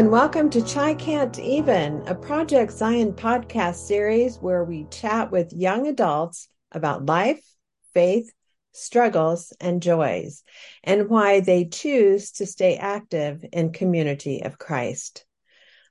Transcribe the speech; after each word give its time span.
and 0.00 0.10
welcome 0.10 0.48
to 0.48 0.64
Chai 0.64 0.94
Can't 0.94 1.38
Even, 1.38 2.02
a 2.08 2.14
Project 2.14 2.72
Zion 2.72 3.12
podcast 3.12 3.86
series 3.86 4.38
where 4.38 4.64
we 4.64 4.86
chat 4.90 5.30
with 5.30 5.52
young 5.52 5.88
adults 5.88 6.48
about 6.72 7.04
life, 7.04 7.44
faith, 7.92 8.32
struggles, 8.72 9.52
and 9.60 9.82
joys, 9.82 10.42
and 10.82 11.10
why 11.10 11.40
they 11.40 11.66
choose 11.66 12.30
to 12.30 12.46
stay 12.46 12.78
active 12.78 13.44
in 13.52 13.74
community 13.74 14.42
of 14.42 14.56
Christ. 14.56 15.26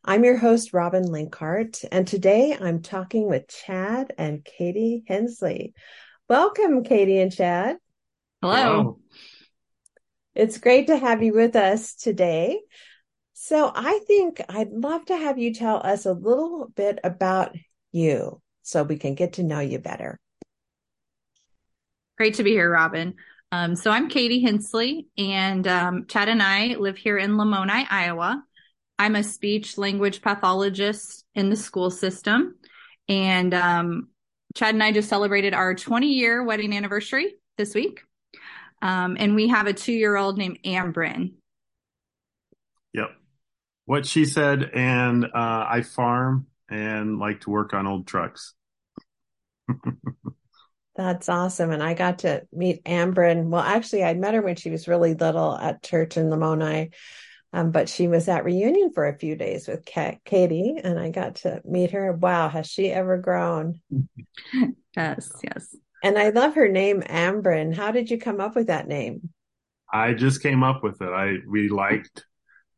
I'm 0.03 0.23
your 0.23 0.38
host, 0.38 0.73
Robin 0.73 1.03
Linkhart, 1.03 1.86
and 1.91 2.08
today 2.08 2.58
I'm 2.59 2.81
talking 2.81 3.30
with 3.30 3.48
Chad 3.48 4.12
and 4.17 4.44
Katie 4.44 5.03
Hensley. 5.08 5.76
Welcome, 6.28 6.84
Katie 6.84 7.20
and 7.20 7.31
Chad. 7.31 7.78
Hello. 8.41 8.55
Hello. 8.55 9.00
It's 10.34 10.58
great 10.58 10.88
to 10.88 10.98
have 10.98 11.22
you 11.22 11.34
with 11.34 11.55
us 11.55 11.94
today. 11.94 12.59
So 13.42 13.72
I 13.74 14.02
think 14.06 14.42
I'd 14.50 14.74
love 14.74 15.06
to 15.06 15.16
have 15.16 15.40
you 15.40 15.54
tell 15.54 15.78
us 15.78 16.06
a 16.06 16.12
little 16.12 16.68
bit 16.76 17.00
about 17.06 17.56
you 17.94 18.42
so 18.64 18.84
we 18.84 18.98
can 18.98 19.16
get 19.16 19.34
to 19.34 19.44
know 19.44 19.62
you 19.62 19.80
better. 19.80 20.20
Great 22.18 22.34
to 22.34 22.44
be 22.44 22.52
here, 22.52 22.70
Robin. 22.70 23.16
Um, 23.54 23.78
so 23.78 23.92
I'm 23.92 24.09
Katie 24.09 24.42
Hensley, 24.42 25.08
and 25.18 25.66
um, 25.70 26.06
Chad 26.08 26.28
and 26.28 26.44
I 26.44 26.76
live 26.76 26.98
here 26.98 27.18
in 27.18 27.38
Lamoni, 27.38 27.86
Iowa. 27.90 28.44
I'm 29.00 29.16
a 29.16 29.23
speech 29.23 29.78
language 29.78 30.22
pathologist 30.22 31.24
in 31.34 31.50
the 31.50 31.56
school 31.56 31.92
system. 31.92 32.58
And 33.08 33.53
um, 33.53 34.09
Chad 34.53 34.74
and 34.74 34.84
I 34.84 34.92
just 34.92 35.08
celebrated 35.08 35.53
our 35.53 35.76
20 35.76 36.08
year 36.08 36.44
wedding 36.44 36.76
anniversary 36.76 37.38
this 37.58 37.74
week. 37.74 38.02
Um, 38.81 39.16
and 39.18 39.34
we 39.34 39.48
have 39.48 39.68
a 39.68 39.74
two 39.74 39.94
year 39.94 40.18
old 40.18 40.38
named 40.38 40.59
Ambrin. 40.66 41.36
Yep. 43.90 43.98
What 43.98 44.06
she 44.06 44.26
said. 44.26 44.72
And 44.73 45.26
uh, 45.26 45.30
I 45.70 45.82
farm 45.82 46.48
and 46.70 47.20
like 47.20 47.42
to 47.42 47.50
work 47.50 47.73
on 47.73 47.88
old 47.88 48.08
trucks. 48.08 48.54
That's 50.96 51.30
awesome. 51.30 51.72
And 51.72 51.81
I 51.81 51.94
got 51.94 52.20
to 52.20 52.44
meet 52.52 52.84
Ambrin. 52.84 53.48
Well, 53.48 53.62
actually, 53.62 54.04
I'd 54.04 54.20
met 54.20 54.34
her 54.34 54.42
when 54.42 54.58
she 54.58 54.70
was 54.70 54.88
really 54.88 55.14
little 55.14 55.58
at 55.58 55.81
church 55.81 56.18
in 56.18 56.30
Lamoni. 56.30 56.94
Um, 57.52 57.72
but 57.72 57.90
she 57.90 58.08
was 58.08 58.28
at 58.28 58.44
reunion 58.44 58.92
for 58.94 59.08
a 59.08 59.18
few 59.18 59.36
days 59.36 59.68
with 59.68 59.84
Katie, 59.84 60.76
and 60.84 61.00
I 61.00 61.09
got 61.09 61.36
to 61.38 61.62
meet 61.66 61.92
her. 61.92 62.12
Wow, 62.14 62.48
has 62.48 62.68
she 62.68 62.92
ever 62.92 63.18
grown? 63.18 63.81
yes, 64.96 65.31
yes. 65.44 65.76
And 66.03 66.20
I 66.20 66.30
love 66.30 66.53
her 66.56 66.68
name, 66.68 67.02
Ambrin. 67.02 67.74
How 67.74 67.92
did 67.92 68.12
you 68.12 68.20
come 68.20 68.40
up 68.40 68.56
with 68.56 68.68
that 68.68 68.88
name? 68.88 69.30
I 69.92 70.14
just 70.14 70.44
came 70.44 70.64
up 70.64 70.84
with 70.84 71.02
it. 71.02 71.09
I 71.09 71.38
we 71.48 71.70
liked 71.70 72.26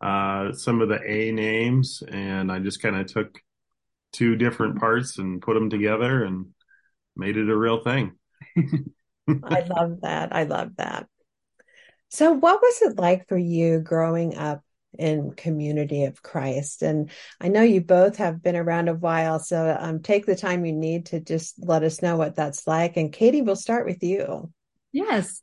uh, 0.02 0.54
some 0.54 0.82
of 0.82 0.90
the 0.90 1.00
A 1.06 1.32
names, 1.32 2.02
and 2.08 2.52
I 2.52 2.60
just 2.60 2.82
kind 2.82 2.96
of 2.96 3.06
took 3.06 3.40
two 4.12 4.36
different 4.36 4.80
parts 4.80 5.18
and 5.18 5.42
put 5.42 5.54
them 5.54 5.70
together 5.70 6.24
and 6.24 6.48
made 7.16 7.38
it 7.38 7.50
a 7.50 7.58
real 7.58 7.84
thing. 7.84 8.14
I 8.58 9.62
love 9.62 10.02
that. 10.02 10.36
I 10.36 10.44
love 10.44 10.76
that. 10.78 11.08
So, 12.10 12.34
what 12.34 12.62
was 12.62 12.82
it 12.82 13.00
like 13.00 13.28
for 13.28 13.38
you 13.38 13.80
growing 13.80 14.36
up 14.36 14.64
in 14.98 15.32
community 15.32 16.04
of 16.06 16.22
Christ? 16.22 16.82
And 16.82 17.10
I 17.40 17.48
know 17.48 17.62
you 17.62 17.82
both 17.82 18.18
have 18.18 18.42
been 18.42 18.58
around 18.58 18.90
a 18.90 18.96
while, 18.96 19.40
so 19.40 19.78
um, 19.80 20.02
take 20.02 20.26
the 20.26 20.36
time 20.36 20.66
you 20.66 20.74
need 20.74 21.08
to 21.08 21.20
just 21.20 21.56
let 21.60 21.84
us 21.84 22.02
know 22.02 22.18
what 22.18 22.36
that's 22.36 22.68
like. 22.68 22.98
And 22.98 23.14
Katie, 23.14 23.42
we'll 23.42 23.56
start 23.56 23.86
with 23.86 24.04
you. 24.04 24.52
Yes. 24.92 25.42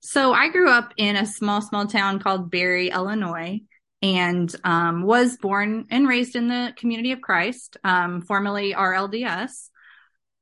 So 0.00 0.32
I 0.32 0.50
grew 0.50 0.70
up 0.70 0.92
in 0.98 1.16
a 1.16 1.26
small, 1.26 1.62
small 1.62 1.86
town 1.86 2.20
called 2.20 2.50
Barry, 2.50 2.90
Illinois, 2.90 3.60
and 4.04 4.54
um, 4.64 5.02
was 5.02 5.38
born 5.38 5.86
and 5.90 6.06
raised 6.06 6.36
in 6.36 6.46
the 6.46 6.74
community 6.76 7.12
of 7.12 7.22
Christ, 7.22 7.78
um, 7.84 8.20
formerly 8.20 8.74
RLDS. 8.74 9.70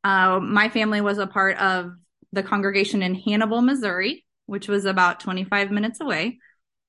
Uh, 0.02 0.40
my 0.40 0.68
family 0.68 1.00
was 1.00 1.18
a 1.18 1.28
part 1.28 1.56
of 1.58 1.92
the 2.32 2.42
congregation 2.42 3.04
in 3.04 3.14
Hannibal, 3.14 3.62
Missouri, 3.62 4.24
which 4.46 4.66
was 4.66 4.84
about 4.84 5.20
25 5.20 5.70
minutes 5.70 6.00
away. 6.00 6.40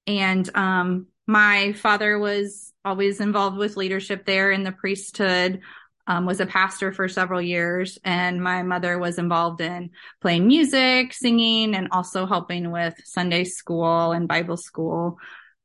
And 0.08 0.50
um, 0.58 1.06
my 1.28 1.74
father 1.74 2.18
was 2.18 2.74
always 2.84 3.22
involved 3.22 3.58
with 3.58 3.78
leadership 3.78 4.26
there 4.26 4.50
in 4.50 4.64
the 4.64 4.72
priesthood, 4.72 5.62
um, 6.08 6.26
was 6.26 6.40
a 6.40 6.48
pastor 6.48 6.92
for 6.92 7.08
several 7.08 7.40
years. 7.40 8.00
And 8.04 8.42
my 8.42 8.64
mother 8.64 8.98
was 8.98 9.20
involved 9.20 9.62
in 9.62 9.92
playing 10.22 10.48
music, 10.48 11.14
singing, 11.14 11.76
and 11.76 11.90
also 11.92 12.26
helping 12.26 12.72
with 12.72 12.96
Sunday 13.04 13.44
school 13.44 14.12
and 14.12 14.28
Bible 14.28 14.58
school 14.58 15.20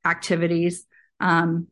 activities. 0.04 0.84
Um, 1.20 1.68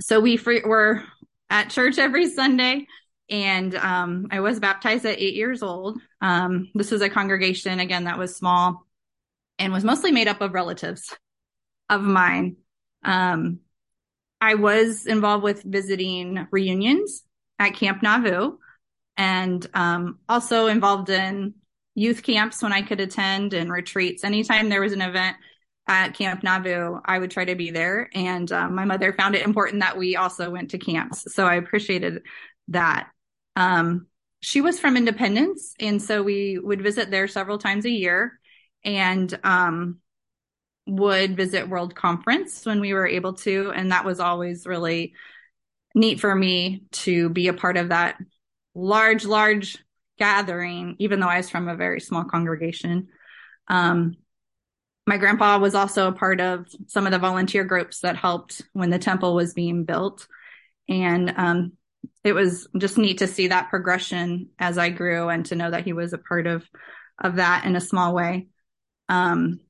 so 0.00 0.20
we 0.20 0.38
were 0.64 1.02
at 1.50 1.70
church 1.70 1.98
every 1.98 2.28
Sunday 2.28 2.86
and 3.30 3.76
um, 3.76 4.26
I 4.30 4.40
was 4.40 4.58
baptized 4.58 5.06
at 5.06 5.20
eight 5.20 5.34
years 5.34 5.62
old. 5.62 6.00
Um, 6.20 6.68
this 6.74 6.90
was 6.90 7.00
a 7.00 7.08
congregation 7.08 7.78
again 7.78 8.04
that 8.04 8.18
was 8.18 8.34
small, 8.34 8.86
and 9.58 9.72
was 9.72 9.84
mostly 9.84 10.10
made 10.10 10.26
up 10.26 10.40
of 10.40 10.52
relatives 10.52 11.14
of 11.88 12.02
mine. 12.02 12.56
Um, 13.04 13.60
I 14.40 14.54
was 14.54 15.06
involved 15.06 15.44
with 15.44 15.62
visiting 15.62 16.46
reunions 16.50 17.22
at 17.58 17.74
Camp 17.74 18.02
Nauvoo 18.02 18.56
and 19.16 19.66
um, 19.74 20.18
also 20.28 20.66
involved 20.66 21.10
in 21.10 21.54
youth 21.94 22.22
camps 22.22 22.62
when 22.62 22.72
I 22.72 22.82
could 22.82 23.00
attend 23.00 23.52
and 23.52 23.70
retreats. 23.70 24.24
Anytime 24.24 24.70
there 24.70 24.80
was 24.80 24.92
an 24.92 25.02
event 25.02 25.36
at 25.90 26.14
Camp 26.14 26.44
Nauvoo, 26.44 27.00
I 27.04 27.18
would 27.18 27.32
try 27.32 27.44
to 27.44 27.56
be 27.56 27.72
there. 27.72 28.08
And 28.14 28.50
uh, 28.52 28.68
my 28.68 28.84
mother 28.84 29.12
found 29.12 29.34
it 29.34 29.44
important 29.44 29.80
that 29.80 29.98
we 29.98 30.14
also 30.14 30.48
went 30.48 30.70
to 30.70 30.78
camps. 30.78 31.34
So 31.34 31.44
I 31.44 31.56
appreciated 31.56 32.22
that. 32.68 33.08
Um, 33.56 34.06
she 34.38 34.60
was 34.60 34.78
from 34.78 34.96
Independence. 34.96 35.74
And 35.80 36.00
so 36.00 36.22
we 36.22 36.60
would 36.60 36.80
visit 36.80 37.10
there 37.10 37.26
several 37.26 37.58
times 37.58 37.86
a 37.86 37.90
year 37.90 38.38
and 38.84 39.36
um, 39.42 39.98
would 40.86 41.36
visit 41.36 41.68
World 41.68 41.96
Conference 41.96 42.64
when 42.64 42.78
we 42.78 42.94
were 42.94 43.08
able 43.08 43.32
to. 43.34 43.72
And 43.74 43.90
that 43.90 44.04
was 44.04 44.20
always 44.20 44.66
really 44.66 45.14
neat 45.92 46.20
for 46.20 46.32
me 46.32 46.84
to 46.92 47.30
be 47.30 47.48
a 47.48 47.52
part 47.52 47.76
of 47.76 47.88
that 47.88 48.16
large, 48.76 49.24
large 49.24 49.76
gathering, 50.20 50.94
even 51.00 51.18
though 51.18 51.26
I 51.26 51.38
was 51.38 51.50
from 51.50 51.66
a 51.68 51.74
very 51.74 52.00
small 52.00 52.22
congregation. 52.22 53.08
Um, 53.66 54.14
my 55.06 55.16
grandpa 55.16 55.58
was 55.58 55.74
also 55.74 56.08
a 56.08 56.12
part 56.12 56.40
of 56.40 56.66
some 56.86 57.06
of 57.06 57.12
the 57.12 57.18
volunteer 57.18 57.64
groups 57.64 58.00
that 58.00 58.16
helped 58.16 58.62
when 58.72 58.90
the 58.90 58.98
temple 58.98 59.34
was 59.34 59.54
being 59.54 59.84
built. 59.84 60.26
And 60.88 61.32
um, 61.36 61.72
it 62.22 62.32
was 62.32 62.68
just 62.76 62.98
neat 62.98 63.18
to 63.18 63.26
see 63.26 63.48
that 63.48 63.70
progression 63.70 64.50
as 64.58 64.78
I 64.78 64.90
grew 64.90 65.28
and 65.28 65.44
to 65.46 65.56
know 65.56 65.70
that 65.70 65.84
he 65.84 65.92
was 65.92 66.12
a 66.12 66.18
part 66.18 66.46
of 66.46 66.64
of 67.22 67.36
that 67.36 67.64
in 67.66 67.76
a 67.76 67.80
small 67.80 68.14
way. 68.14 68.48
Um, 69.08 69.60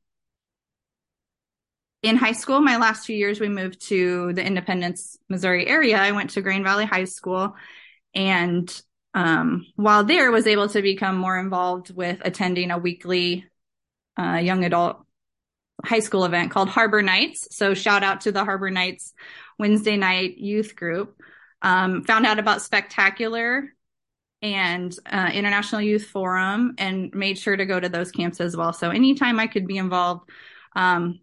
in 2.03 2.17
high 2.17 2.33
school, 2.33 2.61
my 2.61 2.77
last 2.77 3.05
few 3.05 3.17
years, 3.17 3.41
we 3.41 3.49
moved 3.49 3.87
to 3.89 4.33
the 4.33 4.45
Independence, 4.45 5.19
Missouri 5.29 5.67
area. 5.67 5.99
I 5.99 6.13
went 6.13 6.31
to 6.31 6.43
Grain 6.43 6.63
Valley 6.63 6.87
High 6.87 7.05
School, 7.05 7.55
and 8.15 8.83
um, 9.13 9.67
while 9.75 10.05
there, 10.05 10.31
was 10.31 10.47
able 10.47 10.69
to 10.69 10.83
become 10.83 11.17
more 11.17 11.39
involved 11.39 11.95
with 11.95 12.19
attending 12.23 12.71
a 12.71 12.79
weekly 12.79 13.45
uh, 14.19 14.37
young 14.37 14.65
adult 14.65 15.05
high 15.85 16.01
school 16.01 16.25
event 16.25 16.51
called 16.51 16.69
Harbor 16.69 17.03
Nights. 17.03 17.49
So 17.57 17.75
shout 17.75 18.03
out 18.03 18.23
to 18.23 18.33
the 18.33 18.45
Harbor 18.45 18.71
Nights 18.71 19.13
Wednesday 19.59 19.97
night 19.97 20.39
youth 20.39 20.77
group. 20.77 21.21
Um, 21.63 22.05
found 22.05 22.27
out 22.27 22.39
about 22.39 22.63
Spectacular 22.63 23.73
and 24.43 24.97
uh, 25.05 25.31
International 25.33 25.83
Youth 25.83 26.07
Forum 26.07 26.75
and 26.79 27.13
made 27.15 27.39
sure 27.39 27.57
to 27.57 27.67
go 27.67 27.79
to 27.79 27.89
those 27.89 28.11
camps 28.11 28.41
as 28.41 28.57
well. 28.57 28.73
So 28.73 28.91
anytime 28.91 29.39
I 29.39 29.47
could 29.47 29.67
be 29.67 29.77
involved 29.77 30.31
um, 30.75 31.21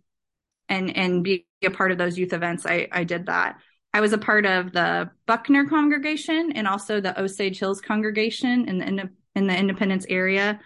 and 0.70 0.96
and 0.96 1.24
be 1.24 1.48
a 1.64 1.72
part 1.72 1.92
of 1.92 1.98
those 1.98 2.18
youth 2.18 2.34
events, 2.34 2.66
I, 2.66 2.88
I 2.92 3.04
did 3.04 3.26
that. 3.26 3.58
I 3.94 4.02
was 4.02 4.14
a 4.14 4.18
part 4.20 4.46
of 4.46 4.74
the 4.74 5.10
Buckner 5.26 5.66
congregation 5.66 6.52
and 6.54 6.68
also 6.68 7.02
the 7.02 7.20
Osage 7.20 7.58
Hills 7.58 7.82
congregation 7.82 8.68
in 8.70 8.96
the 8.96 9.10
in 9.34 9.48
the 9.48 9.58
Independence 9.58 10.06
area, 10.08 10.60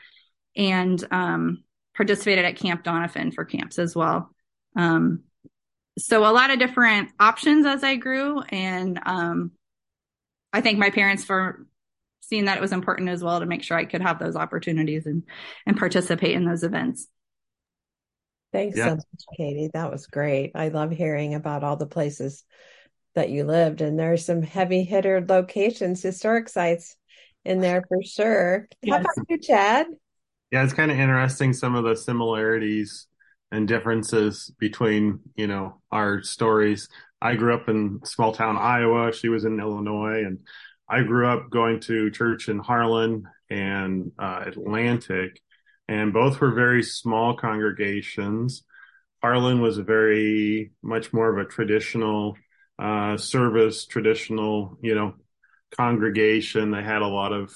and 0.55 1.01
um, 1.11 1.63
participated 1.95 2.45
at 2.45 2.55
Camp 2.55 2.83
Donovan 2.83 3.31
for 3.31 3.45
camps 3.45 3.79
as 3.79 3.95
well. 3.95 4.33
Um, 4.75 5.23
so 5.97 6.25
a 6.25 6.31
lot 6.31 6.51
of 6.51 6.59
different 6.59 7.09
options 7.19 7.65
as 7.65 7.83
I 7.83 7.95
grew, 7.95 8.41
and 8.41 8.99
um, 9.05 9.51
I 10.53 10.61
thank 10.61 10.79
my 10.79 10.89
parents 10.89 11.23
for 11.23 11.65
seeing 12.21 12.45
that 12.45 12.57
it 12.57 12.61
was 12.61 12.71
important 12.71 13.09
as 13.09 13.23
well 13.23 13.39
to 13.39 13.45
make 13.45 13.63
sure 13.63 13.77
I 13.77 13.85
could 13.85 14.01
have 14.01 14.19
those 14.19 14.35
opportunities 14.35 15.05
and 15.05 15.23
and 15.65 15.77
participate 15.77 16.35
in 16.35 16.45
those 16.45 16.63
events. 16.63 17.07
Thanks 18.53 18.77
yeah. 18.77 18.89
so 18.89 18.95
much, 18.95 19.37
Katie. 19.37 19.69
That 19.73 19.91
was 19.91 20.07
great. 20.07 20.51
I 20.55 20.69
love 20.69 20.91
hearing 20.91 21.35
about 21.35 21.63
all 21.63 21.77
the 21.77 21.85
places 21.87 22.43
that 23.15 23.29
you 23.29 23.43
lived, 23.43 23.81
and 23.81 23.99
there 23.99 24.13
are 24.13 24.17
some 24.17 24.41
heavy 24.41 24.83
hitter 24.83 25.25
locations, 25.27 26.01
historic 26.01 26.47
sites 26.47 26.95
in 27.43 27.59
there 27.59 27.83
for 27.87 28.01
sure. 28.03 28.67
Yes. 28.81 28.93
How 28.95 28.99
about 29.01 29.29
you, 29.29 29.37
Chad? 29.39 29.87
Yeah, 30.51 30.63
it's 30.63 30.73
kind 30.73 30.91
of 30.91 30.99
interesting 30.99 31.53
some 31.53 31.75
of 31.75 31.83
the 31.83 31.95
similarities 31.95 33.07
and 33.51 33.67
differences 33.67 34.51
between 34.59 35.19
you 35.35 35.47
know 35.47 35.81
our 35.91 36.21
stories. 36.23 36.89
I 37.21 37.35
grew 37.35 37.53
up 37.53 37.69
in 37.69 38.01
small 38.03 38.33
town 38.33 38.57
Iowa. 38.57 39.13
She 39.13 39.29
was 39.29 39.45
in 39.45 39.59
Illinois, 39.59 40.23
and 40.25 40.39
I 40.89 41.03
grew 41.03 41.27
up 41.27 41.49
going 41.49 41.79
to 41.81 42.11
church 42.11 42.49
in 42.49 42.59
Harlan 42.59 43.23
and 43.49 44.11
uh, 44.19 44.43
Atlantic, 44.45 45.41
and 45.87 46.13
both 46.13 46.39
were 46.41 46.53
very 46.53 46.83
small 46.83 47.37
congregations. 47.37 48.63
Harlan 49.21 49.61
was 49.61 49.77
a 49.77 49.83
very 49.83 50.71
much 50.83 51.13
more 51.13 51.29
of 51.29 51.45
a 51.45 51.49
traditional 51.49 52.37
uh, 52.79 53.17
service, 53.17 53.85
traditional, 53.85 54.77
you 54.81 54.95
know, 54.95 55.13
congregation. 55.77 56.71
They 56.71 56.83
had 56.83 57.03
a 57.03 57.07
lot 57.07 57.33
of 57.33 57.53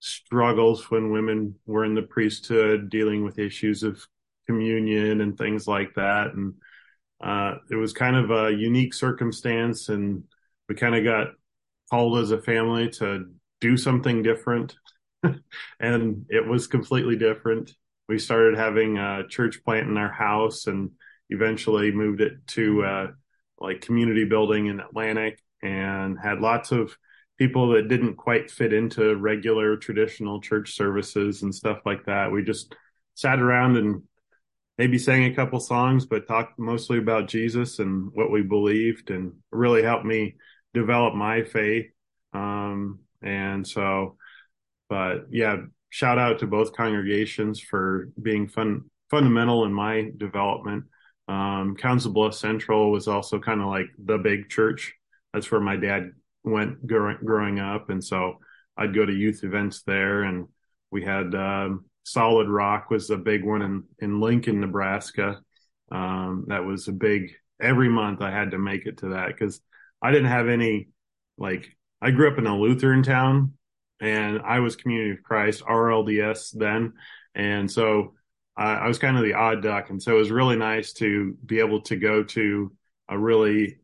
struggles 0.00 0.90
when 0.90 1.10
women 1.10 1.54
were 1.66 1.84
in 1.84 1.94
the 1.94 2.02
priesthood, 2.02 2.90
dealing 2.90 3.24
with 3.24 3.38
issues 3.38 3.82
of 3.82 4.04
communion 4.46 5.20
and 5.20 5.36
things 5.36 5.66
like 5.66 5.94
that. 5.94 6.32
And 6.34 6.54
uh, 7.20 7.56
it 7.70 7.76
was 7.76 7.92
kind 7.92 8.16
of 8.16 8.30
a 8.30 8.52
unique 8.52 8.94
circumstance, 8.94 9.88
and 9.88 10.24
we 10.68 10.74
kind 10.74 10.94
of 10.94 11.04
got 11.04 11.28
called 11.90 12.18
as 12.18 12.30
a 12.30 12.40
family 12.40 12.90
to 12.90 13.26
do 13.60 13.76
something 13.76 14.22
different. 14.22 14.76
and 15.80 16.26
it 16.28 16.46
was 16.46 16.66
completely 16.66 17.16
different. 17.16 17.72
We 18.08 18.18
started 18.18 18.56
having 18.56 18.98
a 18.98 19.26
church 19.28 19.62
plant 19.64 19.88
in 19.88 19.96
our 19.96 20.12
house 20.12 20.66
and 20.66 20.92
eventually 21.28 21.90
moved 21.90 22.20
it 22.20 22.46
to 22.48 22.84
uh, 22.84 23.06
like 23.58 23.80
community 23.80 24.24
building 24.24 24.66
in 24.66 24.80
Atlantic 24.80 25.42
and 25.62 26.16
had 26.18 26.40
lots 26.40 26.70
of 26.70 26.96
people 27.38 27.68
that 27.68 27.88
didn't 27.88 28.16
quite 28.16 28.50
fit 28.50 28.72
into 28.72 29.16
regular 29.16 29.76
traditional 29.76 30.40
church 30.40 30.74
services 30.74 31.42
and 31.42 31.54
stuff 31.54 31.78
like 31.86 32.04
that. 32.06 32.32
We 32.32 32.42
just 32.42 32.74
sat 33.14 33.40
around 33.40 33.76
and 33.76 34.02
maybe 34.76 34.98
sang 34.98 35.24
a 35.24 35.34
couple 35.34 35.60
songs, 35.60 36.04
but 36.04 36.26
talked 36.26 36.58
mostly 36.58 36.98
about 36.98 37.28
Jesus 37.28 37.78
and 37.78 38.10
what 38.12 38.30
we 38.30 38.42
believed 38.42 39.10
and 39.10 39.32
really 39.50 39.82
helped 39.82 40.04
me 40.04 40.34
develop 40.74 41.14
my 41.14 41.42
faith. 41.44 41.86
Um, 42.32 43.00
and 43.22 43.66
so, 43.66 44.16
but 44.88 45.26
yeah, 45.30 45.58
shout 45.90 46.18
out 46.18 46.40
to 46.40 46.46
both 46.46 46.74
congregations 46.76 47.60
for 47.60 48.10
being 48.20 48.48
fun, 48.48 48.84
fundamental 49.10 49.64
in 49.64 49.72
my 49.72 50.10
development. 50.16 50.84
Um, 51.28 51.76
Council 51.76 52.12
Bluffs 52.12 52.38
Central 52.38 52.90
was 52.90 53.06
also 53.06 53.38
kind 53.38 53.60
of 53.60 53.68
like 53.68 53.86
the 54.02 54.18
big 54.18 54.48
church. 54.48 54.94
That's 55.32 55.50
where 55.50 55.60
my 55.60 55.76
dad 55.76 56.12
went 56.50 56.86
growing, 56.86 57.18
growing 57.24 57.60
up. 57.60 57.90
And 57.90 58.02
so 58.02 58.38
I'd 58.76 58.94
go 58.94 59.04
to 59.04 59.12
youth 59.12 59.44
events 59.44 59.82
there 59.82 60.22
and 60.22 60.48
we 60.90 61.04
had, 61.04 61.34
um, 61.34 61.84
Solid 62.04 62.48
Rock 62.48 62.90
was 62.90 63.10
a 63.10 63.18
big 63.18 63.44
one 63.44 63.60
in, 63.60 63.84
in 63.98 64.20
Lincoln, 64.20 64.60
Nebraska. 64.60 65.40
Um, 65.92 66.46
that 66.48 66.64
was 66.64 66.88
a 66.88 66.92
big, 66.92 67.32
every 67.60 67.88
month 67.88 68.22
I 68.22 68.30
had 68.30 68.52
to 68.52 68.58
make 68.58 68.86
it 68.86 68.98
to 68.98 69.10
that 69.10 69.28
because 69.28 69.60
I 70.00 70.10
didn't 70.10 70.30
have 70.30 70.48
any, 70.48 70.88
like, 71.36 71.68
I 72.00 72.10
grew 72.10 72.30
up 72.30 72.38
in 72.38 72.46
a 72.46 72.56
Lutheran 72.56 73.02
town 73.02 73.54
and 74.00 74.40
I 74.40 74.60
was 74.60 74.76
Community 74.76 75.10
of 75.10 75.22
Christ, 75.22 75.62
RLDS 75.64 76.56
then. 76.56 76.94
And 77.34 77.70
so 77.70 78.14
I, 78.56 78.74
I 78.74 78.88
was 78.88 78.98
kind 78.98 79.16
of 79.16 79.24
the 79.24 79.34
odd 79.34 79.62
duck. 79.62 79.90
And 79.90 80.02
so 80.02 80.16
it 80.16 80.18
was 80.18 80.30
really 80.30 80.56
nice 80.56 80.92
to 80.94 81.36
be 81.44 81.58
able 81.58 81.82
to 81.82 81.96
go 81.96 82.22
to 82.22 82.72
a 83.08 83.18
really 83.18 83.78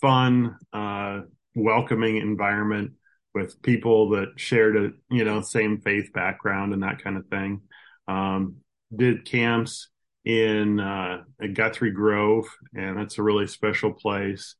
fun, 0.00 0.56
uh, 0.72 1.22
welcoming 1.54 2.16
environment 2.16 2.92
with 3.34 3.60
people 3.62 4.10
that 4.10 4.28
shared 4.36 4.76
a 4.76 4.90
you 5.10 5.24
know 5.24 5.40
same 5.40 5.80
faith 5.80 6.12
background 6.12 6.72
and 6.72 6.82
that 6.82 7.02
kind 7.02 7.16
of 7.16 7.26
thing. 7.26 7.62
Um, 8.06 8.56
did 8.94 9.24
camps 9.24 9.88
in 10.24 10.80
uh, 10.80 11.22
Guthrie 11.52 11.90
Grove, 11.90 12.46
and 12.74 12.98
that's 12.98 13.18
a 13.18 13.22
really 13.22 13.46
special 13.46 13.92
place. 13.92 14.54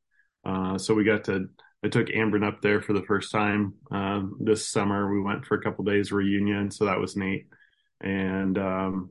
Uh, 0.44 0.78
so 0.78 0.94
we 0.94 1.04
got 1.04 1.24
to. 1.24 1.48
I 1.84 1.88
took 1.88 2.06
Ambrin 2.08 2.46
up 2.46 2.62
there 2.62 2.80
for 2.80 2.94
the 2.94 3.02
first 3.02 3.30
time 3.30 3.74
uh, 3.92 4.22
this 4.40 4.66
summer. 4.66 5.12
We 5.12 5.20
went 5.20 5.44
for 5.44 5.54
a 5.56 5.62
couple 5.62 5.84
days 5.84 6.12
reunion, 6.12 6.70
so 6.70 6.86
that 6.86 6.98
was 6.98 7.14
neat. 7.14 7.46
And 8.00 8.56
um, 8.56 9.10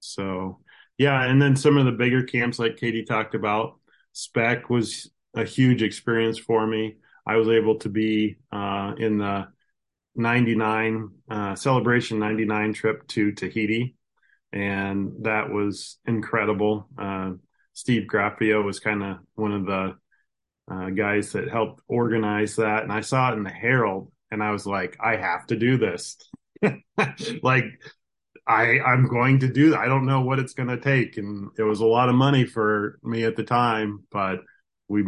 so, 0.00 0.60
yeah, 0.98 1.24
and 1.24 1.40
then 1.40 1.56
some 1.56 1.78
of 1.78 1.86
the 1.86 1.92
bigger 1.92 2.22
camps, 2.22 2.58
like 2.58 2.76
Katie 2.76 3.04
talked 3.04 3.34
about, 3.34 3.78
Spec 4.12 4.68
was 4.68 5.10
a 5.34 5.44
huge 5.44 5.82
experience 5.82 6.38
for 6.38 6.66
me. 6.66 6.96
I 7.26 7.36
was 7.36 7.48
able 7.48 7.78
to 7.78 7.88
be 7.88 8.36
uh, 8.50 8.94
in 8.98 9.18
the 9.18 9.48
99 10.14 11.08
uh, 11.30 11.54
celebration 11.54 12.18
99 12.18 12.72
trip 12.74 13.06
to 13.08 13.32
Tahiti. 13.32 13.96
And 14.52 15.24
that 15.24 15.50
was 15.50 15.98
incredible. 16.06 16.88
Uh, 16.98 17.32
Steve 17.72 18.06
Graffio 18.12 18.62
was 18.62 18.80
kind 18.80 19.02
of 19.02 19.16
one 19.34 19.52
of 19.52 19.66
the 19.66 19.94
uh, 20.70 20.90
guys 20.90 21.32
that 21.32 21.48
helped 21.48 21.80
organize 21.88 22.56
that. 22.56 22.82
And 22.82 22.92
I 22.92 23.00
saw 23.00 23.30
it 23.30 23.36
in 23.36 23.44
the 23.44 23.50
Herald 23.50 24.12
and 24.30 24.42
I 24.42 24.50
was 24.50 24.66
like, 24.66 24.96
I 25.02 25.16
have 25.16 25.46
to 25.46 25.56
do 25.56 25.78
this. 25.78 26.16
like, 27.42 27.64
I, 28.46 28.80
I'm 28.80 29.06
going 29.06 29.40
to 29.40 29.48
do 29.48 29.70
that. 29.70 29.80
I 29.80 29.86
don't 29.86 30.06
know 30.06 30.22
what 30.22 30.38
it's 30.38 30.54
going 30.54 30.68
to 30.68 30.80
take. 30.80 31.16
And 31.16 31.50
it 31.58 31.62
was 31.62 31.80
a 31.80 31.86
lot 31.86 32.08
of 32.08 32.14
money 32.14 32.44
for 32.44 32.98
me 33.02 33.24
at 33.24 33.36
the 33.36 33.44
time, 33.44 34.04
but 34.10 34.40
we 34.88 35.04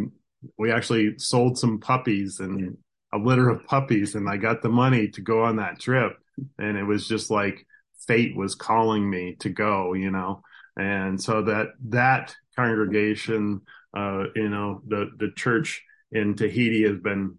we 0.57 0.71
actually 0.71 1.17
sold 1.17 1.57
some 1.57 1.79
puppies 1.79 2.39
and 2.39 2.77
a 3.13 3.17
litter 3.17 3.49
of 3.49 3.65
puppies 3.65 4.15
and 4.15 4.29
I 4.29 4.37
got 4.37 4.61
the 4.61 4.69
money 4.69 5.07
to 5.09 5.21
go 5.21 5.43
on 5.43 5.57
that 5.57 5.79
trip. 5.79 6.17
And 6.57 6.77
it 6.77 6.83
was 6.83 7.07
just 7.07 7.31
like 7.31 7.65
fate 8.07 8.35
was 8.35 8.55
calling 8.55 9.09
me 9.09 9.35
to 9.39 9.49
go, 9.49 9.93
you 9.93 10.11
know? 10.11 10.41
And 10.77 11.21
so 11.21 11.43
that, 11.43 11.67
that 11.89 12.35
congregation, 12.55 13.61
uh, 13.95 14.25
you 14.35 14.49
know, 14.49 14.81
the, 14.87 15.11
the 15.17 15.31
church 15.35 15.81
in 16.11 16.35
Tahiti 16.35 16.83
has 16.83 16.97
been 16.99 17.37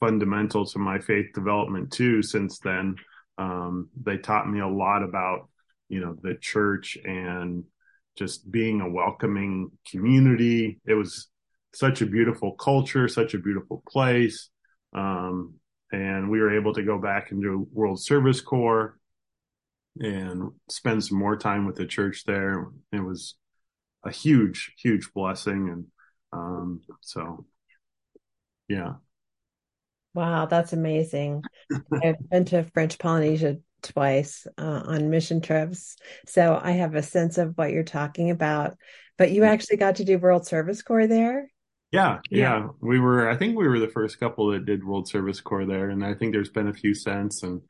fundamental 0.00 0.66
to 0.66 0.78
my 0.78 0.98
faith 0.98 1.26
development 1.34 1.90
too 1.92 2.22
since 2.22 2.58
then. 2.58 2.96
Um, 3.38 3.88
they 4.02 4.18
taught 4.18 4.48
me 4.48 4.60
a 4.60 4.68
lot 4.68 5.02
about, 5.02 5.48
you 5.88 6.00
know, 6.00 6.16
the 6.20 6.34
church 6.34 6.98
and 7.02 7.64
just 8.16 8.50
being 8.50 8.80
a 8.80 8.90
welcoming 8.90 9.70
community. 9.90 10.80
It 10.86 10.94
was, 10.94 11.28
such 11.74 12.00
a 12.00 12.06
beautiful 12.06 12.52
culture, 12.52 13.08
such 13.08 13.34
a 13.34 13.38
beautiful 13.38 13.82
place. 13.88 14.48
Um, 14.94 15.54
and 15.92 16.30
we 16.30 16.40
were 16.40 16.56
able 16.56 16.72
to 16.74 16.82
go 16.82 16.98
back 16.98 17.30
into 17.30 17.68
World 17.72 18.00
Service 18.00 18.40
Corps 18.40 18.98
and 19.98 20.50
spend 20.68 21.04
some 21.04 21.18
more 21.18 21.36
time 21.36 21.66
with 21.66 21.76
the 21.76 21.86
church 21.86 22.24
there. 22.24 22.68
It 22.92 23.00
was 23.00 23.34
a 24.04 24.10
huge, 24.10 24.72
huge 24.78 25.12
blessing. 25.12 25.68
And 25.68 25.86
um, 26.32 26.80
so, 27.00 27.46
yeah. 28.68 28.94
Wow, 30.14 30.46
that's 30.46 30.72
amazing. 30.72 31.42
I've 32.02 32.28
been 32.30 32.44
to 32.46 32.64
French 32.72 32.98
Polynesia 32.98 33.58
twice 33.82 34.46
uh, 34.58 34.82
on 34.86 35.10
mission 35.10 35.40
trips. 35.40 35.96
So 36.26 36.58
I 36.60 36.72
have 36.72 36.94
a 36.94 37.02
sense 37.02 37.38
of 37.38 37.56
what 37.56 37.72
you're 37.72 37.82
talking 37.82 38.30
about. 38.30 38.76
But 39.16 39.30
you 39.30 39.44
actually 39.44 39.76
got 39.76 39.96
to 39.96 40.04
do 40.04 40.18
World 40.18 40.46
Service 40.46 40.82
Corps 40.82 41.06
there? 41.06 41.50
Yeah, 41.94 42.18
yeah, 42.30 42.38
yeah, 42.40 42.68
We 42.80 42.98
were, 42.98 43.28
I 43.30 43.36
think 43.36 43.56
we 43.56 43.68
were 43.68 43.78
the 43.78 43.88
first 43.88 44.18
couple 44.18 44.50
that 44.50 44.66
did 44.66 44.84
World 44.84 45.08
Service 45.08 45.40
Corps 45.40 45.64
there. 45.64 45.90
And 45.90 46.04
I 46.04 46.14
think 46.14 46.32
there's 46.32 46.50
been 46.50 46.68
a 46.68 46.74
few 46.74 46.94
since. 46.94 47.42
And 47.42 47.62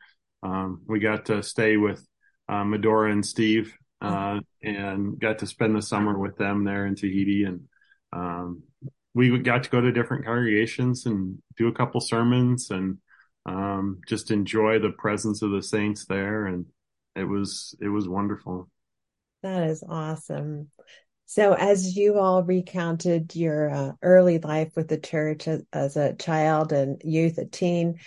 um, 0.43 0.83
we 0.87 0.99
got 0.99 1.26
to 1.26 1.43
stay 1.43 1.76
with 1.76 2.07
uh, 2.49 2.64
Medora 2.64 3.12
and 3.12 3.25
Steve 3.25 3.76
uh, 4.00 4.40
and 4.62 5.19
got 5.19 5.38
to 5.40 5.47
spend 5.47 5.76
the 5.76 5.83
summer 5.83 6.19
with 6.19 6.37
them 6.37 6.64
there 6.64 6.87
in 6.87 6.95
Tahiti. 6.95 7.45
And 7.45 7.61
um, 8.12 8.62
we 9.14 9.38
got 9.38 9.64
to 9.64 9.71
go 9.71 9.81
to 9.81 9.93
different 9.93 10.25
congregations 10.25 11.07
and 11.07 11.38
do 11.57 11.69
a 11.69 11.75
couple 11.75 12.00
sermons 12.00 12.71
and 12.71 12.99
um, 13.47 14.00
just 14.09 14.31
enjoy 14.31 14.78
the 14.78 14.90
presence 14.90 15.43
of 15.43 15.50
the 15.50 15.62
saints 15.62 16.07
there. 16.07 16.47
And 16.47 16.66
it 17.14 17.25
was, 17.25 17.76
it 17.81 17.88
was 17.88 18.09
wonderful. 18.09 18.71
That 19.43 19.69
is 19.69 19.85
awesome. 19.87 20.71
So, 21.26 21.54
as 21.54 21.97
you 21.97 22.19
all 22.19 22.43
recounted 22.43 23.35
your 23.35 23.71
uh, 23.71 23.93
early 24.02 24.38
life 24.38 24.73
with 24.76 24.88
the 24.88 24.99
church 24.99 25.49
as, 25.49 25.62
as, 25.73 25.97
a 25.97 26.14
child 26.14 26.73
and 26.73 27.00
youth, 27.02 27.38
a 27.38 27.47
teen, 27.47 27.99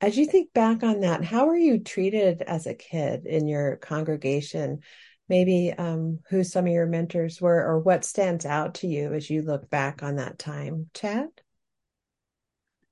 as 0.00 0.16
you 0.16 0.26
think 0.26 0.52
back 0.52 0.82
on 0.82 1.00
that, 1.00 1.24
how 1.24 1.46
were 1.46 1.56
you 1.56 1.80
treated 1.80 2.40
as 2.42 2.66
a 2.66 2.74
kid 2.74 3.26
in 3.26 3.48
your 3.48 3.76
congregation? 3.76 4.80
Maybe 5.28 5.72
um, 5.76 6.20
who 6.28 6.44
some 6.44 6.66
of 6.66 6.72
your 6.72 6.86
mentors 6.86 7.40
were, 7.40 7.64
or 7.64 7.80
what 7.80 8.04
stands 8.04 8.44
out 8.44 8.74
to 8.76 8.86
you 8.86 9.12
as 9.12 9.28
you 9.28 9.42
look 9.42 9.68
back 9.68 10.02
on 10.02 10.16
that 10.16 10.38
time, 10.38 10.88
Chad? 10.94 11.28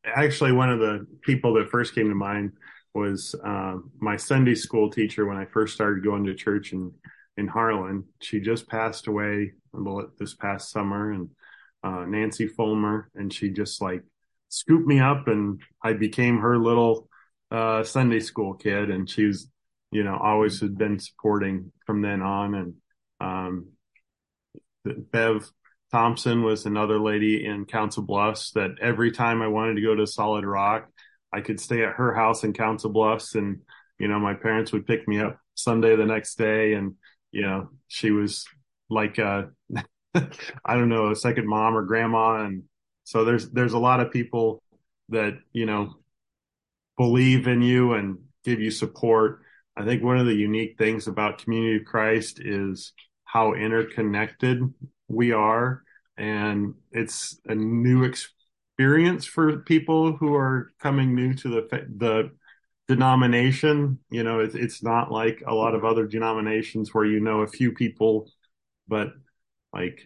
Actually, 0.04 0.52
one 0.52 0.70
of 0.70 0.78
the 0.78 1.06
people 1.22 1.54
that 1.54 1.70
first 1.70 1.94
came 1.94 2.08
to 2.08 2.14
mind 2.14 2.52
was 2.94 3.34
uh, 3.44 3.76
my 4.00 4.16
Sunday 4.16 4.54
school 4.54 4.90
teacher 4.90 5.26
when 5.26 5.36
I 5.36 5.44
first 5.44 5.74
started 5.74 6.02
going 6.02 6.24
to 6.24 6.34
church 6.34 6.72
in 6.72 6.92
in 7.40 7.48
Harlan. 7.48 8.04
She 8.20 8.38
just 8.40 8.68
passed 8.68 9.08
away 9.08 9.52
this 10.18 10.34
past 10.34 10.70
summer 10.70 11.10
and 11.10 11.30
uh, 11.82 12.04
Nancy 12.06 12.46
Fulmer 12.46 13.10
and 13.14 13.32
she 13.32 13.50
just 13.50 13.80
like 13.80 14.02
scooped 14.48 14.86
me 14.86 15.00
up 15.00 15.26
and 15.28 15.60
I 15.82 15.94
became 15.94 16.38
her 16.38 16.58
little 16.58 17.08
uh, 17.50 17.82
Sunday 17.82 18.20
school 18.20 18.54
kid 18.54 18.90
and 18.90 19.08
she 19.08 19.24
was 19.26 19.48
you 19.90 20.04
know 20.04 20.16
always 20.16 20.60
had 20.60 20.76
been 20.76 20.98
supporting 20.98 21.72
from 21.86 22.02
then 22.02 22.20
on 22.20 22.54
and 22.54 22.74
um, 23.20 23.68
Bev 24.84 25.50
Thompson 25.90 26.42
was 26.42 26.66
another 26.66 27.00
lady 27.00 27.44
in 27.44 27.64
Council 27.64 28.02
Bluffs 28.02 28.52
that 28.52 28.70
every 28.80 29.10
time 29.10 29.42
I 29.42 29.48
wanted 29.48 29.74
to 29.74 29.82
go 29.82 29.94
to 29.94 30.06
Solid 30.06 30.44
Rock, 30.44 30.88
I 31.32 31.40
could 31.40 31.60
stay 31.60 31.82
at 31.82 31.94
her 31.94 32.14
house 32.14 32.44
in 32.44 32.52
Council 32.52 32.90
Bluffs 32.90 33.34
and, 33.34 33.60
you 33.98 34.06
know, 34.06 34.20
my 34.20 34.34
parents 34.34 34.72
would 34.72 34.86
pick 34.86 35.08
me 35.08 35.18
up 35.20 35.38
Sunday 35.54 35.96
the 35.96 36.06
next 36.06 36.36
day 36.36 36.74
and, 36.74 36.94
you 37.32 37.42
know, 37.42 37.68
she 37.88 38.10
was 38.10 38.46
like, 38.88 39.18
uh, 39.18 39.44
I 40.14 40.74
don't 40.74 40.88
know, 40.88 41.10
a 41.10 41.16
second 41.16 41.46
mom 41.46 41.76
or 41.76 41.82
grandma. 41.82 42.44
And 42.44 42.64
so 43.04 43.24
there's, 43.24 43.50
there's 43.50 43.72
a 43.72 43.78
lot 43.78 44.00
of 44.00 44.12
people 44.12 44.62
that, 45.08 45.38
you 45.52 45.66
know, 45.66 45.94
believe 46.96 47.46
in 47.46 47.62
you 47.62 47.94
and 47.94 48.18
give 48.44 48.60
you 48.60 48.70
support. 48.70 49.40
I 49.76 49.84
think 49.84 50.02
one 50.02 50.18
of 50.18 50.26
the 50.26 50.34
unique 50.34 50.76
things 50.76 51.06
about 51.06 51.42
Community 51.42 51.76
of 51.76 51.84
Christ 51.84 52.40
is 52.40 52.92
how 53.24 53.54
interconnected 53.54 54.60
we 55.08 55.32
are. 55.32 55.82
And 56.16 56.74
it's 56.92 57.40
a 57.46 57.54
new 57.54 58.04
experience 58.04 59.24
for 59.24 59.58
people 59.60 60.16
who 60.16 60.34
are 60.34 60.72
coming 60.80 61.14
new 61.14 61.34
to 61.34 61.48
the, 61.48 61.86
the 61.96 62.30
denomination. 62.90 64.00
You 64.10 64.24
know, 64.24 64.40
it's, 64.40 64.56
it's 64.56 64.82
not 64.82 65.12
like 65.12 65.44
a 65.46 65.54
lot 65.54 65.76
of 65.76 65.84
other 65.84 66.06
denominations 66.06 66.92
where 66.92 67.04
you 67.04 67.20
know 67.20 67.42
a 67.42 67.46
few 67.46 67.70
people, 67.70 68.28
but 68.88 69.10
like 69.72 70.00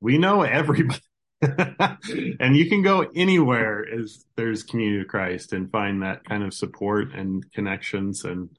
we 0.00 0.18
know 0.18 0.42
everybody. 0.42 1.00
and 1.40 2.54
you 2.54 2.68
can 2.68 2.82
go 2.82 3.08
anywhere 3.14 3.86
as 3.88 4.26
there's 4.36 4.62
community 4.62 5.00
of 5.00 5.08
Christ 5.08 5.54
and 5.54 5.70
find 5.70 6.02
that 6.02 6.24
kind 6.24 6.42
of 6.42 6.52
support 6.52 7.14
and 7.14 7.50
connections. 7.52 8.24
And, 8.24 8.50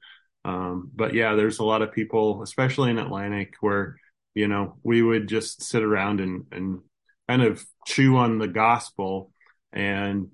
um, 0.44 0.90
but 0.92 1.14
yeah, 1.14 1.36
there's 1.36 1.60
a 1.60 1.64
lot 1.64 1.82
of 1.82 1.92
people, 1.92 2.42
especially 2.42 2.90
in 2.90 2.98
Atlantic 2.98 3.54
where, 3.60 3.96
you 4.34 4.48
know, 4.48 4.76
we 4.82 5.02
would 5.02 5.28
just 5.28 5.62
sit 5.62 5.84
around 5.84 6.20
and, 6.20 6.46
and 6.50 6.80
kind 7.28 7.42
of 7.42 7.64
chew 7.86 8.16
on 8.16 8.38
the 8.38 8.48
gospel 8.48 9.30
and 9.72 10.30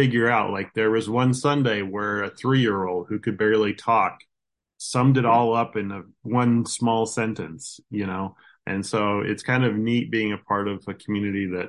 figure 0.00 0.30
out 0.30 0.50
like 0.50 0.72
there 0.72 0.90
was 0.90 1.10
one 1.10 1.34
Sunday 1.34 1.82
where 1.82 2.22
a 2.22 2.30
three 2.30 2.60
year 2.60 2.86
old 2.86 3.06
who 3.08 3.18
could 3.18 3.36
barely 3.36 3.74
talk 3.74 4.20
summed 4.78 5.18
it 5.18 5.26
all 5.26 5.54
up 5.54 5.76
in 5.76 5.90
a 5.92 6.00
one 6.22 6.64
small 6.64 7.04
sentence, 7.04 7.80
you 7.90 8.06
know? 8.06 8.34
And 8.66 8.84
so 8.84 9.20
it's 9.20 9.42
kind 9.42 9.62
of 9.62 9.76
neat 9.76 10.10
being 10.10 10.32
a 10.32 10.38
part 10.38 10.68
of 10.68 10.82
a 10.88 10.94
community 10.94 11.48
that 11.48 11.68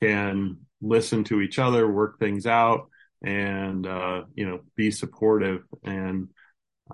can 0.00 0.58
listen 0.80 1.24
to 1.24 1.40
each 1.40 1.58
other, 1.58 1.90
work 1.90 2.20
things 2.20 2.46
out 2.46 2.88
and, 3.24 3.84
uh, 3.84 4.22
you 4.36 4.46
know, 4.46 4.60
be 4.76 4.92
supportive. 4.92 5.64
And, 5.82 6.28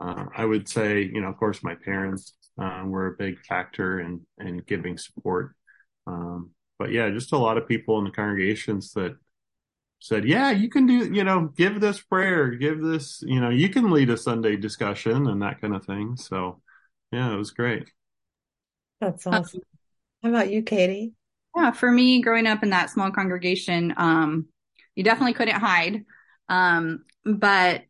uh, 0.01 0.25
I 0.35 0.47
would 0.47 0.71
say, 0.71 1.03
you 1.03 1.21
know, 1.21 1.29
of 1.29 1.37
course, 1.37 1.63
my 1.63 1.75
parents, 1.75 2.33
uh, 2.59 2.83
were 2.87 3.09
a 3.09 3.17
big 3.19 3.45
factor 3.45 4.01
in, 4.01 4.23
in 4.41 4.63
giving 4.67 4.97
support. 4.97 5.55
Um, 6.07 6.53
but 6.79 6.93
yeah, 6.93 7.11
just 7.11 7.33
a 7.33 7.39
lot 7.39 7.59
of 7.59 7.69
people 7.69 7.99
in 7.99 8.05
the 8.05 8.11
congregations 8.11 8.95
that 8.95 9.19
said, 10.01 10.25
yeah, 10.25 10.51
you 10.51 10.69
can 10.69 10.87
do, 10.87 11.13
you 11.13 11.25
know, 11.25 11.53
give 11.57 11.81
this 11.81 12.01
prayer, 12.01 12.51
give 12.51 12.81
this, 12.83 13.23
you 13.27 13.41
know, 13.41 13.51
you 13.51 13.69
can 13.69 13.91
lead 13.91 14.11
a 14.11 14.17
Sunday 14.17 14.57
discussion 14.57 15.27
and 15.27 15.43
that 15.43 15.61
kind 15.61 15.75
of 15.75 15.85
thing. 15.85 16.17
So 16.17 16.61
yeah, 17.11 17.33
it 17.33 17.37
was 17.37 17.51
great. 17.51 17.91
That's 19.01 19.27
awesome. 19.27 19.61
How 20.23 20.31
about 20.31 20.51
you, 20.51 20.63
Katie? 20.63 21.13
Yeah, 21.57 21.73
for 21.73 21.91
me, 21.91 22.21
growing 22.21 22.47
up 22.47 22.63
in 22.63 22.71
that 22.71 22.91
small 22.91 23.11
congregation, 23.11 23.95
um, 23.97 24.47
you 24.95 25.05
definitely 25.05 25.35
couldn't 25.35 25.61
hide. 25.61 26.05
Um, 26.49 27.05
but 27.25 27.85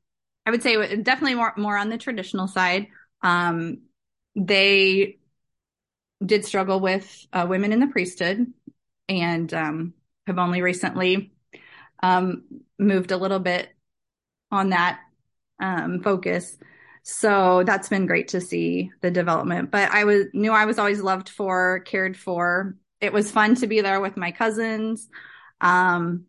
I 0.47 0.51
would 0.51 0.63
say 0.63 0.97
definitely 0.97 1.35
more, 1.35 1.53
more 1.57 1.77
on 1.77 1.89
the 1.89 1.99
traditional 1.99 2.49
side. 2.49 2.89
Um, 3.23 3.83
they 4.35 5.19
did 6.25 6.45
struggle 6.45 6.81
with 6.81 7.27
uh, 7.33 7.47
women 7.49 7.73
in 7.73 7.81
the 7.81 7.87
priesthood 7.87 8.47
and 9.09 9.53
um, 9.55 9.95
have 10.27 10.39
only 10.39 10.63
recently 10.63 11.33
um, 12.03 12.45
moved 12.79 13.11
a 13.11 13.17
little 13.17 13.39
bit 13.39 13.69
on 14.51 14.71
that 14.71 15.01
um, 15.61 16.03
focus. 16.03 16.57
So 17.03 17.63
that's 17.65 17.89
been 17.89 18.07
great 18.07 18.29
to 18.29 18.41
see 18.41 18.91
the 19.01 19.11
development. 19.11 19.71
But 19.71 19.91
I 19.91 20.05
was 20.05 20.27
knew 20.33 20.53
I 20.53 20.67
was 20.67 20.79
always 20.79 21.01
loved 21.01 21.29
for, 21.29 21.81
cared 21.81 22.17
for. 22.17 22.77
It 23.01 23.13
was 23.13 23.31
fun 23.31 23.55
to 23.57 23.67
be 23.67 23.81
there 23.81 24.01
with 24.01 24.17
my 24.17 24.31
cousins. 24.31 25.09
Um, 25.61 26.25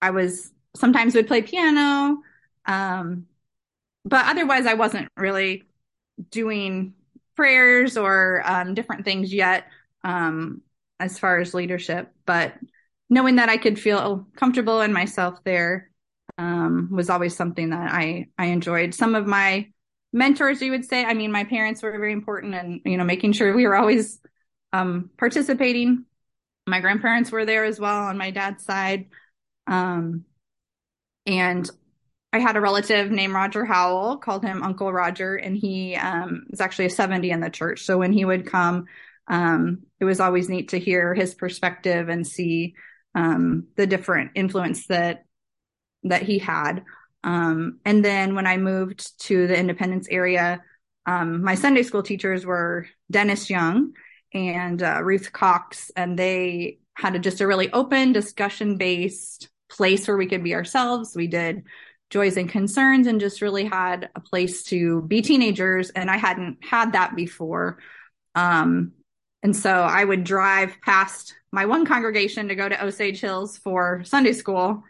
I 0.00 0.10
was 0.10 0.52
sometimes 0.76 1.14
would 1.14 1.26
play 1.26 1.42
piano. 1.42 2.18
Um, 2.66 3.26
but 4.04 4.26
otherwise 4.26 4.66
I 4.66 4.74
wasn't 4.74 5.08
really 5.16 5.64
doing 6.30 6.94
prayers 7.36 7.96
or 7.96 8.42
um, 8.44 8.74
different 8.74 9.04
things 9.04 9.32
yet 9.32 9.66
um, 10.04 10.62
as 10.98 11.18
far 11.18 11.38
as 11.38 11.54
leadership. 11.54 12.12
But 12.24 12.54
knowing 13.10 13.36
that 13.36 13.48
I 13.48 13.56
could 13.56 13.78
feel 13.78 14.26
comfortable 14.36 14.80
in 14.80 14.92
myself 14.92 15.42
there 15.44 15.90
um, 16.36 16.88
was 16.90 17.10
always 17.10 17.36
something 17.36 17.70
that 17.70 17.90
I 17.92 18.28
I 18.38 18.46
enjoyed. 18.46 18.94
Some 18.94 19.14
of 19.14 19.26
my 19.26 19.68
mentors, 20.12 20.62
you 20.62 20.70
would 20.70 20.84
say, 20.84 21.04
I 21.04 21.14
mean, 21.14 21.32
my 21.32 21.44
parents 21.44 21.82
were 21.82 21.92
very 21.92 22.12
important, 22.12 22.54
and 22.54 22.80
you 22.84 22.96
know, 22.96 23.04
making 23.04 23.32
sure 23.32 23.54
we 23.54 23.66
were 23.66 23.76
always 23.76 24.20
um, 24.72 25.10
participating. 25.18 26.04
My 26.66 26.80
grandparents 26.80 27.32
were 27.32 27.46
there 27.46 27.64
as 27.64 27.80
well 27.80 28.04
on 28.04 28.18
my 28.18 28.30
dad's 28.30 28.64
side, 28.64 29.06
um, 29.66 30.24
and 31.26 31.68
I 32.32 32.40
had 32.40 32.56
a 32.56 32.60
relative 32.60 33.10
named 33.10 33.32
Roger 33.32 33.64
Howell, 33.64 34.18
called 34.18 34.44
him 34.44 34.62
Uncle 34.62 34.92
Roger, 34.92 35.36
and 35.36 35.56
he 35.56 35.96
um, 35.96 36.44
was 36.50 36.60
actually 36.60 36.86
a 36.86 36.90
70 36.90 37.30
in 37.30 37.40
the 37.40 37.50
church. 37.50 37.84
So 37.84 37.98
when 37.98 38.12
he 38.12 38.24
would 38.24 38.46
come, 38.46 38.84
um, 39.28 39.80
it 39.98 40.04
was 40.04 40.20
always 40.20 40.48
neat 40.48 40.68
to 40.68 40.78
hear 40.78 41.14
his 41.14 41.34
perspective 41.34 42.08
and 42.08 42.26
see 42.26 42.74
um, 43.18 43.66
the 43.74 43.86
different 43.86 44.30
influence 44.36 44.86
that 44.86 45.24
that 46.04 46.22
he 46.22 46.38
had. 46.38 46.84
Um, 47.24 47.80
and 47.84 48.04
then 48.04 48.36
when 48.36 48.46
I 48.46 48.56
moved 48.58 49.18
to 49.22 49.48
the 49.48 49.58
Independence 49.58 50.06
area, 50.08 50.62
um, 51.04 51.42
my 51.42 51.56
Sunday 51.56 51.82
school 51.82 52.04
teachers 52.04 52.46
were 52.46 52.86
Dennis 53.10 53.50
Young 53.50 53.94
and 54.32 54.80
uh, 54.80 55.00
Ruth 55.02 55.32
Cox, 55.32 55.90
and 55.96 56.16
they 56.16 56.78
had 56.94 57.16
a, 57.16 57.18
just 57.18 57.40
a 57.40 57.46
really 57.46 57.72
open 57.72 58.12
discussion 58.12 58.76
based 58.76 59.48
place 59.68 60.06
where 60.06 60.16
we 60.16 60.26
could 60.26 60.44
be 60.44 60.54
ourselves. 60.54 61.16
We 61.16 61.26
did 61.26 61.64
joys 62.10 62.36
and 62.36 62.48
concerns 62.48 63.08
and 63.08 63.20
just 63.20 63.42
really 63.42 63.64
had 63.64 64.10
a 64.14 64.20
place 64.20 64.62
to 64.64 65.02
be 65.02 65.22
teenagers. 65.22 65.90
And 65.90 66.10
I 66.10 66.16
hadn't 66.16 66.58
had 66.62 66.92
that 66.92 67.16
before. 67.16 67.78
Um, 68.34 68.92
and 69.42 69.56
so 69.56 69.70
I 69.70 70.04
would 70.04 70.24
drive 70.24 70.76
past 70.82 71.34
my 71.52 71.66
one 71.66 71.86
congregation 71.86 72.48
to 72.48 72.54
go 72.54 72.68
to 72.68 72.84
Osage 72.84 73.20
Hills 73.20 73.56
for 73.58 74.02
Sunday 74.04 74.32
school, 74.32 74.82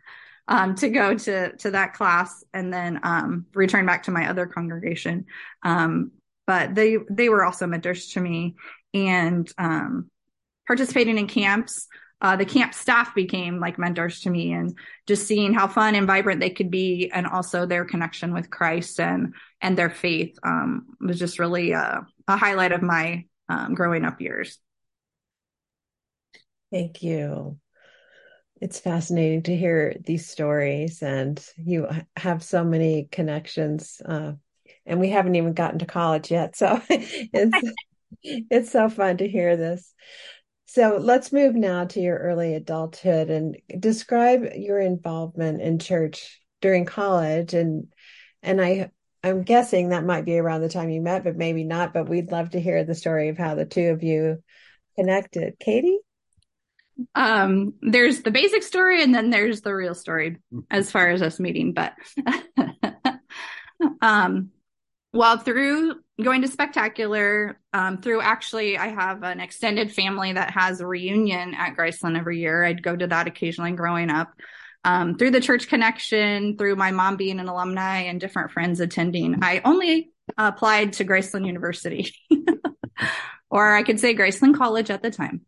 um, 0.49 0.75
to 0.77 0.89
go 0.89 1.15
to, 1.15 1.57
to 1.57 1.71
that 1.73 1.95
class 1.95 2.43
and 2.55 2.73
then, 2.73 3.01
um, 3.03 3.47
return 3.55 3.87
back 3.87 4.05
to 4.05 4.11
my 4.11 4.29
other 4.29 4.47
congregation. 4.47 5.27
Um, 5.63 6.13
but 6.47 6.75
they, 6.75 6.97
they 7.11 7.29
were 7.29 7.45
also 7.45 7.67
mentors 7.67 8.09
to 8.09 8.21
me 8.21 8.57
and, 8.95 9.51
um, 9.59 10.11
participating 10.67 11.19
in 11.19 11.27
camps 11.27 11.87
uh, 12.21 12.35
the 12.37 12.45
camp 12.45 12.75
staff 12.75 13.15
became 13.15 13.61
like 13.61 13.79
mentors 13.79 14.21
to 14.21 14.31
me 14.31 14.53
and 14.53 14.77
just 15.07 15.27
seeing 15.27 15.55
how 15.55 15.69
fun 15.69 15.95
and 15.95 16.07
vibrant 16.07 16.41
they 16.41 16.51
could 16.51 16.71
be 16.71 17.11
and 17.15 17.27
also 17.27 17.65
their 17.65 17.85
connection 17.85 18.35
with 18.35 18.51
christ 18.51 18.99
and 18.99 19.35
and 19.61 19.79
their 19.79 19.91
faith 19.91 20.37
um, 20.43 20.87
was 21.01 21.19
just 21.19 21.39
really 21.39 21.73
a, 21.73 22.05
a 22.27 22.37
highlight 22.37 22.73
of 22.73 22.83
my 22.83 23.25
um, 23.49 23.75
growing 23.75 24.05
up 24.05 24.21
years. 24.21 24.59
Thank 26.71 27.03
you. 27.03 27.59
It's 28.61 28.81
fascinating 28.81 29.45
to 29.45 29.57
hear 29.57 29.95
these 30.05 30.29
stories 30.29 31.03
and 31.03 31.43
you 31.57 31.89
have 32.17 32.43
so 32.43 32.65
many 32.65 33.09
connections 33.11 34.03
uh, 34.05 34.33
and 34.85 35.01
we 35.01 35.11
haven't 35.11 35.37
even 35.37 35.53
gotten 35.53 35.79
to 35.79 35.87
college 35.87 36.31
yet 36.31 36.57
so 36.57 36.83
it's 36.91 37.73
it's 38.23 38.71
so 38.71 38.89
fun 38.89 39.19
to 39.19 39.29
hear 39.29 39.57
this. 39.57 39.95
So 40.67 40.99
let's 41.01 41.33
move 41.33 41.55
now 41.55 41.87
to 41.87 42.01
your 42.01 42.19
early 42.19 42.55
adulthood 42.55 43.31
and 43.31 43.57
describe 43.79 44.45
your 44.55 44.79
involvement 44.79 45.63
in 45.63 45.79
church 45.79 46.41
during 46.61 46.85
college 46.85 47.55
and 47.55 47.89
and 48.43 48.61
I 48.61 48.91
I'm 49.23 49.43
guessing 49.43 49.89
that 49.89 50.05
might 50.05 50.25
be 50.25 50.39
around 50.39 50.61
the 50.61 50.69
time 50.69 50.91
you 50.91 51.01
met, 51.01 51.25
but 51.25 51.37
maybe 51.37 51.65
not. 51.65 51.93
But 51.93 52.09
we'd 52.09 52.31
love 52.31 52.51
to 52.51 52.61
hear 52.61 52.85
the 52.85 52.95
story 52.95 53.29
of 53.29 53.39
how 53.39 53.55
the 53.55 53.65
two 53.65 53.89
of 53.89 54.03
you 54.03 54.43
connected. 54.97 55.59
Katie? 55.59 55.99
Um, 57.15 57.75
there's 57.81 58.23
the 58.23 58.31
basic 58.31 58.63
story 58.63 59.03
and 59.03 59.15
then 59.15 59.31
there's 59.31 59.61
the 59.61 59.75
real 59.75 59.95
story 59.95 60.39
as 60.71 60.91
far 60.91 61.11
as 61.11 61.23
us 61.23 61.39
meeting. 61.39 61.73
But 61.73 61.95
um 64.01 64.51
well, 65.13 65.39
through 65.39 65.95
going 66.23 66.43
to 66.43 66.49
spectacular 66.49 67.61
um, 67.73 67.99
through 67.99 68.21
actually 68.21 68.77
i 68.77 68.89
have 68.89 69.23
an 69.23 69.41
extended 69.41 69.93
family 69.93 70.33
that 70.33 70.51
has 70.51 70.81
a 70.81 70.87
reunion 70.87 71.55
at 71.55 71.77
graceland 71.77 72.19
every 72.19 72.41
year 72.41 72.65
i'd 72.65 72.83
go 72.83 72.97
to 72.97 73.07
that 73.07 73.29
occasionally 73.29 73.73
growing 73.73 74.11
up 74.11 74.33
um, 74.89 75.17
through 75.17 75.31
the 75.31 75.41
church 75.41 75.69
connection 75.69 76.57
through 76.57 76.77
my 76.77 76.91
mom 76.91 77.17
being 77.17 77.41
an 77.41 77.49
alumni 77.49 78.01
and 78.03 78.21
different 78.21 78.51
friends 78.53 78.81
attending 78.81 79.37
i 79.43 79.61
only 79.65 80.11
applied 80.37 80.93
to 80.95 81.05
graceland 81.05 81.47
university 81.47 82.13
or 83.51 83.75
i 83.75 83.83
could 83.83 84.01
say 84.01 84.15
graceland 84.15 84.57
college 84.57 84.91
at 84.91 85.03
the 85.03 85.11
time 85.11 85.41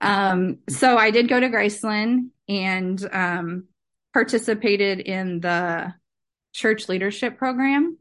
Um, 0.00 0.58
so 0.68 0.98
I 0.98 1.10
did 1.10 1.28
go 1.28 1.40
to 1.40 1.48
Graceland 1.48 2.28
and 2.48 3.08
um, 3.12 3.64
participated 4.12 5.00
in 5.00 5.40
the 5.40 5.94
church 6.52 6.88
leadership 6.88 7.38
program 7.38 7.98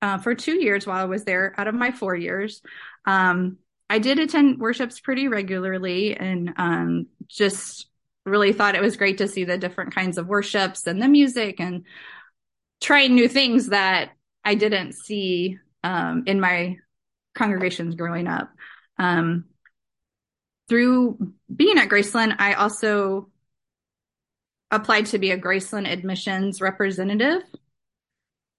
uh, 0.00 0.18
for 0.18 0.34
two 0.34 0.54
years 0.62 0.86
while 0.86 1.02
I 1.02 1.04
was 1.04 1.24
there 1.24 1.54
out 1.58 1.68
of 1.68 1.74
my 1.74 1.90
four 1.92 2.16
years. 2.16 2.62
Um, 3.04 3.58
I 3.90 3.98
did 3.98 4.18
attend 4.18 4.58
worships 4.58 5.00
pretty 5.00 5.28
regularly 5.28 6.16
and 6.16 6.54
um, 6.56 7.06
just 7.28 7.86
really 8.24 8.52
thought 8.52 8.74
it 8.74 8.82
was 8.82 8.96
great 8.96 9.18
to 9.18 9.28
see 9.28 9.44
the 9.44 9.58
different 9.58 9.94
kinds 9.94 10.18
of 10.18 10.28
worships 10.28 10.86
and 10.86 11.02
the 11.02 11.08
music 11.08 11.60
and 11.60 11.84
trying 12.80 13.14
new 13.14 13.28
things 13.28 13.68
that 13.68 14.10
I 14.44 14.54
didn't 14.54 14.94
see 14.94 15.58
um, 15.82 16.24
in 16.26 16.40
my 16.40 16.76
congregations 17.34 17.94
growing 17.94 18.26
up. 18.26 18.50
Um, 18.98 19.46
through 20.68 21.32
being 21.54 21.78
at 21.78 21.88
Graceland, 21.88 22.36
I 22.38 22.54
also 22.54 23.28
applied 24.70 25.06
to 25.06 25.18
be 25.18 25.30
a 25.30 25.38
Graceland 25.38 25.90
admissions 25.90 26.60
representative, 26.60 27.42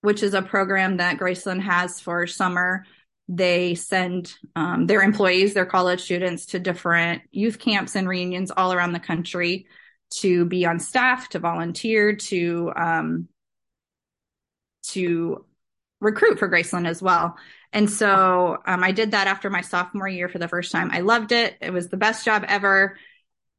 which 0.02 0.22
is 0.22 0.34
a 0.34 0.42
program 0.42 0.98
that 0.98 1.18
Graceland 1.18 1.62
has 1.62 2.00
for 2.00 2.28
summer. 2.28 2.86
They 3.30 3.76
send 3.76 4.34
um, 4.56 4.86
their 4.86 5.02
employees, 5.02 5.54
their 5.54 5.66
college 5.66 6.02
students, 6.02 6.48
to 6.48 6.60
different 6.60 7.22
youth 7.32 7.60
camps 7.60 7.96
and 7.96 8.08
reunions 8.08 8.52
all 8.52 8.74
around 8.74 8.94
the 8.94 9.00
country 9.00 9.68
to 10.16 10.46
be 10.46 10.66
on 10.66 10.80
staff, 10.80 11.30
to 11.30 11.40
volunteer, 11.40 12.16
to 12.16 12.72
um, 12.76 13.28
to 14.90 15.46
recruit 16.02 16.38
for 16.38 16.50
Graceland 16.50 16.88
as 16.88 17.02
well. 17.02 17.38
And 17.72 17.90
so 17.90 18.58
um, 18.66 18.84
I 18.84 18.92
did 18.92 19.12
that 19.12 19.28
after 19.28 19.50
my 19.50 19.62
sophomore 19.62 20.08
year 20.08 20.30
for 20.30 20.38
the 20.38 20.48
first 20.48 20.72
time. 20.72 20.90
I 20.92 21.00
loved 21.00 21.32
it. 21.32 21.56
It 21.62 21.72
was 21.72 21.90
the 21.90 21.98
best 21.98 22.26
job 22.26 22.46
ever. 22.48 22.98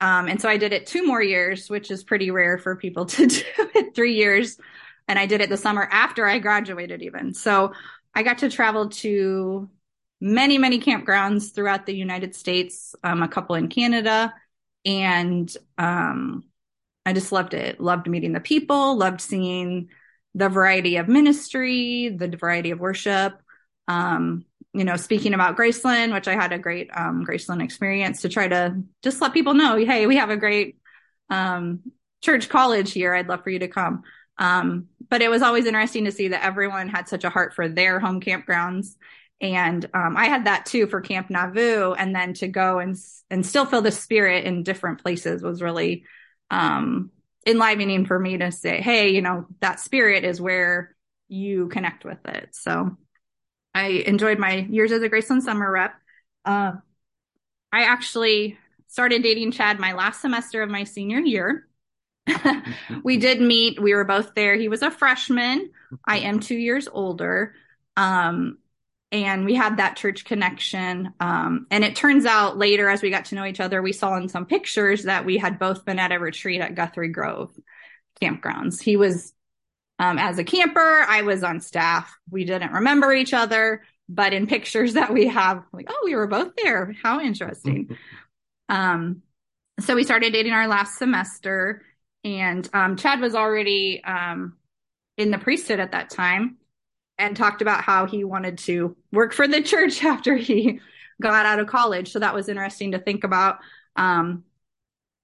Um, 0.00 0.28
and 0.28 0.40
so 0.40 0.48
I 0.48 0.56
did 0.56 0.72
it 0.72 0.86
two 0.86 1.06
more 1.06 1.22
years, 1.22 1.68
which 1.68 1.90
is 1.90 2.04
pretty 2.04 2.30
rare 2.30 2.58
for 2.58 2.76
people 2.76 3.06
to 3.06 3.26
do 3.26 3.42
it 3.74 3.94
three 3.94 4.14
years. 4.14 4.58
And 5.08 5.18
I 5.18 5.26
did 5.26 5.40
it 5.40 5.50
the 5.50 5.56
summer 5.56 5.86
after 5.90 6.26
I 6.26 6.38
graduated, 6.38 7.02
even. 7.02 7.34
So 7.34 7.72
I 8.14 8.22
got 8.22 8.38
to 8.38 8.50
travel 8.50 8.88
to 8.90 9.68
many, 10.20 10.58
many 10.58 10.80
campgrounds 10.80 11.54
throughout 11.54 11.86
the 11.86 11.94
United 11.94 12.34
States, 12.34 12.94
um, 13.02 13.22
a 13.22 13.28
couple 13.28 13.56
in 13.56 13.68
Canada. 13.68 14.32
And 14.84 15.54
um, 15.78 16.44
I 17.04 17.12
just 17.12 17.32
loved 17.32 17.54
it. 17.54 17.80
Loved 17.80 18.08
meeting 18.08 18.32
the 18.32 18.40
people, 18.40 18.96
loved 18.96 19.20
seeing 19.20 19.88
the 20.34 20.48
variety 20.48 20.96
of 20.96 21.08
ministry, 21.08 22.08
the 22.08 22.28
variety 22.28 22.70
of 22.70 22.80
worship. 22.80 23.34
Um, 23.88 24.44
you 24.72 24.84
know, 24.84 24.96
speaking 24.96 25.34
about 25.34 25.56
Graceland, 25.56 26.12
which 26.12 26.26
I 26.26 26.34
had 26.34 26.52
a 26.52 26.58
great 26.58 26.90
um, 26.92 27.24
Graceland 27.24 27.62
experience 27.62 28.22
to 28.22 28.28
try 28.28 28.48
to 28.48 28.82
just 29.02 29.20
let 29.20 29.32
people 29.32 29.54
know, 29.54 29.76
hey, 29.76 30.06
we 30.06 30.16
have 30.16 30.30
a 30.30 30.36
great 30.36 30.78
um, 31.30 31.80
church 32.22 32.48
college 32.48 32.92
here. 32.92 33.14
I'd 33.14 33.28
love 33.28 33.44
for 33.44 33.50
you 33.50 33.60
to 33.60 33.68
come. 33.68 34.02
Um, 34.38 34.88
but 35.08 35.22
it 35.22 35.30
was 35.30 35.42
always 35.42 35.66
interesting 35.66 36.04
to 36.06 36.12
see 36.12 36.28
that 36.28 36.44
everyone 36.44 36.88
had 36.88 37.08
such 37.08 37.24
a 37.24 37.30
heart 37.30 37.54
for 37.54 37.68
their 37.68 38.00
home 38.00 38.20
campgrounds. 38.20 38.96
And 39.40 39.84
um, 39.94 40.16
I 40.16 40.26
had 40.26 40.46
that 40.46 40.66
too 40.66 40.86
for 40.86 41.00
Camp 41.00 41.28
Nauvoo, 41.28 41.92
and 41.92 42.14
then 42.14 42.34
to 42.34 42.48
go 42.48 42.78
and 42.78 42.96
and 43.30 43.44
still 43.44 43.66
feel 43.66 43.82
the 43.82 43.90
spirit 43.90 44.44
in 44.44 44.62
different 44.62 45.02
places 45.02 45.42
was 45.42 45.60
really 45.60 46.04
um, 46.50 47.10
enlivening 47.46 48.06
for 48.06 48.18
me 48.18 48.38
to 48.38 48.52
say, 48.52 48.80
hey, 48.80 49.10
you 49.10 49.22
know, 49.22 49.46
that 49.60 49.80
spirit 49.80 50.24
is 50.24 50.40
where 50.40 50.94
you 51.28 51.68
connect 51.68 52.04
with 52.04 52.24
it. 52.26 52.50
So 52.52 52.96
I 53.74 53.86
enjoyed 53.86 54.38
my 54.38 54.56
years 54.70 54.92
as 54.92 55.02
a 55.02 55.08
Graceland 55.08 55.42
summer 55.42 55.70
rep. 55.70 55.94
Uh, 56.44 56.72
I 57.72 57.82
actually 57.82 58.56
started 58.86 59.22
dating 59.22 59.50
Chad 59.50 59.80
my 59.80 59.92
last 59.94 60.20
semester 60.20 60.62
of 60.62 60.70
my 60.70 60.84
senior 60.84 61.18
year. 61.18 61.66
we 63.04 63.16
did 63.16 63.40
meet. 63.40 63.80
We 63.80 63.94
were 63.94 64.04
both 64.04 64.34
there. 64.34 64.56
He 64.56 64.68
was 64.68 64.82
a 64.82 64.90
freshman. 64.90 65.70
I 66.06 66.18
am 66.20 66.40
two 66.40 66.56
years 66.56 66.88
older. 66.90 67.54
Um, 67.96 68.58
and 69.12 69.44
we 69.44 69.54
had 69.54 69.76
that 69.76 69.96
church 69.96 70.24
connection. 70.24 71.12
Um, 71.20 71.66
and 71.70 71.84
it 71.84 71.94
turns 71.94 72.26
out 72.26 72.58
later, 72.58 72.88
as 72.88 73.00
we 73.00 73.10
got 73.10 73.26
to 73.26 73.36
know 73.36 73.44
each 73.44 73.60
other, 73.60 73.80
we 73.80 73.92
saw 73.92 74.16
in 74.16 74.28
some 74.28 74.46
pictures 74.46 75.04
that 75.04 75.24
we 75.24 75.38
had 75.38 75.58
both 75.58 75.84
been 75.84 76.00
at 76.00 76.10
a 76.12 76.18
retreat 76.18 76.60
at 76.60 76.74
Guthrie 76.74 77.08
Grove 77.08 77.52
campgrounds. 78.20 78.82
He 78.82 78.96
was 78.96 79.32
um, 79.98 80.18
as 80.18 80.38
a 80.38 80.44
camper, 80.44 81.04
I 81.08 81.22
was 81.22 81.44
on 81.44 81.60
staff. 81.60 82.16
We 82.30 82.44
didn't 82.44 82.72
remember 82.72 83.12
each 83.12 83.32
other, 83.32 83.82
but 84.08 84.32
in 84.32 84.46
pictures 84.46 84.94
that 84.94 85.12
we 85.12 85.28
have, 85.28 85.62
like, 85.72 85.86
oh, 85.88 86.02
we 86.04 86.16
were 86.16 86.26
both 86.26 86.52
there. 86.62 86.94
How 87.00 87.20
interesting. 87.20 87.96
um, 88.68 89.22
so 89.80 89.94
we 89.94 90.04
started 90.04 90.32
dating 90.32 90.52
our 90.52 90.66
last 90.66 90.98
semester, 90.98 91.82
and 92.24 92.68
um, 92.72 92.96
Chad 92.96 93.20
was 93.20 93.34
already 93.34 94.02
um, 94.02 94.56
in 95.16 95.30
the 95.30 95.38
priesthood 95.38 95.80
at 95.80 95.92
that 95.92 96.10
time 96.10 96.56
and 97.18 97.36
talked 97.36 97.62
about 97.62 97.82
how 97.82 98.06
he 98.06 98.24
wanted 98.24 98.58
to 98.58 98.96
work 99.12 99.32
for 99.32 99.46
the 99.46 99.62
church 99.62 100.02
after 100.02 100.36
he 100.36 100.80
got 101.22 101.46
out 101.46 101.60
of 101.60 101.68
college. 101.68 102.10
So 102.10 102.18
that 102.18 102.34
was 102.34 102.48
interesting 102.48 102.92
to 102.92 102.98
think 102.98 103.24
about, 103.24 103.58
um, 103.94 104.44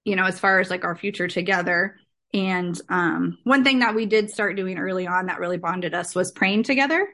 you 0.05 0.15
know, 0.15 0.25
as 0.25 0.39
far 0.39 0.59
as 0.59 0.69
like 0.69 0.85
our 0.85 0.95
future 0.95 1.27
together. 1.27 1.97
And 2.33 2.79
um, 2.87 3.37
one 3.43 3.63
thing 3.63 3.79
that 3.79 3.95
we 3.95 4.05
did 4.05 4.29
start 4.29 4.55
doing 4.55 4.77
early 4.77 5.05
on 5.05 5.25
that 5.25 5.39
really 5.39 5.57
bonded 5.57 5.93
us 5.93 6.15
was 6.15 6.31
praying 6.31 6.63
together. 6.63 7.07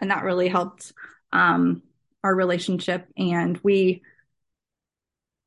And 0.00 0.10
that 0.10 0.24
really 0.24 0.48
helped 0.48 0.92
um, 1.32 1.82
our 2.24 2.34
relationship. 2.34 3.06
And 3.16 3.58
we 3.62 4.02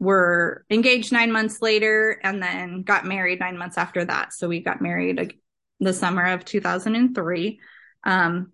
were 0.01 0.65
engaged 0.71 1.11
nine 1.11 1.31
months 1.31 1.61
later 1.61 2.19
and 2.23 2.41
then 2.41 2.81
got 2.81 3.05
married 3.05 3.39
nine 3.39 3.55
months 3.55 3.77
after 3.77 4.03
that. 4.03 4.33
So 4.33 4.47
we 4.47 4.59
got 4.59 4.81
married 4.81 5.35
the 5.79 5.93
summer 5.93 6.25
of 6.25 6.43
2003. 6.43 7.59
Um, 8.03 8.51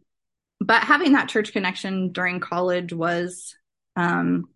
but 0.59 0.83
having 0.83 1.13
that 1.13 1.29
church 1.29 1.53
connection 1.53 2.11
during 2.11 2.41
college 2.41 2.91
was 2.91 3.55
um, 3.95 4.49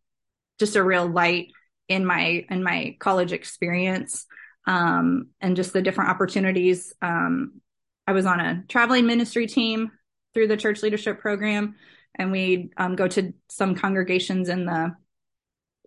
just 0.59 0.75
a 0.75 0.83
real 0.83 1.07
light 1.07 1.47
in 1.87 2.05
my 2.05 2.45
in 2.49 2.61
my 2.61 2.97
college 2.99 3.31
experience 3.31 4.25
um, 4.67 5.29
and 5.39 5.55
just 5.55 5.71
the 5.71 5.81
different 5.81 6.09
opportunities. 6.09 6.93
Um, 7.01 7.61
I 8.05 8.11
was 8.11 8.25
on 8.25 8.41
a 8.41 8.65
traveling 8.67 9.05
ministry 9.05 9.47
team 9.47 9.91
through 10.33 10.47
the 10.47 10.57
church 10.57 10.83
leadership 10.83 11.21
program, 11.21 11.75
and 12.15 12.33
we'd 12.33 12.73
um, 12.75 12.97
go 12.97 13.07
to 13.07 13.33
some 13.49 13.75
congregations 13.75 14.49
in 14.49 14.65
the 14.65 14.93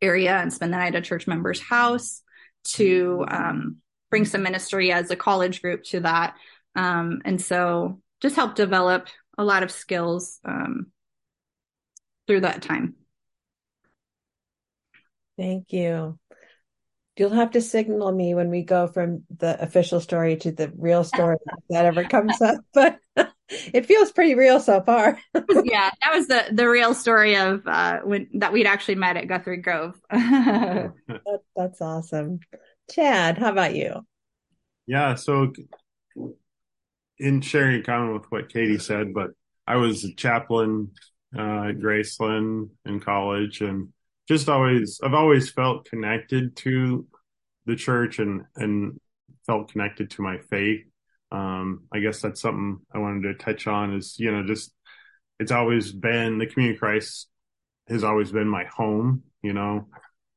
area 0.02 0.36
and 0.36 0.52
spend 0.52 0.72
the 0.72 0.78
night 0.78 0.94
at 0.94 1.00
a 1.00 1.02
church 1.02 1.26
member's 1.26 1.60
house 1.60 2.22
to 2.64 3.24
um, 3.28 3.76
bring 4.10 4.24
some 4.24 4.42
ministry 4.42 4.92
as 4.92 5.10
a 5.10 5.16
college 5.16 5.62
group 5.62 5.82
to 5.84 6.00
that. 6.00 6.36
Um, 6.76 7.20
and 7.24 7.40
so 7.40 8.00
just 8.20 8.36
help 8.36 8.54
develop 8.54 9.08
a 9.36 9.44
lot 9.44 9.62
of 9.62 9.70
skills 9.70 10.40
um, 10.44 10.86
through 12.26 12.40
that 12.40 12.62
time. 12.62 12.94
Thank 15.36 15.72
you. 15.72 16.18
You'll 17.16 17.30
have 17.30 17.52
to 17.52 17.60
signal 17.60 18.10
me 18.10 18.34
when 18.34 18.50
we 18.50 18.62
go 18.62 18.88
from 18.88 19.24
the 19.38 19.60
official 19.62 20.00
story 20.00 20.36
to 20.38 20.50
the 20.50 20.72
real 20.76 21.04
story 21.04 21.36
if 21.46 21.64
that 21.70 21.84
ever 21.84 22.04
comes 22.04 22.40
up. 22.40 22.64
But 22.74 22.98
it 23.48 23.86
feels 23.86 24.10
pretty 24.10 24.34
real 24.34 24.58
so 24.58 24.80
far. 24.80 25.18
yeah, 25.64 25.90
that 26.02 26.14
was 26.14 26.28
the 26.28 26.44
the 26.52 26.68
real 26.68 26.94
story 26.94 27.36
of 27.36 27.66
uh, 27.66 28.00
when 28.00 28.28
that 28.34 28.52
we'd 28.52 28.66
actually 28.66 28.96
met 28.96 29.16
at 29.16 29.28
Guthrie 29.28 29.58
Grove. 29.58 30.00
that, 30.10 30.92
that's 31.54 31.80
awesome. 31.80 32.40
Chad, 32.90 33.38
how 33.38 33.50
about 33.50 33.74
you? 33.74 34.06
Yeah, 34.86 35.14
so 35.14 35.52
in 37.18 37.40
sharing 37.40 37.76
in 37.76 37.82
common 37.82 38.14
with 38.14 38.30
what 38.30 38.52
Katie 38.52 38.78
said, 38.78 39.14
but 39.14 39.30
I 39.66 39.76
was 39.76 40.04
a 40.04 40.14
chaplain 40.14 40.90
uh, 41.36 41.68
at 41.68 41.78
Graceland 41.78 42.70
in 42.84 43.00
college, 43.00 43.60
and 43.60 43.93
just 44.28 44.48
always 44.48 45.00
I've 45.02 45.14
always 45.14 45.50
felt 45.50 45.86
connected 45.86 46.56
to 46.56 47.06
the 47.66 47.76
church 47.76 48.18
and 48.18 48.42
and 48.56 48.98
felt 49.46 49.72
connected 49.72 50.10
to 50.10 50.22
my 50.22 50.38
faith. 50.50 50.84
Um, 51.32 51.84
I 51.92 52.00
guess 52.00 52.20
that's 52.20 52.40
something 52.40 52.78
I 52.94 52.98
wanted 52.98 53.22
to 53.38 53.44
touch 53.44 53.66
on 53.66 53.94
is 53.94 54.16
you 54.18 54.30
know 54.30 54.46
just 54.46 54.72
it's 55.40 55.52
always 55.52 55.92
been 55.92 56.38
the 56.38 56.46
community 56.46 56.76
of 56.76 56.80
Christ 56.80 57.28
has 57.88 58.04
always 58.04 58.32
been 58.32 58.48
my 58.48 58.64
home, 58.64 59.24
you 59.42 59.52
know, 59.52 59.88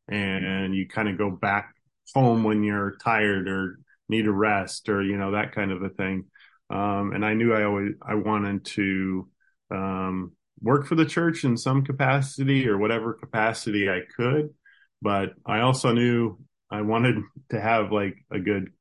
and 0.09 0.75
you 0.75 0.87
kind 0.87 1.07
of 1.07 1.17
go 1.17 1.29
back 1.29 1.73
home 2.13 2.43
when 2.43 2.63
you're 2.63 2.97
tired 3.03 3.47
or 3.47 3.79
need 4.09 4.27
a 4.27 4.31
rest 4.31 4.89
or 4.89 5.01
you 5.03 5.17
know 5.17 5.31
that 5.31 5.53
kind 5.53 5.71
of 5.71 5.81
a 5.83 5.89
thing. 5.89 6.25
Um, 6.69 7.13
and 7.13 7.25
I 7.25 7.33
knew 7.33 7.53
I 7.53 7.63
always 7.63 7.93
I 8.01 8.15
wanted 8.15 8.65
to 8.65 9.29
um, 9.71 10.31
work 10.61 10.87
for 10.87 10.95
the 10.95 11.05
church 11.05 11.43
in 11.43 11.57
some 11.57 11.83
capacity 11.83 12.67
or 12.67 12.77
whatever 12.77 13.13
capacity 13.13 13.89
I 13.89 14.01
could. 14.15 14.49
But 15.01 15.33
I 15.45 15.59
also 15.61 15.91
knew 15.93 16.37
I 16.71 16.81
wanted 16.81 17.17
to 17.49 17.61
have 17.61 17.91
like 17.91 18.15
a 18.31 18.39
good 18.39 18.71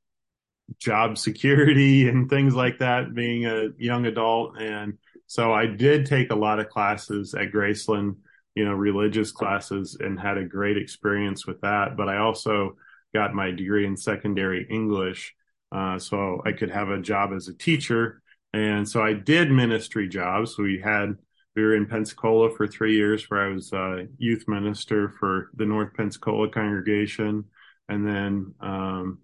job 0.78 1.18
security 1.18 2.08
and 2.08 2.28
things 2.28 2.54
like 2.54 2.78
that 2.78 3.14
being 3.14 3.46
a 3.46 3.68
young 3.78 4.06
adult. 4.06 4.60
And 4.60 4.98
so 5.26 5.52
I 5.52 5.66
did 5.66 6.06
take 6.06 6.30
a 6.30 6.36
lot 6.36 6.60
of 6.60 6.68
classes 6.68 7.34
at 7.34 7.52
Graceland 7.52 8.16
you 8.56 8.64
know, 8.64 8.72
religious 8.72 9.30
classes 9.30 9.98
and 10.00 10.18
had 10.18 10.38
a 10.38 10.44
great 10.44 10.78
experience 10.78 11.46
with 11.46 11.60
that. 11.60 11.96
But 11.96 12.08
I 12.08 12.16
also 12.16 12.76
got 13.14 13.34
my 13.34 13.50
degree 13.50 13.86
in 13.86 13.96
secondary 13.96 14.66
English, 14.68 15.34
uh, 15.70 15.98
so 15.98 16.42
I 16.44 16.52
could 16.52 16.70
have 16.70 16.88
a 16.88 17.00
job 17.00 17.32
as 17.36 17.48
a 17.48 17.54
teacher. 17.54 18.22
And 18.54 18.88
so 18.88 19.02
I 19.02 19.12
did 19.12 19.50
ministry 19.50 20.08
jobs. 20.08 20.56
We 20.56 20.80
had 20.82 21.16
we 21.56 21.62
were 21.62 21.74
in 21.74 21.86
Pensacola 21.86 22.54
for 22.54 22.66
three 22.66 22.94
years, 22.94 23.30
where 23.30 23.40
I 23.40 23.48
was 23.48 23.72
a 23.72 24.06
youth 24.18 24.44
minister 24.46 25.08
for 25.18 25.50
the 25.54 25.64
North 25.64 25.94
Pensacola 25.94 26.50
congregation, 26.50 27.46
and 27.88 28.06
then 28.06 28.54
um, 28.60 29.20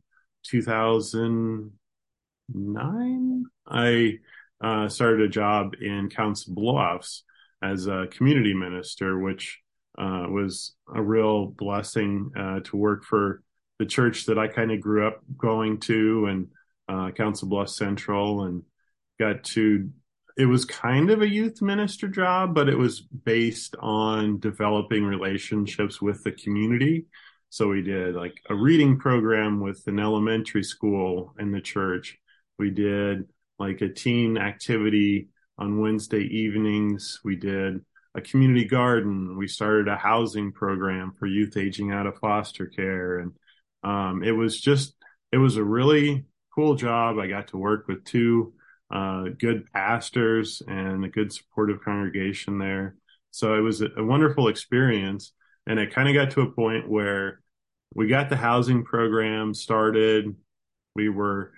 2009, 0.47 3.45
I 3.67 4.19
uh, 4.63 4.89
started 4.89 5.21
a 5.21 5.29
job 5.29 5.75
in 5.81 6.09
Council 6.09 6.55
Bluffs 6.55 7.25
as 7.63 7.87
a 7.87 8.09
community 8.11 8.55
minister, 8.55 9.19
which 9.19 9.61
uh, 9.99 10.25
was 10.29 10.75
a 10.95 11.03
real 11.03 11.47
blessing 11.47 12.31
uh, 12.35 12.61
to 12.61 12.79
work 12.79 13.05
for 13.05 13.43
the 13.79 13.85
church 13.85 14.25
that 14.27 14.39
I 14.39 14.49
kind 14.49 14.73
of 14.73 14.81
grew 14.81 15.07
up 15.07 15.21
going 15.37 15.81
to, 15.81 16.27
and 16.27 16.49
uh, 16.89 17.11
Council 17.11 17.49
Bluffs 17.49 17.77
Central, 17.77 18.45
and 18.45 18.63
got 19.21 19.45
to 19.45 19.91
it 20.37 20.47
was 20.47 20.65
kind 20.65 21.11
of 21.11 21.23
a 21.23 21.29
youth 21.29 21.61
minister 21.61 22.09
job, 22.09 22.55
but 22.55 22.69
it 22.69 22.79
was 22.79 23.01
based 23.01 23.77
on 23.81 24.39
developing 24.41 25.05
relationships 25.05 26.01
with 26.01 26.25
the 26.25 26.33
community. 26.33 27.07
So 27.51 27.69
we 27.69 27.83
did 27.83 28.15
like 28.15 28.35
a 28.49 28.55
reading 28.55 28.99
program 28.99 29.61
with 29.61 29.87
an 29.87 29.99
elementary 29.99 30.63
school 30.63 31.35
in 31.39 31.53
the 31.53 31.61
church. 31.61 32.19
We 32.59 32.71
did 32.71 33.29
like 33.59 33.83
a 33.83 33.91
teen 33.91 34.39
activity 34.39 35.29
on 35.59 35.81
Wednesday 35.81 36.23
evenings. 36.23 37.21
We 37.23 37.37
did 37.37 37.85
a 38.15 38.23
community 38.23 38.65
garden. 38.65 39.37
We 39.37 39.49
started 39.49 39.89
a 39.89 39.97
housing 39.97 40.53
program 40.53 41.13
for 41.19 41.27
youth 41.27 41.57
aging 41.57 41.93
out 41.93 42.07
of 42.07 42.19
foster 42.19 42.67
care. 42.67 43.19
And 43.19 43.33
um, 43.85 44.23
it 44.23 44.33
was 44.33 44.61
just, 44.61 44.95
it 45.31 45.37
was 45.39 45.57
a 45.57 45.65
really 45.65 46.25
cool 46.55 46.75
job. 46.75 47.19
I 47.19 47.27
got 47.27 47.49
to 47.49 47.59
work 47.59 47.87
with 47.87 48.05
two 48.05 48.55
uh, 48.93 49.25
good 49.39 49.65
pastors 49.73 50.63
and 50.69 51.05
a 51.05 51.09
good 51.09 51.33
supportive 51.33 51.83
congregation 51.83 52.59
there. 52.59 52.97
So 53.31 53.55
it 53.55 53.61
was 53.61 53.81
a, 53.81 53.89
a 53.97 54.05
wonderful 54.05 54.49
experience. 54.49 55.33
And 55.67 55.79
it 55.79 55.95
kind 55.95 56.09
of 56.09 56.15
got 56.15 56.33
to 56.33 56.43
a 56.43 56.53
point 56.53 56.89
where 56.89 57.41
we 57.95 58.07
got 58.07 58.29
the 58.29 58.37
housing 58.37 58.85
program 58.85 59.55
started. 59.55 60.35
We 60.95 61.09
were, 61.09 61.53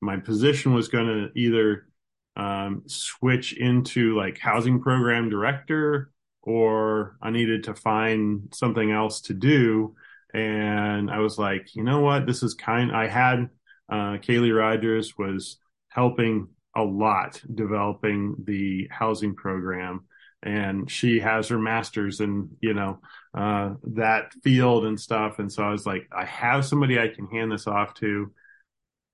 my 0.00 0.18
position 0.18 0.74
was 0.74 0.88
going 0.88 1.06
to 1.06 1.38
either 1.38 1.88
um, 2.36 2.82
switch 2.86 3.54
into 3.54 4.16
like 4.16 4.38
housing 4.38 4.80
program 4.80 5.28
director 5.30 6.12
or 6.42 7.16
I 7.20 7.30
needed 7.30 7.64
to 7.64 7.74
find 7.74 8.52
something 8.54 8.92
else 8.92 9.22
to 9.22 9.34
do. 9.34 9.96
And 10.32 11.10
I 11.10 11.18
was 11.18 11.38
like, 11.38 11.74
you 11.74 11.82
know 11.82 12.00
what? 12.00 12.26
This 12.26 12.42
is 12.42 12.54
kind, 12.54 12.94
I 12.94 13.08
had, 13.08 13.48
uh, 13.88 14.18
Kaylee 14.18 14.56
Rogers 14.56 15.16
was 15.18 15.56
helping 15.88 16.48
a 16.76 16.82
lot 16.82 17.42
developing 17.52 18.36
the 18.44 18.86
housing 18.90 19.34
program. 19.34 20.04
And 20.42 20.88
she 20.88 21.18
has 21.20 21.48
her 21.48 21.58
master's 21.58 22.20
in 22.20 22.50
you 22.60 22.74
know 22.74 23.00
uh, 23.34 23.74
that 23.94 24.32
field 24.44 24.84
and 24.84 25.00
stuff. 25.00 25.38
And 25.38 25.50
so 25.50 25.64
i 25.64 25.70
was 25.70 25.86
like 25.86 26.06
i 26.12 26.24
have 26.24 26.64
somebody 26.64 26.98
i 27.00 27.08
can 27.08 27.26
hand 27.26 27.50
this 27.50 27.66
off 27.66 27.94
to. 27.94 28.32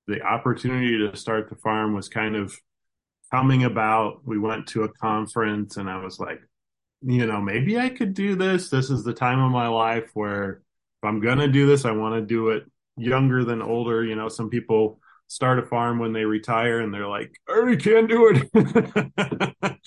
The 0.09 0.20
opportunity 0.20 0.98
to 0.98 1.16
start 1.16 1.48
the 1.48 1.55
farm 1.57 1.94
was 1.94 2.09
kind 2.09 2.35
of 2.35 2.55
coming 3.31 3.62
about. 3.62 4.27
We 4.27 4.38
went 4.38 4.66
to 4.68 4.83
a 4.83 4.92
conference 4.92 5.77
and 5.77 5.88
i 5.88 6.03
was 6.03 6.18
like 6.18 6.40
you 7.05 7.27
know 7.27 7.40
maybe 7.40 7.79
i 7.79 7.88
could 7.88 8.12
do 8.12 8.35
this. 8.35 8.68
This 8.68 8.90
is 8.90 9.05
the 9.05 9.14
time 9.14 9.38
of 9.38 9.53
my 9.53 9.68
life 9.68 10.11
where 10.14 10.62
if 11.03 11.09
i'm 11.09 11.20
going 11.20 11.38
to 11.38 11.48
do 11.48 11.66
this 11.66 11.85
i 11.85 11.92
want 11.92 12.16
to 12.16 12.20
do 12.20 12.51
it 12.51 12.64
younger 12.96 13.44
than 13.44 13.62
older. 13.62 14.05
You 14.05 14.16
know 14.16 14.29
some 14.29 14.51
people 14.51 15.01
start 15.33 15.59
a 15.59 15.62
farm 15.62 15.99
when 15.99 16.12
they 16.12 16.25
retire 16.25 16.81
and 16.81 16.92
they're 16.92 17.09
like, 17.09 17.35
I 17.49 17.53
already 17.53 17.79
can't 17.79 18.09
do 18.09 18.51
it. 18.53 19.79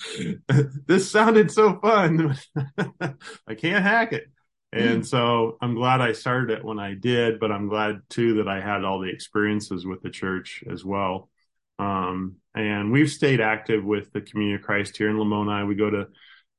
this 0.86 1.10
sounded 1.10 1.50
so 1.50 1.78
fun. 1.78 2.36
I 3.46 3.54
can't 3.54 3.84
hack 3.84 4.12
it. 4.12 4.24
And 4.72 5.06
so 5.06 5.56
I'm 5.62 5.74
glad 5.74 6.00
I 6.00 6.12
started 6.12 6.58
it 6.58 6.64
when 6.64 6.78
I 6.78 6.94
did, 6.94 7.40
but 7.40 7.50
I'm 7.50 7.68
glad 7.68 8.00
too 8.10 8.34
that 8.34 8.48
I 8.48 8.60
had 8.60 8.84
all 8.84 9.00
the 9.00 9.08
experiences 9.08 9.86
with 9.86 10.02
the 10.02 10.10
church 10.10 10.62
as 10.70 10.84
well. 10.84 11.30
Um, 11.78 12.36
and 12.54 12.92
we've 12.92 13.10
stayed 13.10 13.40
active 13.40 13.84
with 13.84 14.12
the 14.12 14.20
Community 14.20 14.56
of 14.56 14.66
Christ 14.66 14.96
here 14.96 15.08
in 15.08 15.16
Lamoni. 15.16 15.66
We 15.66 15.76
go 15.76 15.88
to 15.88 16.08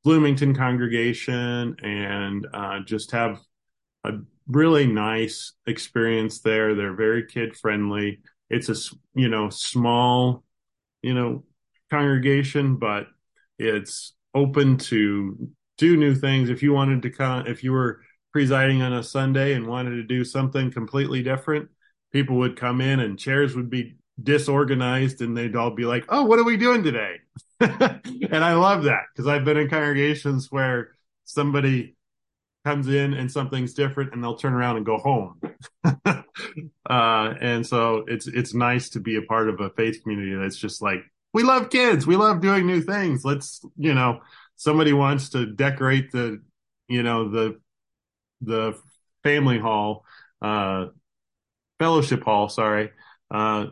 Bloomington 0.03 0.55
congregation 0.55 1.75
and 1.83 2.47
uh, 2.53 2.79
just 2.85 3.11
have 3.11 3.39
a 4.03 4.13
really 4.47 4.87
nice 4.87 5.53
experience 5.65 6.39
there. 6.39 6.73
They're 6.73 6.95
very 6.95 7.25
kid 7.25 7.55
friendly 7.55 8.21
it's 8.49 8.69
a 8.69 8.75
you 9.13 9.29
know 9.29 9.49
small 9.49 10.43
you 11.01 11.13
know 11.13 11.43
congregation 11.89 12.77
but 12.77 13.07
it's 13.59 14.13
open 14.33 14.77
to 14.77 15.49
do 15.77 15.97
new 15.97 16.15
things. 16.15 16.49
If 16.49 16.61
you 16.63 16.73
wanted 16.73 17.01
to 17.03 17.43
if 17.47 17.63
you 17.63 17.71
were 17.71 18.01
presiding 18.31 18.81
on 18.81 18.93
a 18.93 19.03
sunday 19.03 19.53
and 19.53 19.67
wanted 19.67 19.91
to 19.91 20.03
do 20.03 20.23
something 20.23 20.71
completely 20.71 21.23
different 21.23 21.69
people 22.11 22.37
would 22.37 22.55
come 22.55 22.81
in 22.81 22.99
and 22.99 23.17
chairs 23.17 23.55
would 23.55 23.69
be 23.69 23.95
disorganized 24.21 25.21
and 25.21 25.35
they'd 25.35 25.55
all 25.55 25.71
be 25.71 25.85
like 25.85 26.05
oh 26.09 26.23
what 26.23 26.37
are 26.37 26.43
we 26.43 26.57
doing 26.57 26.83
today? 26.83 27.15
And 28.29 28.43
i 28.43 28.53
love 28.53 28.83
that 28.83 29.03
because 29.11 29.27
i've 29.27 29.45
been 29.45 29.57
in 29.57 29.69
congregations 29.69 30.51
where 30.51 30.91
somebody 31.23 31.95
comes 32.67 32.89
in 32.89 33.13
and 33.13 33.31
something's 33.31 33.73
different 33.73 34.13
and 34.13 34.21
they'll 34.21 34.35
turn 34.35 34.51
around 34.51 34.75
and 34.75 34.85
go 34.85 34.97
home. 34.97 35.39
uh, 35.85 37.33
and 37.39 37.65
so 37.65 38.03
it's, 38.07 38.27
it's 38.27 38.53
nice 38.53 38.89
to 38.89 38.99
be 38.99 39.15
a 39.15 39.21
part 39.21 39.47
of 39.47 39.61
a 39.61 39.69
faith 39.69 40.03
community 40.03 40.35
that's 40.35 40.57
just 40.57 40.81
like, 40.81 40.99
we 41.33 41.43
love 41.43 41.69
kids. 41.69 42.05
We 42.05 42.17
love 42.17 42.41
doing 42.41 42.67
new 42.67 42.81
things. 42.81 43.23
Let's, 43.23 43.63
you 43.77 43.93
know, 43.93 44.19
somebody 44.57 44.91
wants 44.91 45.29
to 45.29 45.45
decorate 45.45 46.11
the, 46.11 46.41
you 46.89 47.03
know, 47.03 47.29
the, 47.29 47.57
the 48.41 48.77
family 49.23 49.59
hall, 49.59 50.03
uh, 50.41 50.87
fellowship 51.79 52.21
hall, 52.21 52.49
sorry. 52.49 52.91
Uh, 53.31 53.67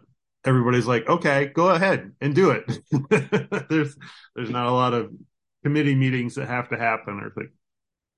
everybody's 0.45 0.88
like, 0.88 1.10
okay, 1.10 1.51
go 1.53 1.71
ahead 1.71 2.13
and 2.21 2.34
do 2.34 2.51
it. 2.51 2.79
there's, 3.69 3.97
there's 4.38 4.49
not 4.49 4.67
a 4.67 4.71
lot 4.71 4.93
of 4.93 5.12
committee 5.65 5.95
meetings 5.95 6.36
that 6.36 6.47
have 6.47 6.69
to 6.69 6.77
happen 6.77 7.19
or 7.19 7.31
things 7.31 7.51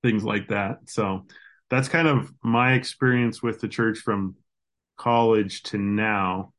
things 0.08 0.24
like 0.24 0.48
that. 0.48 0.78
So 0.86 1.26
that's 1.70 1.90
kind 1.90 2.08
of 2.08 2.32
my 2.42 2.74
experience 2.74 3.44
with 3.44 3.60
the 3.60 3.68
church 3.68 4.00
from 4.00 4.36
college 4.96 5.64
to 5.64 5.78
now. 5.78 6.54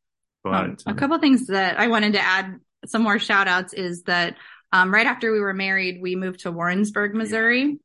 But 0.44 0.54
um, 0.54 0.76
a 0.86 0.94
couple 0.94 1.18
things 1.18 1.46
that 1.46 1.80
I 1.80 1.88
wanted 1.88 2.12
to 2.12 2.20
add 2.20 2.60
some 2.84 3.02
more 3.02 3.18
shout 3.18 3.48
outs 3.48 3.72
is 3.72 4.02
that 4.02 4.36
um, 4.70 4.92
right 4.92 5.06
after 5.06 5.32
we 5.32 5.40
were 5.40 5.54
married, 5.54 5.98
we 6.02 6.14
moved 6.14 6.40
to 6.40 6.52
Warrensburg, 6.52 7.14
Missouri. 7.14 7.78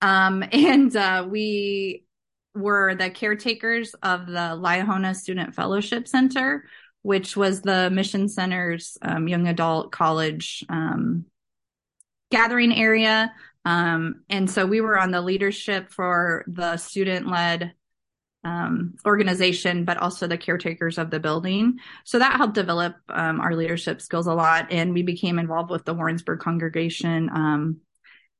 Um, 0.00 0.44
and 0.52 0.94
uh, 0.94 1.26
we 1.28 2.04
were 2.54 2.94
the 2.94 3.10
caretakers 3.10 3.94
of 4.02 4.26
the 4.26 4.56
Liahona 4.56 5.16
Student 5.16 5.56
Fellowship 5.56 6.06
Center, 6.06 6.64
which 7.02 7.36
was 7.36 7.62
the 7.62 7.90
Mission 7.90 8.28
Center's 8.28 8.96
um, 9.02 9.26
young 9.26 9.48
adult 9.48 9.90
college 9.90 10.64
um, 10.68 11.24
gathering 12.30 12.72
area 12.72 13.32
um, 13.68 14.22
and 14.30 14.50
so 14.50 14.64
we 14.64 14.80
were 14.80 14.98
on 14.98 15.10
the 15.10 15.20
leadership 15.20 15.92
for 15.92 16.42
the 16.46 16.78
student 16.78 17.28
led 17.28 17.74
um, 18.42 18.94
organization, 19.04 19.84
but 19.84 19.98
also 19.98 20.26
the 20.26 20.38
caretakers 20.38 20.96
of 20.96 21.10
the 21.10 21.20
building. 21.20 21.76
So 22.04 22.18
that 22.18 22.38
helped 22.38 22.54
develop 22.54 22.96
um, 23.10 23.42
our 23.42 23.54
leadership 23.54 24.00
skills 24.00 24.26
a 24.26 24.32
lot. 24.32 24.68
And 24.70 24.94
we 24.94 25.02
became 25.02 25.38
involved 25.38 25.70
with 25.70 25.84
the 25.84 25.92
Warrensburg 25.92 26.40
congregation. 26.40 27.28
Um, 27.28 27.80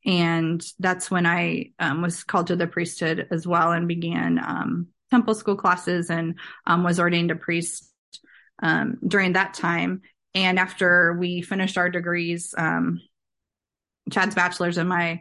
and 0.07 0.65
that's 0.79 1.11
when 1.11 1.27
I 1.27 1.73
um, 1.79 2.01
was 2.01 2.25
called 2.25 2.47
to 2.47 2.57
the 2.57 2.67
priesthood 2.67 3.29
as 3.31 3.47
well 3.47 3.73
and 3.73 3.87
began 3.87 4.39
um, 4.39 4.87
temple 5.11 5.35
school 5.35 5.57
classes 5.57 6.09
and 6.09 6.37
was 6.67 6.99
ordained 6.99 7.33
a 7.33 7.37
priest 7.37 7.93
during 9.07 9.35
that 9.35 9.53
time. 9.53 10.01
And 10.35 10.59
after 10.59 11.19
we 11.21 11.43
finished 11.43 11.77
our 11.77 11.91
degrees, 11.91 12.55
um, 12.57 13.03
Chad's 14.11 14.35
bachelor's 14.35 14.79
and 14.79 14.89
my 14.89 15.21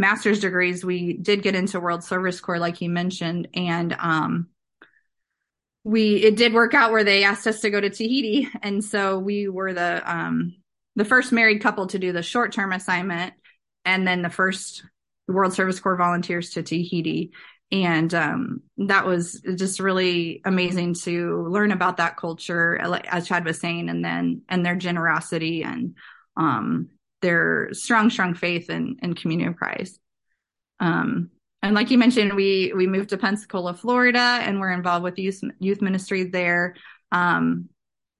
master's 0.00 0.40
degrees, 0.40 0.84
we 0.84 1.12
did 1.12 1.42
get 1.42 1.54
into 1.54 1.78
World 1.78 2.02
Service 2.02 2.40
Corps, 2.40 2.58
like 2.58 2.76
he 2.76 2.88
mentioned, 2.88 3.48
and 3.54 3.94
um, 3.98 4.48
we 5.84 6.16
it 6.16 6.36
did 6.36 6.52
work 6.52 6.74
out 6.74 6.90
where 6.90 7.04
they 7.04 7.24
asked 7.24 7.46
us 7.46 7.60
to 7.60 7.70
go 7.70 7.80
to 7.80 7.90
Tahiti, 7.90 8.48
and 8.62 8.82
so 8.82 9.18
we 9.18 9.48
were 9.48 9.72
the 9.72 10.02
um, 10.10 10.56
the 10.96 11.04
first 11.04 11.32
married 11.32 11.62
couple 11.62 11.86
to 11.88 11.98
do 11.98 12.12
the 12.12 12.22
short 12.22 12.52
term 12.52 12.72
assignment, 12.72 13.34
and 13.84 14.06
then 14.06 14.22
the 14.22 14.30
first 14.30 14.84
World 15.28 15.52
Service 15.52 15.78
Corps 15.78 15.96
volunteers 15.96 16.50
to 16.50 16.62
Tahiti. 16.62 17.32
And 17.72 18.12
um, 18.14 18.62
that 18.78 19.06
was 19.06 19.40
just 19.54 19.78
really 19.78 20.40
amazing 20.44 20.94
to 21.04 21.46
learn 21.48 21.70
about 21.70 21.98
that 21.98 22.16
culture, 22.16 22.76
as 23.06 23.28
Chad 23.28 23.44
was 23.44 23.60
saying, 23.60 23.88
and 23.88 24.04
then 24.04 24.42
and 24.48 24.66
their 24.66 24.74
generosity 24.74 25.62
and 25.62 25.94
um, 26.36 26.88
their 27.20 27.68
strong, 27.72 28.10
strong 28.10 28.34
faith 28.34 28.70
in, 28.70 28.96
in 29.02 29.14
community 29.14 29.48
of 29.48 29.56
Christ. 29.56 29.98
Um, 30.80 31.30
and 31.62 31.74
like 31.74 31.90
you 31.90 31.98
mentioned, 31.98 32.34
we 32.34 32.72
we 32.74 32.86
moved 32.86 33.10
to 33.10 33.18
Pensacola, 33.18 33.74
Florida, 33.74 34.18
and 34.18 34.60
we're 34.60 34.72
involved 34.72 35.04
with 35.04 35.18
youth 35.18 35.40
youth 35.58 35.82
ministry 35.82 36.24
there. 36.24 36.74
Um, 37.12 37.68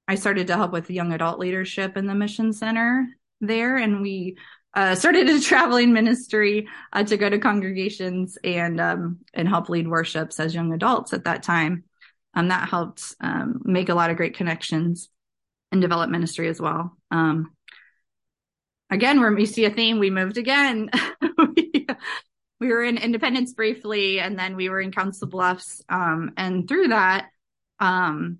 I 0.06 0.16
started 0.16 0.48
to 0.48 0.56
help 0.56 0.72
with 0.72 0.90
young 0.90 1.12
adult 1.12 1.38
leadership 1.38 1.96
in 1.96 2.06
the 2.06 2.14
mission 2.14 2.52
center 2.52 3.06
there, 3.40 3.76
and 3.76 4.02
we 4.02 4.36
uh, 4.74 4.94
started 4.94 5.28
a 5.28 5.40
traveling 5.40 5.92
ministry 5.92 6.68
uh, 6.92 7.04
to 7.04 7.16
go 7.16 7.30
to 7.30 7.38
congregations 7.38 8.36
and 8.44 8.80
um, 8.80 9.20
and 9.32 9.48
help 9.48 9.70
lead 9.70 9.88
worships 9.88 10.38
as 10.38 10.54
young 10.54 10.72
adults 10.74 11.12
at 11.14 11.24
that 11.24 11.42
time. 11.42 11.84
Um, 12.34 12.48
that 12.48 12.68
helped 12.68 13.14
um, 13.20 13.62
make 13.64 13.88
a 13.88 13.94
lot 13.94 14.10
of 14.10 14.16
great 14.16 14.36
connections 14.36 15.08
and 15.72 15.80
develop 15.80 16.10
ministry 16.10 16.48
as 16.48 16.60
well. 16.60 16.96
Um, 17.10 17.52
again, 18.90 19.34
we 19.34 19.46
see 19.46 19.64
a 19.64 19.70
theme, 19.70 19.98
we 19.98 20.10
moved 20.10 20.38
again. 20.38 20.90
we 22.60 22.68
were 22.68 22.84
in 22.84 22.98
Independence 22.98 23.52
briefly, 23.54 24.20
and 24.20 24.38
then 24.38 24.56
we 24.56 24.68
were 24.68 24.80
in 24.80 24.92
Council 24.92 25.28
Bluffs. 25.28 25.82
Um, 25.88 26.32
and 26.36 26.68
through 26.68 26.88
that, 26.88 27.28
um, 27.78 28.38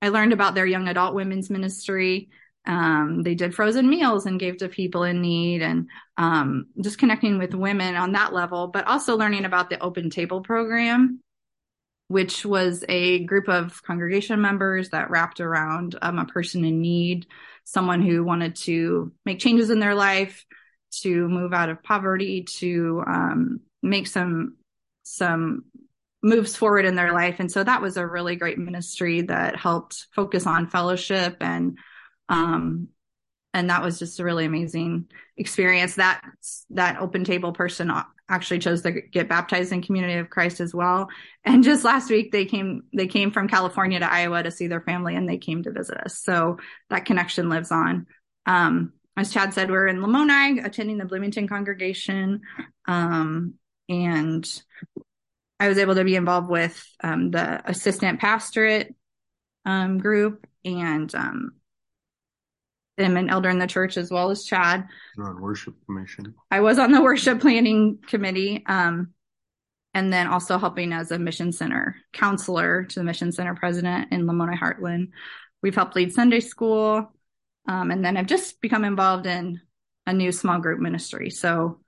I 0.00 0.10
learned 0.10 0.32
about 0.32 0.54
their 0.54 0.66
young 0.66 0.86
adult 0.88 1.14
women's 1.14 1.50
ministry. 1.50 2.28
Um, 2.66 3.22
they 3.22 3.34
did 3.34 3.54
frozen 3.54 3.88
meals 3.88 4.26
and 4.26 4.38
gave 4.38 4.58
to 4.58 4.68
people 4.68 5.02
in 5.02 5.20
need, 5.20 5.62
and 5.62 5.88
um, 6.16 6.66
just 6.80 6.98
connecting 6.98 7.38
with 7.38 7.54
women 7.54 7.96
on 7.96 8.12
that 8.12 8.32
level, 8.32 8.68
but 8.68 8.86
also 8.86 9.16
learning 9.16 9.44
about 9.44 9.70
the 9.70 9.80
Open 9.80 10.10
Table 10.10 10.42
program, 10.42 11.20
which 12.08 12.44
was 12.44 12.84
a 12.88 13.24
group 13.24 13.48
of 13.48 13.82
congregation 13.82 14.40
members 14.40 14.90
that 14.90 15.10
wrapped 15.10 15.40
around 15.40 15.98
um, 16.02 16.18
a 16.18 16.26
person 16.26 16.64
in 16.64 16.80
need, 16.80 17.26
someone 17.68 18.00
who 18.00 18.24
wanted 18.24 18.56
to 18.56 19.12
make 19.26 19.38
changes 19.38 19.68
in 19.68 19.78
their 19.78 19.94
life 19.94 20.46
to 20.90 21.28
move 21.28 21.52
out 21.52 21.68
of 21.68 21.82
poverty, 21.82 22.44
to 22.44 23.02
um, 23.06 23.60
make 23.82 24.06
some 24.06 24.56
some 25.02 25.64
moves 26.22 26.56
forward 26.56 26.86
in 26.86 26.94
their 26.94 27.12
life. 27.12 27.36
And 27.40 27.52
so 27.52 27.62
that 27.62 27.82
was 27.82 27.98
a 27.98 28.06
really 28.06 28.36
great 28.36 28.58
ministry 28.58 29.20
that 29.22 29.56
helped 29.56 30.06
focus 30.14 30.46
on 30.46 30.68
fellowship 30.68 31.36
and 31.40 31.78
um, 32.30 32.88
and 33.54 33.70
that 33.70 33.82
was 33.82 33.98
just 33.98 34.20
a 34.20 34.24
really 34.24 34.44
amazing 34.44 35.06
experience. 35.36 35.96
That 35.96 36.22
that 36.70 37.00
open 37.00 37.24
table 37.24 37.52
person 37.52 37.90
actually 38.28 38.58
chose 38.58 38.82
to 38.82 38.92
get 38.92 39.28
baptized 39.28 39.72
in 39.72 39.82
Community 39.82 40.14
of 40.14 40.30
Christ 40.30 40.60
as 40.60 40.74
well. 40.74 41.08
And 41.44 41.64
just 41.64 41.84
last 41.84 42.10
week 42.10 42.30
they 42.30 42.44
came 42.44 42.82
they 42.92 43.06
came 43.06 43.30
from 43.30 43.48
California 43.48 43.98
to 43.98 44.12
Iowa 44.12 44.42
to 44.42 44.50
see 44.50 44.66
their 44.66 44.82
family 44.82 45.16
and 45.16 45.28
they 45.28 45.38
came 45.38 45.62
to 45.62 45.72
visit 45.72 45.98
us. 45.98 46.18
So 46.18 46.58
that 46.90 47.06
connection 47.06 47.48
lives 47.48 47.72
on. 47.72 48.06
Um, 48.46 48.92
as 49.16 49.32
Chad 49.32 49.52
said, 49.52 49.70
we're 49.70 49.88
in 49.88 49.98
Lamoni 49.98 50.64
attending 50.64 50.98
the 50.98 51.04
Bloomington 51.04 51.48
congregation. 51.48 52.42
Um, 52.86 53.54
and 53.88 54.48
I 55.58 55.68
was 55.68 55.78
able 55.78 55.96
to 55.96 56.04
be 56.04 56.14
involved 56.14 56.48
with 56.48 56.80
um, 57.02 57.32
the 57.32 57.68
assistant 57.68 58.20
pastorate 58.20 58.94
um, 59.64 59.98
group 59.98 60.46
and 60.64 61.12
um, 61.14 61.52
I'm 62.98 63.16
an 63.16 63.30
elder 63.30 63.48
in 63.48 63.58
the 63.58 63.66
church 63.66 63.96
as 63.96 64.10
well 64.10 64.30
as 64.30 64.44
Chad. 64.44 64.86
You're 65.16 65.28
on 65.28 65.40
worship 65.40 65.74
commission. 65.86 66.34
I 66.50 66.60
was 66.60 66.78
on 66.78 66.92
the 66.92 67.02
worship 67.02 67.40
planning 67.40 67.98
committee. 68.06 68.64
Um, 68.66 69.14
and 69.94 70.12
then 70.12 70.28
also 70.28 70.58
helping 70.58 70.92
as 70.92 71.10
a 71.10 71.18
mission 71.18 71.50
center 71.50 71.96
counselor 72.12 72.84
to 72.84 73.00
the 73.00 73.04
mission 73.04 73.32
center 73.32 73.54
president 73.54 74.12
in 74.12 74.26
Lamoni 74.26 74.56
Heartland. 74.56 75.08
We've 75.62 75.74
helped 75.74 75.96
lead 75.96 76.12
Sunday 76.12 76.40
school. 76.40 77.12
Um, 77.66 77.90
and 77.90 78.04
then 78.04 78.16
I've 78.16 78.26
just 78.26 78.60
become 78.60 78.84
involved 78.84 79.26
in 79.26 79.60
a 80.06 80.12
new 80.12 80.30
small 80.32 80.58
group 80.58 80.78
ministry. 80.78 81.30
So 81.30 81.80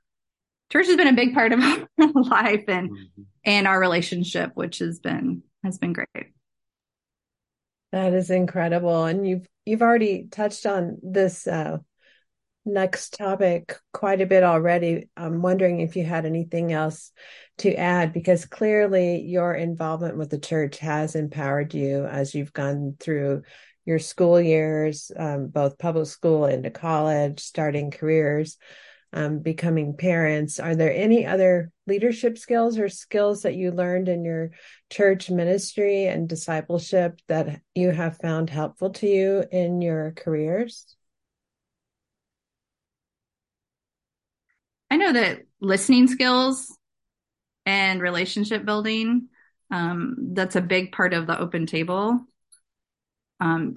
church 0.72 0.86
has 0.86 0.96
been 0.96 1.08
a 1.08 1.12
big 1.12 1.34
part 1.34 1.52
of 1.52 1.60
our 1.62 1.88
life 1.98 2.64
and 2.68 2.90
mm-hmm. 2.90 3.22
and 3.44 3.66
our 3.66 3.78
relationship, 3.78 4.52
which 4.54 4.78
has 4.78 4.98
been 4.98 5.42
has 5.62 5.78
been 5.78 5.92
great. 5.92 6.32
That 7.92 8.12
is 8.12 8.30
incredible. 8.30 9.04
And 9.04 9.26
you've 9.26 9.46
you've 9.70 9.82
already 9.82 10.26
touched 10.28 10.66
on 10.66 10.98
this 11.00 11.46
uh, 11.46 11.78
next 12.64 13.14
topic 13.14 13.78
quite 13.92 14.20
a 14.20 14.26
bit 14.26 14.42
already. 14.42 15.08
I'm 15.16 15.42
wondering 15.42 15.80
if 15.80 15.94
you 15.94 16.04
had 16.04 16.26
anything 16.26 16.72
else 16.72 17.12
to 17.58 17.72
add 17.76 18.12
because 18.12 18.46
clearly 18.46 19.20
your 19.20 19.54
involvement 19.54 20.16
with 20.16 20.28
the 20.28 20.40
church 20.40 20.78
has 20.78 21.14
empowered 21.14 21.72
you 21.72 22.04
as 22.04 22.34
you've 22.34 22.52
gone 22.52 22.96
through 22.98 23.42
your 23.84 24.00
school 24.00 24.40
years, 24.40 25.12
um, 25.16 25.46
both 25.46 25.78
public 25.78 26.08
school 26.08 26.46
into 26.46 26.70
college, 26.70 27.38
starting 27.40 27.92
careers, 27.92 28.56
um, 29.12 29.38
becoming 29.38 29.96
parents. 29.96 30.58
Are 30.58 30.74
there 30.74 30.92
any 30.92 31.26
other 31.26 31.70
leadership 31.90 32.38
skills 32.38 32.78
or 32.78 32.88
skills 32.88 33.42
that 33.42 33.56
you 33.56 33.72
learned 33.72 34.08
in 34.08 34.24
your 34.24 34.52
church 34.90 35.28
ministry 35.28 36.06
and 36.06 36.28
discipleship 36.28 37.20
that 37.26 37.60
you 37.74 37.90
have 37.90 38.16
found 38.18 38.48
helpful 38.48 38.90
to 38.90 39.08
you 39.08 39.44
in 39.50 39.82
your 39.82 40.12
careers? 40.12 40.94
I 44.88 44.98
know 44.98 45.12
that 45.12 45.40
listening 45.60 46.06
skills 46.06 46.78
and 47.66 48.00
relationship 48.00 48.64
building 48.64 49.28
um, 49.72 50.16
that's 50.32 50.56
a 50.56 50.60
big 50.60 50.92
part 50.92 51.12
of 51.12 51.26
the 51.26 51.38
open 51.38 51.66
table 51.66 52.20
um, 53.40 53.74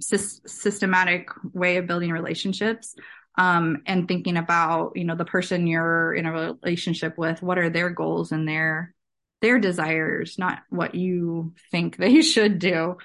sy- 0.00 0.16
systematic 0.46 1.30
way 1.52 1.78
of 1.78 1.88
building 1.88 2.12
relationships 2.12 2.94
um, 3.36 3.82
and 3.86 4.08
thinking 4.08 4.36
about 4.36 4.92
you 4.94 5.04
know 5.04 5.14
the 5.14 5.24
person 5.24 5.66
you're 5.66 6.14
in 6.14 6.26
a 6.26 6.32
relationship 6.32 7.16
with 7.18 7.42
what 7.42 7.58
are 7.58 7.70
their 7.70 7.90
goals 7.90 8.32
and 8.32 8.48
their 8.48 8.94
their 9.42 9.58
desires 9.58 10.38
not 10.38 10.60
what 10.70 10.94
you 10.94 11.54
think 11.70 11.96
they 11.98 12.22
should 12.22 12.58
do 12.58 12.96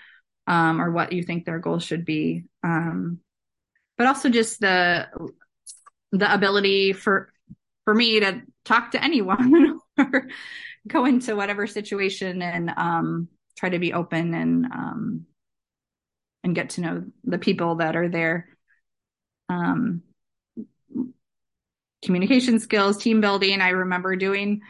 um, 0.47 0.81
or 0.81 0.91
what 0.91 1.13
you 1.13 1.23
think 1.23 1.45
their 1.45 1.59
goals 1.59 1.83
should 1.83 2.05
be 2.05 2.45
um, 2.63 3.19
but 3.97 4.07
also 4.07 4.29
just 4.29 4.59
the 4.59 5.07
the 6.11 6.33
ability 6.33 6.93
for 6.93 7.31
for 7.85 7.93
me 7.93 8.19
to 8.19 8.41
talk 8.65 8.91
to 8.91 9.03
anyone 9.03 9.79
or 9.97 10.27
go 10.87 11.05
into 11.05 11.35
whatever 11.35 11.67
situation 11.67 12.41
and 12.41 12.71
um, 12.75 13.27
try 13.57 13.69
to 13.69 13.79
be 13.79 13.93
open 13.93 14.33
and 14.33 14.65
um, 14.65 15.25
and 16.43 16.55
get 16.55 16.71
to 16.71 16.81
know 16.81 17.03
the 17.23 17.37
people 17.37 17.75
that 17.75 17.95
are 17.95 18.09
there. 18.09 18.47
Um, 19.49 20.01
communication 22.01 22.59
skills, 22.59 22.97
team 22.97 23.21
building. 23.21 23.61
I 23.61 23.69
remember 23.69 24.15
doing 24.15 24.61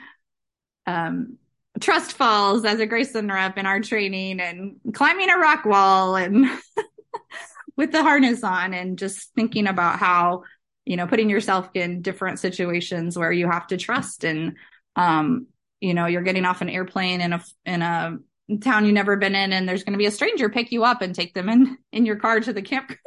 um, 0.86 1.38
trust 1.80 2.14
falls 2.14 2.66
as 2.66 2.80
a 2.80 2.88
Graceland 2.88 3.32
rep 3.32 3.58
in 3.58 3.66
our 3.66 3.80
training 3.80 4.40
and 4.40 4.80
climbing 4.94 5.30
a 5.30 5.38
rock 5.38 5.66
wall 5.66 6.16
and 6.16 6.46
with 7.78 7.92
the 7.92 8.04
harness 8.04 8.44
on 8.44 8.74
and 8.74 8.98
just 8.98 9.34
thinking 9.36 9.68
about 9.68 9.98
how, 9.98 10.44
you 10.86 10.98
know, 10.98 11.08
putting 11.08 11.30
yourself 11.30 11.70
in 11.74 12.02
different 12.02 12.40
situations 12.40 13.18
where 13.18 13.32
you 13.32 13.50
have 13.50 13.68
to 13.68 13.78
trust 13.78 14.24
and, 14.24 14.58
um, 14.96 15.48
you 15.80 15.94
know, 15.94 16.06
you're 16.06 16.22
getting 16.22 16.46
off 16.46 16.62
an 16.62 16.70
airplane 16.70 17.22
in 17.22 17.34
a, 17.34 17.44
in 17.66 17.82
a 17.82 18.18
town 18.62 18.86
you've 18.86 18.94
never 18.94 19.16
been 19.16 19.36
in 19.36 19.54
and 19.54 19.68
there's 19.68 19.84
going 19.84 19.94
to 19.94 19.98
be 19.98 20.06
a 20.06 20.12
stranger 20.12 20.50
pick 20.50 20.72
you 20.72 20.84
up 20.84 21.02
and 21.02 21.16
take 21.16 21.34
them 21.34 21.48
in 21.48 21.78
in 21.94 22.06
your 22.06 22.18
car 22.18 22.40
to 22.40 22.52
the 22.52 22.62
campgrounds 22.62 22.98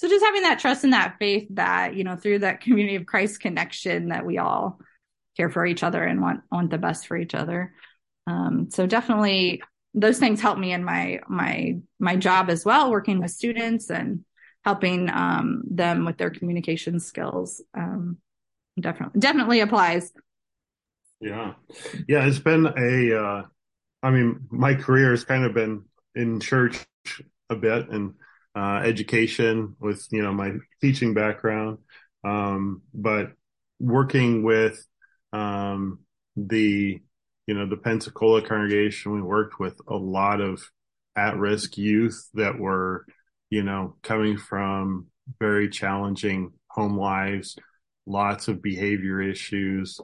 so 0.00 0.08
just 0.08 0.24
having 0.24 0.42
that 0.42 0.58
trust 0.58 0.82
and 0.82 0.94
that 0.94 1.16
faith 1.18 1.46
that 1.50 1.94
you 1.94 2.04
know 2.04 2.16
through 2.16 2.38
that 2.38 2.62
community 2.62 2.96
of 2.96 3.04
christ 3.04 3.40
connection 3.40 4.08
that 4.08 4.24
we 4.24 4.38
all 4.38 4.80
care 5.36 5.50
for 5.50 5.66
each 5.66 5.82
other 5.82 6.02
and 6.02 6.20
want 6.20 6.40
want 6.50 6.70
the 6.70 6.78
best 6.78 7.06
for 7.06 7.16
each 7.16 7.34
other. 7.34 7.72
Um, 8.26 8.68
so 8.70 8.86
definitely 8.86 9.62
those 9.94 10.18
things 10.18 10.40
help 10.40 10.58
me 10.58 10.72
in 10.72 10.84
my 10.84 11.20
my 11.28 11.78
my 11.98 12.16
job 12.16 12.50
as 12.50 12.64
well 12.64 12.90
working 12.90 13.20
with 13.20 13.30
students 13.30 13.90
and 13.90 14.24
helping 14.64 15.08
um, 15.10 15.62
them 15.70 16.04
with 16.04 16.18
their 16.18 16.30
communication 16.30 17.00
skills. 17.00 17.62
Um, 17.74 18.18
definitely 18.78 19.20
definitely 19.20 19.60
applies. 19.60 20.12
Yeah. 21.20 21.54
Yeah 22.08 22.26
it's 22.26 22.38
been 22.38 22.66
a 22.66 23.18
uh 23.18 23.42
I 24.02 24.10
mean, 24.10 24.46
my 24.50 24.74
career 24.74 25.10
has 25.10 25.24
kind 25.24 25.44
of 25.44 25.52
been 25.52 25.84
in 26.14 26.40
church 26.40 26.86
a 27.50 27.56
bit 27.56 27.90
and 27.90 28.14
uh, 28.54 28.82
education 28.84 29.76
with, 29.80 30.06
you 30.10 30.22
know, 30.22 30.32
my 30.32 30.52
teaching 30.80 31.14
background. 31.14 31.78
Um, 32.24 32.82
but 32.92 33.32
working 33.78 34.42
with 34.42 34.84
um, 35.32 36.00
the, 36.36 37.00
you 37.46 37.54
know, 37.54 37.68
the 37.68 37.76
Pensacola 37.76 38.42
congregation, 38.42 39.12
we 39.12 39.22
worked 39.22 39.58
with 39.58 39.78
a 39.88 39.96
lot 39.96 40.40
of 40.40 40.62
at 41.16 41.36
risk 41.36 41.76
youth 41.76 42.28
that 42.34 42.58
were, 42.58 43.04
you 43.50 43.62
know, 43.62 43.96
coming 44.02 44.36
from 44.36 45.06
very 45.38 45.68
challenging 45.68 46.52
home 46.68 46.96
lives, 46.96 47.56
lots 48.06 48.48
of 48.48 48.62
behavior 48.62 49.20
issues. 49.20 49.98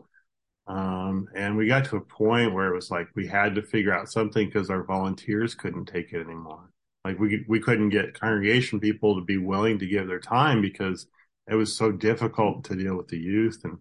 Um, 0.66 1.28
and 1.34 1.56
we 1.56 1.68
got 1.68 1.84
to 1.86 1.96
a 1.96 2.00
point 2.00 2.52
where 2.52 2.66
it 2.66 2.74
was 2.74 2.90
like 2.90 3.08
we 3.14 3.26
had 3.26 3.54
to 3.54 3.62
figure 3.62 3.92
out 3.92 4.10
something 4.10 4.46
because 4.46 4.68
our 4.68 4.82
volunteers 4.82 5.54
couldn't 5.54 5.86
take 5.86 6.12
it 6.12 6.20
anymore. 6.20 6.70
Like 7.06 7.20
we 7.20 7.44
we 7.46 7.60
couldn't 7.60 7.90
get 7.90 8.18
congregation 8.18 8.80
people 8.80 9.14
to 9.14 9.24
be 9.24 9.38
willing 9.38 9.78
to 9.78 9.86
give 9.86 10.08
their 10.08 10.18
time 10.18 10.60
because 10.60 11.06
it 11.48 11.54
was 11.54 11.76
so 11.76 11.92
difficult 11.92 12.64
to 12.64 12.74
deal 12.74 12.96
with 12.96 13.06
the 13.06 13.18
youth. 13.18 13.60
And 13.62 13.78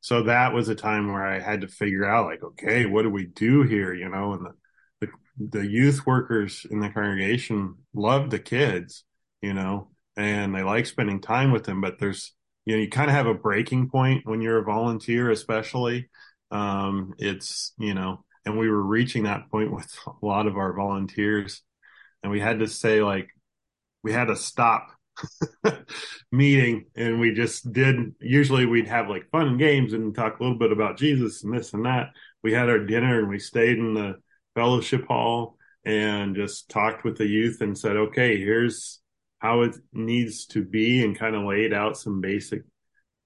so 0.00 0.24
that 0.24 0.52
was 0.52 0.68
a 0.68 0.74
time 0.74 1.12
where 1.12 1.24
I 1.24 1.38
had 1.38 1.60
to 1.60 1.68
figure 1.68 2.04
out 2.04 2.26
like, 2.26 2.42
okay, 2.42 2.84
what 2.84 3.02
do 3.02 3.10
we 3.10 3.26
do 3.26 3.62
here? 3.62 3.94
You 3.94 4.08
know, 4.08 4.32
and 4.32 4.46
the, 4.46 4.52
the, 5.00 5.58
the 5.58 5.66
youth 5.66 6.04
workers 6.06 6.66
in 6.68 6.80
the 6.80 6.88
congregation 6.88 7.76
love 7.94 8.30
the 8.30 8.40
kids, 8.40 9.04
you 9.42 9.54
know, 9.54 9.92
and 10.16 10.52
they 10.52 10.64
like 10.64 10.86
spending 10.86 11.20
time 11.20 11.52
with 11.52 11.64
them, 11.64 11.80
but 11.80 12.00
there's, 12.00 12.32
you 12.64 12.74
know, 12.74 12.82
you 12.82 12.88
kind 12.88 13.08
of 13.08 13.14
have 13.14 13.26
a 13.26 13.34
breaking 13.34 13.90
point 13.90 14.26
when 14.26 14.40
you're 14.40 14.58
a 14.58 14.64
volunteer, 14.64 15.30
especially. 15.30 16.08
Um, 16.50 17.14
it's, 17.18 17.72
you 17.78 17.94
know, 17.94 18.24
and 18.44 18.58
we 18.58 18.68
were 18.68 18.82
reaching 18.82 19.22
that 19.24 19.50
point 19.52 19.72
with 19.72 19.92
a 20.08 20.26
lot 20.26 20.48
of 20.48 20.56
our 20.56 20.72
volunteers 20.72 21.62
and 22.26 22.32
we 22.32 22.40
had 22.40 22.58
to 22.58 22.66
say 22.66 23.04
like, 23.04 23.28
we 24.02 24.12
had 24.12 24.24
to 24.24 24.34
stop 24.34 24.88
meeting 26.32 26.86
and 26.96 27.20
we 27.20 27.32
just 27.32 27.72
did 27.72 28.16
usually 28.20 28.66
we'd 28.66 28.88
have 28.88 29.08
like 29.08 29.30
fun 29.30 29.56
games 29.58 29.92
and 29.92 30.12
talk 30.12 30.40
a 30.40 30.42
little 30.42 30.58
bit 30.58 30.72
about 30.72 30.98
jesus 30.98 31.44
and 31.44 31.56
this 31.56 31.72
and 31.72 31.86
that. 31.86 32.08
We 32.42 32.52
had 32.52 32.68
our 32.68 32.80
dinner 32.80 33.20
and 33.20 33.28
we 33.28 33.38
stayed 33.38 33.78
in 33.78 33.94
the 33.94 34.16
fellowship 34.56 35.06
hall 35.06 35.56
and 35.84 36.34
just 36.34 36.68
talked 36.68 37.04
with 37.04 37.16
the 37.16 37.28
youth 37.28 37.60
and 37.60 37.78
said 37.78 37.96
okay 37.96 38.36
here's 38.38 39.00
how 39.38 39.62
it 39.62 39.76
needs 39.92 40.46
to 40.46 40.64
be 40.64 41.04
and 41.04 41.16
kind 41.16 41.36
of 41.36 41.44
laid 41.44 41.72
out 41.72 41.96
some 41.96 42.20
basic 42.20 42.62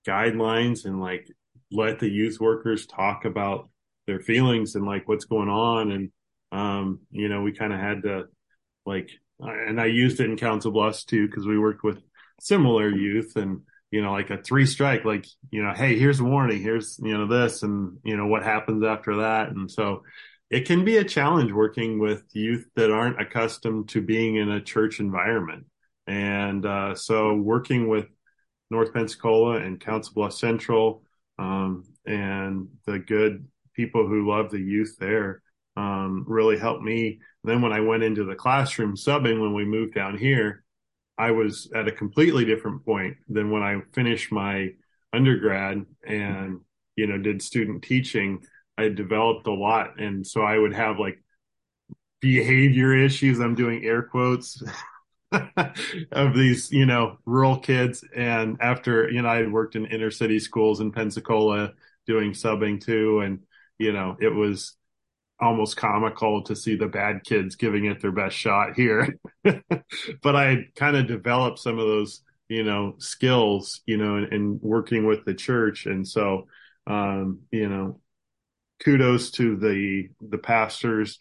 guidelines 0.06 0.84
and 0.84 1.00
like 1.00 1.26
let 1.72 2.00
the 2.00 2.10
youth 2.10 2.38
workers 2.38 2.84
talk 2.84 3.24
about 3.24 3.70
their 4.06 4.20
feelings 4.20 4.74
and 4.74 4.84
like 4.84 5.08
what's 5.08 5.24
going 5.24 5.48
on. 5.48 5.90
And 5.90 6.10
um 6.52 7.00
you 7.10 7.30
know 7.30 7.40
we 7.40 7.52
kind 7.52 7.72
of 7.72 7.80
had 7.80 8.02
to 8.02 8.24
like 8.86 9.10
and 9.40 9.80
I 9.80 9.86
used 9.86 10.20
it 10.20 10.28
in 10.28 10.36
Council 10.36 10.70
Bluffs 10.70 11.04
too 11.04 11.26
because 11.26 11.46
we 11.46 11.58
worked 11.58 11.82
with 11.82 12.02
similar 12.40 12.90
youth 12.90 13.36
and 13.36 13.62
you 13.90 14.02
know 14.02 14.12
like 14.12 14.30
a 14.30 14.42
three 14.42 14.66
strike 14.66 15.04
like 15.04 15.26
you 15.50 15.62
know 15.62 15.72
hey 15.72 15.98
here's 15.98 16.20
a 16.20 16.24
warning 16.24 16.62
here's 16.62 16.98
you 17.02 17.16
know 17.16 17.26
this 17.26 17.62
and 17.62 17.98
you 18.04 18.16
know 18.16 18.26
what 18.26 18.42
happens 18.42 18.84
after 18.84 19.18
that. 19.18 19.50
And 19.50 19.70
so 19.70 20.02
it 20.50 20.66
can 20.66 20.84
be 20.84 20.96
a 20.96 21.04
challenge 21.04 21.52
working 21.52 21.98
with 22.00 22.24
youth 22.32 22.66
that 22.74 22.90
aren't 22.90 23.20
accustomed 23.20 23.88
to 23.90 24.02
being 24.02 24.36
in 24.36 24.50
a 24.50 24.60
church 24.60 24.98
environment. 24.98 25.66
And 26.06 26.66
uh, 26.66 26.96
so 26.96 27.34
working 27.34 27.88
with 27.88 28.06
North 28.68 28.92
Pensacola 28.92 29.58
and 29.58 29.80
Council 29.80 30.12
Bluffs 30.14 30.40
Central 30.40 31.04
um, 31.38 31.84
and 32.04 32.68
the 32.84 32.98
good 32.98 33.46
people 33.74 34.06
who 34.08 34.28
love 34.28 34.50
the 34.50 34.60
youth 34.60 34.96
there 34.98 35.42
um, 35.80 36.24
really 36.26 36.58
helped 36.58 36.82
me. 36.82 37.20
Then 37.42 37.62
when 37.62 37.72
I 37.72 37.80
went 37.80 38.02
into 38.02 38.24
the 38.24 38.34
classroom 38.34 38.96
subbing 38.96 39.40
when 39.40 39.54
we 39.54 39.64
moved 39.64 39.94
down 39.94 40.18
here, 40.18 40.62
I 41.16 41.30
was 41.30 41.70
at 41.74 41.88
a 41.88 41.92
completely 41.92 42.44
different 42.44 42.84
point 42.84 43.16
than 43.28 43.50
when 43.50 43.62
I 43.62 43.80
finished 43.92 44.30
my 44.30 44.70
undergrad 45.12 45.84
and 46.06 46.60
you 46.96 47.06
know 47.06 47.18
did 47.18 47.42
student 47.42 47.82
teaching. 47.82 48.42
I 48.76 48.88
developed 48.88 49.46
a 49.46 49.52
lot, 49.52 50.00
and 50.00 50.26
so 50.26 50.42
I 50.42 50.58
would 50.58 50.74
have 50.74 50.98
like 50.98 51.22
behavior 52.20 52.94
issues. 52.96 53.40
I'm 53.40 53.54
doing 53.54 53.84
air 53.84 54.02
quotes. 54.02 54.62
of 56.10 56.34
these, 56.34 56.72
you 56.72 56.86
know, 56.86 57.16
rural 57.24 57.56
kids. 57.56 58.02
And 58.16 58.56
after, 58.60 59.08
you 59.08 59.22
know, 59.22 59.28
I 59.28 59.36
had 59.36 59.52
worked 59.52 59.76
in 59.76 59.86
inner 59.86 60.10
city 60.10 60.40
schools 60.40 60.80
in 60.80 60.90
Pensacola 60.90 61.72
doing 62.04 62.32
subbing 62.32 62.84
too. 62.84 63.20
And, 63.20 63.38
you 63.78 63.92
know, 63.92 64.16
it 64.20 64.34
was 64.34 64.76
almost 65.40 65.76
comical 65.76 66.42
to 66.42 66.54
see 66.54 66.76
the 66.76 66.86
bad 66.86 67.24
kids 67.24 67.56
giving 67.56 67.86
it 67.86 68.00
their 68.00 68.12
best 68.12 68.36
shot 68.36 68.74
here. 68.74 69.16
but 69.44 70.36
I 70.36 70.66
kind 70.76 70.96
of 70.96 71.06
developed 71.06 71.58
some 71.58 71.78
of 71.78 71.86
those, 71.86 72.22
you 72.48 72.62
know, 72.62 72.94
skills, 72.98 73.80
you 73.86 73.96
know, 73.96 74.16
in, 74.16 74.32
in 74.32 74.58
working 74.62 75.06
with 75.06 75.24
the 75.24 75.34
church. 75.34 75.86
And 75.86 76.06
so, 76.06 76.46
um, 76.86 77.40
you 77.50 77.68
know, 77.68 78.00
kudos 78.84 79.30
to 79.32 79.56
the, 79.56 80.08
the 80.20 80.38
pastors 80.38 81.18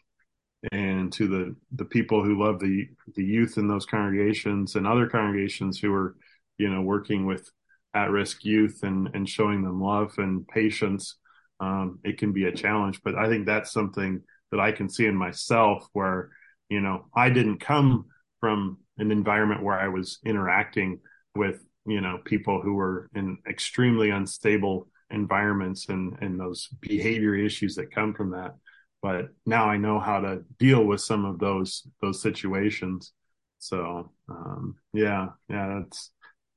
and 0.72 1.12
to 1.14 1.28
the, 1.28 1.56
the 1.72 1.86
people 1.86 2.24
who 2.24 2.44
love 2.44 2.60
the, 2.60 2.88
the 3.16 3.24
youth 3.24 3.58
in 3.58 3.68
those 3.68 3.86
congregations 3.86 4.76
and 4.76 4.86
other 4.86 5.08
congregations 5.08 5.80
who 5.80 5.94
are, 5.94 6.16
you 6.58 6.70
know, 6.70 6.82
working 6.82 7.26
with 7.26 7.50
at 7.94 8.12
risk 8.12 8.44
youth 8.44 8.84
and, 8.84 9.10
and 9.14 9.28
showing 9.28 9.64
them 9.64 9.82
love 9.82 10.14
and 10.18 10.48
patience 10.48 11.16
um, 11.60 12.00
it 12.04 12.18
can 12.18 12.32
be 12.32 12.46
a 12.46 12.56
challenge. 12.56 13.02
But 13.04 13.16
I 13.16 13.28
think 13.30 13.46
that's 13.46 13.72
something 13.72 14.22
that 14.52 14.60
I 14.60 14.72
can 14.72 14.90
see 14.90 15.06
in 15.06 15.16
myself 15.16 15.88
where, 15.94 16.30
you 16.70 16.82
know, 16.82 17.06
I 17.16 17.30
didn't 17.30 17.60
come 17.60 18.06
from 18.40 18.78
an 18.98 19.12
environment 19.12 19.64
where 19.64 19.80
I 19.80 19.88
was 19.88 20.20
interacting 20.26 21.00
with, 21.36 21.64
you 21.86 22.02
know, 22.02 22.20
people 22.24 22.62
who 22.62 22.74
were 22.74 23.10
in 23.14 23.38
extremely 23.48 24.10
unstable 24.10 24.88
environments 25.12 25.90
and, 25.90 26.18
and 26.22 26.40
those 26.40 26.68
behavior 26.80 27.36
issues 27.36 27.76
that 27.76 27.94
come 27.94 28.14
from 28.14 28.32
that. 28.32 28.56
But 29.02 29.30
now 29.46 29.66
I 29.66 29.78
know 29.78 30.00
how 30.00 30.20
to 30.20 30.44
deal 30.58 30.84
with 30.84 31.02
some 31.02 31.26
of 31.26 31.40
those, 31.40 31.88
those 32.02 32.22
situations. 32.22 33.14
So, 33.58 34.12
um, 34.30 34.76
yeah, 34.94 35.30
yeah, 35.50 35.80
that's, 35.80 36.12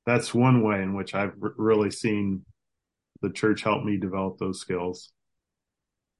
that's 0.07 0.35
one 0.35 0.63
way 0.63 0.83
in 0.83 0.95
which 0.95 1.15
I've 1.15 1.35
r- 1.43 1.55
really 1.57 1.91
seen 1.91 2.45
the 3.23 3.31
church 3.31 3.63
helped 3.63 3.87
me 3.87 3.97
develop 3.97 4.39
those 4.39 4.61
skills. 4.61 5.13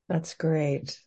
That's 0.09 0.35
great. 0.35 0.99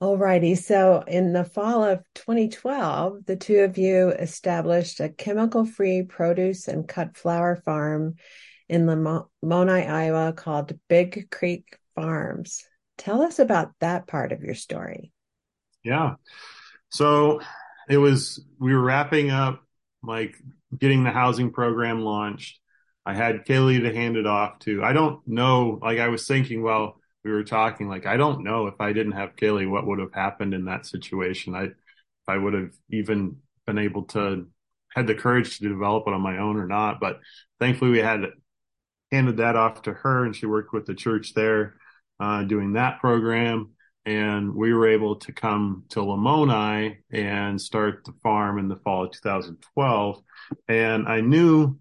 All 0.00 0.18
righty. 0.18 0.54
So, 0.56 1.02
in 1.06 1.32
the 1.32 1.44
fall 1.44 1.84
of 1.84 2.02
2012, 2.14 3.24
the 3.26 3.36
two 3.36 3.60
of 3.60 3.78
you 3.78 4.08
established 4.08 5.00
a 5.00 5.08
chemical 5.08 5.64
free 5.64 6.02
produce 6.02 6.68
and 6.68 6.86
cut 6.86 7.16
flower 7.16 7.56
farm 7.56 8.16
in 8.68 8.86
Lamoni, 8.86 9.88
Iowa 9.88 10.32
called 10.32 10.78
Big 10.88 11.30
Creek 11.30 11.78
Farms. 11.94 12.64
Tell 12.98 13.22
us 13.22 13.38
about 13.38 13.72
that 13.80 14.06
part 14.06 14.32
of 14.32 14.42
your 14.42 14.54
story. 14.54 15.12
Yeah. 15.84 16.14
So, 16.90 17.40
it 17.88 17.98
was, 17.98 18.44
we 18.58 18.74
were 18.74 18.82
wrapping 18.82 19.30
up 19.30 19.62
like 20.02 20.36
getting 20.76 21.04
the 21.04 21.10
housing 21.10 21.50
program 21.50 22.00
launched 22.00 22.58
I 23.06 23.14
had 23.14 23.44
Kaylee 23.44 23.82
to 23.82 23.94
hand 23.94 24.16
it 24.16 24.26
off 24.26 24.58
to. 24.60 24.82
I 24.82 24.92
don't 24.92 25.26
know. 25.26 25.78
Like 25.82 25.98
I 25.98 26.08
was 26.08 26.26
thinking 26.26 26.62
while 26.62 27.00
we 27.24 27.32
were 27.32 27.44
talking, 27.44 27.88
like 27.88 28.06
I 28.06 28.16
don't 28.16 28.44
know 28.44 28.66
if 28.66 28.80
I 28.80 28.92
didn't 28.92 29.12
have 29.12 29.36
Kaylee, 29.36 29.68
what 29.68 29.86
would 29.86 29.98
have 29.98 30.12
happened 30.12 30.54
in 30.54 30.66
that 30.66 30.86
situation. 30.86 31.54
I, 31.54 31.68
I 32.26 32.36
would 32.36 32.54
have 32.54 32.72
even 32.90 33.36
been 33.66 33.78
able 33.78 34.04
to 34.04 34.46
had 34.94 35.06
the 35.06 35.14
courage 35.14 35.58
to 35.58 35.68
develop 35.68 36.04
it 36.06 36.14
on 36.14 36.20
my 36.20 36.38
own 36.38 36.56
or 36.56 36.66
not. 36.66 37.00
But 37.00 37.20
thankfully, 37.58 37.90
we 37.90 37.98
had 37.98 38.26
handed 39.10 39.38
that 39.38 39.56
off 39.56 39.82
to 39.82 39.92
her, 39.92 40.24
and 40.24 40.34
she 40.34 40.46
worked 40.46 40.72
with 40.72 40.86
the 40.86 40.94
church 40.94 41.34
there, 41.34 41.74
uh, 42.20 42.44
doing 42.44 42.74
that 42.74 43.00
program. 43.00 43.70
And 44.06 44.54
we 44.54 44.74
were 44.74 44.88
able 44.88 45.16
to 45.16 45.32
come 45.32 45.84
to 45.90 46.00
Lamoni 46.00 46.98
and 47.10 47.60
start 47.60 48.04
the 48.04 48.12
farm 48.22 48.58
in 48.58 48.68
the 48.68 48.76
fall 48.76 49.06
of 49.06 49.12
2012. 49.12 50.22
And 50.68 51.08
I 51.08 51.22
knew 51.22 51.78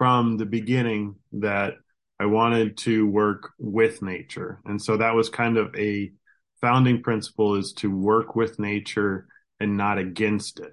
from 0.00 0.38
the 0.38 0.46
beginning 0.46 1.14
that 1.30 1.74
I 2.18 2.24
wanted 2.24 2.78
to 2.78 3.06
work 3.06 3.50
with 3.58 4.00
nature. 4.00 4.58
And 4.64 4.80
so 4.80 4.96
that 4.96 5.14
was 5.14 5.28
kind 5.28 5.58
of 5.58 5.76
a 5.76 6.10
founding 6.62 7.02
principle 7.02 7.56
is 7.56 7.74
to 7.74 7.94
work 7.94 8.34
with 8.34 8.58
nature 8.58 9.26
and 9.60 9.76
not 9.76 9.98
against 9.98 10.58
it. 10.58 10.72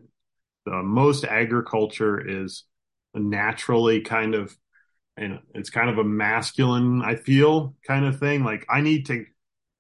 The 0.66 0.82
most 0.82 1.26
agriculture 1.26 2.46
is 2.46 2.64
naturally 3.14 4.00
kind 4.00 4.34
of 4.34 4.56
and 5.18 5.40
it's 5.54 5.72
kind 5.72 5.90
of 5.90 5.98
a 5.98 6.06
masculine, 6.06 7.02
I 7.02 7.16
feel, 7.16 7.76
kind 7.86 8.06
of 8.06 8.20
thing. 8.20 8.46
Like 8.46 8.66
I 8.70 8.80
need 8.80 9.08
to 9.08 9.26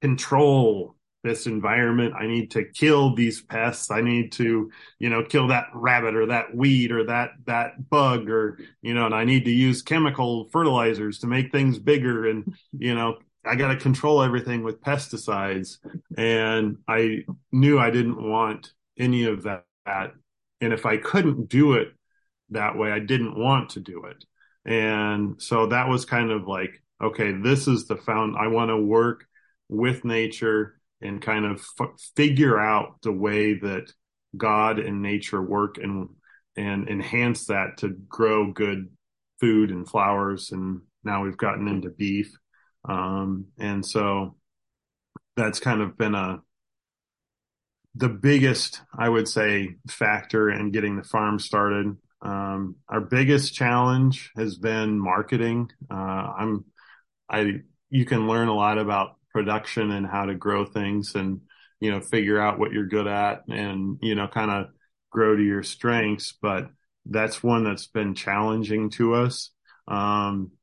control 0.01 0.97
this 1.28 1.45
environment. 1.45 2.13
I 2.17 2.25
need 2.25 2.51
to 2.51 2.63
kill 2.63 3.13
these 3.13 3.41
pests. 3.41 3.91
I 3.91 4.01
need 4.01 4.32
to, 4.34 4.71
you 4.99 5.09
know, 5.09 5.23
kill 5.23 5.47
that 5.47 5.67
rabbit 5.73 6.15
or 6.15 6.28
that 6.28 6.55
weed 6.55 6.91
or 6.91 7.03
that, 7.05 7.32
that 7.45 7.89
bug 7.89 8.30
or, 8.30 8.59
you 8.82 8.93
know, 8.93 9.05
and 9.05 9.15
I 9.15 9.25
need 9.25 9.45
to 9.45 9.51
use 9.51 9.82
chemical 9.82 10.49
fertilizers 10.51 11.19
to 11.19 11.28
make 11.28 11.51
things 11.51 11.80
bigger. 11.80 12.28
And, 12.28 12.55
you 12.78 12.95
know, 12.95 13.17
I 13.45 13.55
got 13.55 13.69
to 13.69 13.78
control 13.78 14.23
everything 14.23 14.63
with 14.63 14.82
pesticides. 14.82 15.78
And 16.17 16.78
I 16.88 17.25
knew 17.51 17.78
I 17.78 17.91
didn't 17.91 18.21
want 18.21 18.71
any 18.97 19.25
of 19.25 19.43
that. 19.43 19.65
And 19.86 20.73
if 20.73 20.86
I 20.86 20.97
couldn't 20.97 21.49
do 21.49 21.73
it 21.73 21.89
that 22.49 22.78
way, 22.78 22.91
I 22.91 22.99
didn't 22.99 23.38
want 23.38 23.71
to 23.71 23.80
do 23.80 24.05
it. 24.05 24.23
And 24.65 25.41
so 25.41 25.67
that 25.67 25.88
was 25.88 26.05
kind 26.05 26.32
of 26.32 26.47
like, 26.47 26.82
okay, 27.01 27.32
this 27.32 27.67
is 27.67 27.86
the 27.86 27.95
found, 27.95 28.36
I 28.38 28.47
want 28.47 28.69
to 28.69 28.78
work 28.78 29.25
with 29.69 30.03
nature 30.03 30.76
and 31.02 31.22
kind 31.22 31.45
of 31.45 31.66
f- 31.80 32.00
figure 32.16 32.60
out 32.60 33.02
the 33.04 33.12
way 33.12 33.54
that 33.60 33.91
God 34.36 34.80
and 34.80 35.02
nature 35.02 35.41
work 35.41 35.78
and 35.78 36.10
and 36.56 36.89
enhance 36.89 37.45
that 37.48 37.78
to 37.78 37.89
grow 37.89 38.52
good 38.52 38.89
food 39.39 39.70
and 39.70 39.88
flowers 39.88 40.52
and 40.52 40.82
now 41.04 41.24
we've 41.24 41.38
gotten 41.38 41.68
into 41.68 41.89
beef. 41.89 42.32
Um, 42.88 43.45
and 43.58 43.86
so 43.86 44.36
that's 45.36 45.60
kind 45.60 45.82
of 45.82 45.98
been 45.98 46.16
a 46.16 46.41
the 47.95 48.10
biggest 48.10 48.82
i 48.95 49.10
would 49.10 49.28
say 49.28 49.76
factor 49.89 50.52
in 50.52 50.72
getting 50.72 50.98
the 50.98 51.04
farm 51.04 51.39
started. 51.39 51.95
Um, 52.22 52.76
our 52.89 53.02
biggest 53.02 53.54
challenge 53.54 54.32
has 54.36 54.58
been 54.58 55.00
marketing. 55.00 55.70
Uh, 55.89 55.93
i'm 56.39 56.66
I 57.30 57.62
you 57.89 58.06
can 58.06 58.28
learn 58.28 58.48
a 58.48 58.56
lot 58.56 58.78
about 58.78 59.16
production 59.38 59.91
and 59.91 60.07
how 60.07 60.25
to 60.25 60.33
grow 60.33 60.65
things 60.65 61.13
and 61.13 61.41
you 61.79 61.91
know 61.91 62.01
figure 62.01 62.41
out 62.41 62.57
what 62.57 62.71
you're 62.71 62.88
good 62.88 63.05
at 63.05 63.43
and 63.47 63.99
you 64.01 64.15
know 64.15 64.27
kind 64.27 64.49
of 64.49 64.65
grow 65.11 65.35
to 65.35 65.43
your 65.43 65.61
strengths. 65.61 66.33
But 66.41 66.71
that's 67.05 67.43
one 67.43 67.63
that's 67.63 67.85
been 67.85 68.15
challenging 68.15 68.89
to 68.91 69.13
us. 69.13 69.51
Um, 69.88 70.53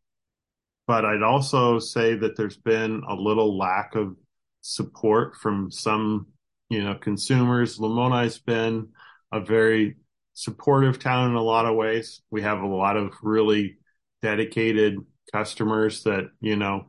but 0.88 1.04
I'd 1.04 1.22
also 1.22 1.78
say 1.78 2.16
that 2.16 2.36
there's 2.36 2.56
been 2.56 3.02
a 3.08 3.14
little 3.14 3.56
lack 3.56 3.94
of 3.94 4.16
support 4.60 5.36
from 5.36 5.70
some 5.70 6.26
you 6.68 6.82
know 6.82 6.96
consumers. 6.96 7.78
Lamoni's 7.78 8.38
been 8.38 8.88
a 9.30 9.38
very 9.38 9.98
supportive 10.32 10.98
town 10.98 11.30
in 11.30 11.36
a 11.36 11.42
lot 11.42 11.66
of 11.66 11.76
ways. 11.76 12.22
We 12.28 12.42
have 12.42 12.60
a 12.60 12.66
lot 12.66 12.96
of 12.96 13.12
really 13.22 13.76
dedicated 14.20 14.98
customers 15.32 16.02
that 16.02 16.24
you 16.40 16.56
know 16.56 16.88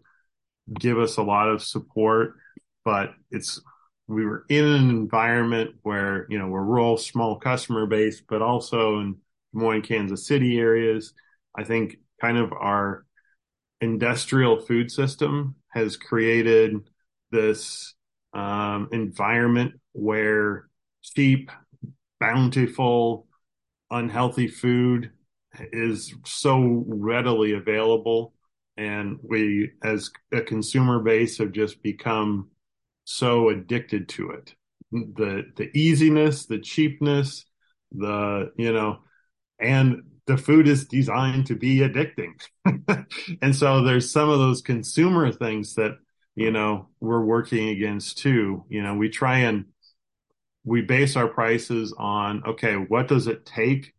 give 0.74 0.98
us 0.98 1.18
a 1.18 1.24
lot 1.24 1.50
of 1.50 1.62
support 1.64 2.36
but 2.84 3.12
it's 3.32 3.62
we 4.08 4.26
were 4.26 4.46
in 4.50 4.64
an 4.64 4.90
environment 4.90 5.72
where 5.82 6.28
you 6.30 6.38
know 6.38 6.48
we're 6.48 6.64
rural 6.64 6.98
small 6.98 7.40
customer 7.40 7.86
base 7.86 8.22
but 8.28 8.42
also 8.42 9.00
in 9.00 9.16
Des 9.56 9.60
Moines 9.60 9.82
Kansas 9.82 10.28
City 10.28 10.60
areas. 10.60 11.14
I 11.58 11.64
think 11.64 11.98
kind 12.22 12.38
of 12.38 12.52
our 12.54 13.06
industrial 13.82 14.60
food 14.60 14.92
system 14.92 15.56
has 15.70 15.98
created 15.98 16.76
this 17.32 17.94
um, 18.34 18.90
environment 18.92 19.80
where 19.94 20.68
cheap 21.02 21.52
bountiful 22.20 23.28
unhealthy 23.90 24.48
food 24.48 25.12
is 25.72 26.14
so 26.26 26.84
readily 26.88 27.54
available 27.54 28.34
and 28.78 29.20
we 29.24 29.72
as 29.84 30.12
a 30.32 30.42
consumer 30.42 31.00
base 31.00 31.38
have 31.38 31.52
just 31.52 31.82
become 31.82 32.50
so 33.06 33.50
addicted 33.50 34.10
to 34.10 34.32
it. 34.32 34.56
The 34.92 35.46
the 35.56 35.70
easiness 35.78 36.46
the 36.46 36.60
cheapness 36.60 37.46
the 37.92 38.52
you 38.58 38.72
know 38.72 39.00
and 39.60 40.04
the 40.28 40.38
food 40.38 40.68
is 40.68 40.86
designed 40.86 41.48
to 41.48 41.56
be 41.56 41.80
addicting. 41.80 42.34
And 43.42 43.56
so 43.56 43.84
there's 43.84 44.12
some 44.12 44.30
of 44.30 44.40
those 44.40 44.62
consumer 44.62 45.32
things 45.32 45.76
that 45.76 45.98
you 46.36 46.52
know 46.52 46.90
we're 47.00 47.24
working 47.24 47.70
against 47.70 48.18
too. 48.18 48.66
You 48.70 48.82
know 48.84 48.96
we 48.96 49.10
try 49.10 49.40
and 49.40 49.66
we 50.64 50.82
base 50.82 51.16
our 51.16 51.28
prices 51.28 51.94
on 51.98 52.44
okay 52.46 52.74
what 52.76 53.08
does 53.08 53.28
it 53.28 53.46
take 53.46 53.94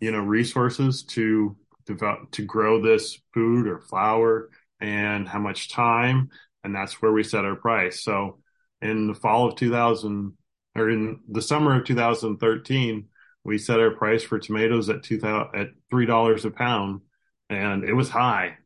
you 0.00 0.10
know 0.10 0.20
resources 0.20 1.04
to 1.04 1.56
develop 1.88 2.30
to 2.32 2.44
grow 2.44 2.80
this 2.80 3.18
food 3.34 3.66
or 3.66 3.80
flower 3.80 4.50
and 4.80 5.26
how 5.26 5.38
much 5.38 5.70
time 5.70 6.30
and 6.62 6.74
that's 6.74 7.00
where 7.00 7.12
we 7.12 7.24
set 7.24 7.44
our 7.44 7.56
price. 7.56 8.02
So 8.02 8.38
in 8.82 9.08
the 9.08 9.14
fall 9.14 9.48
of 9.48 9.56
2000 9.56 10.34
or 10.76 10.90
in 10.90 11.20
the 11.28 11.42
summer 11.42 11.76
of 11.76 11.86
2013 11.86 13.08
we 13.44 13.58
set 13.58 13.80
our 13.80 13.92
price 13.92 14.22
for 14.22 14.38
tomatoes 14.38 14.88
at 14.90 15.02
2000 15.02 15.58
at 15.58 15.68
three 15.90 16.06
dollars 16.06 16.44
a 16.44 16.50
pound 16.50 17.00
and 17.48 17.84
it 17.84 17.94
was 17.94 18.10
high. 18.10 18.58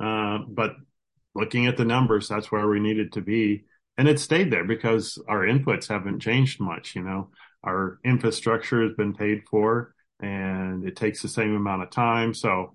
Uh, 0.00 0.38
but 0.48 0.76
looking 1.34 1.66
at 1.66 1.76
the 1.76 1.84
numbers 1.84 2.28
that's 2.28 2.52
where 2.52 2.68
we 2.68 2.80
needed 2.80 3.12
to 3.12 3.20
be. 3.20 3.64
And 3.96 4.08
it 4.08 4.20
stayed 4.20 4.52
there 4.52 4.64
because 4.64 5.20
our 5.28 5.40
inputs 5.40 5.88
haven't 5.88 6.20
changed 6.20 6.60
much 6.60 6.94
you 6.94 7.02
know. 7.02 7.30
Our 7.64 7.98
infrastructure 8.04 8.82
has 8.86 8.94
been 8.96 9.14
paid 9.14 9.42
for 9.50 9.94
and 10.20 10.86
it 10.86 10.96
takes 10.96 11.22
the 11.22 11.28
same 11.28 11.54
amount 11.54 11.82
of 11.82 11.90
time. 11.90 12.34
So, 12.34 12.74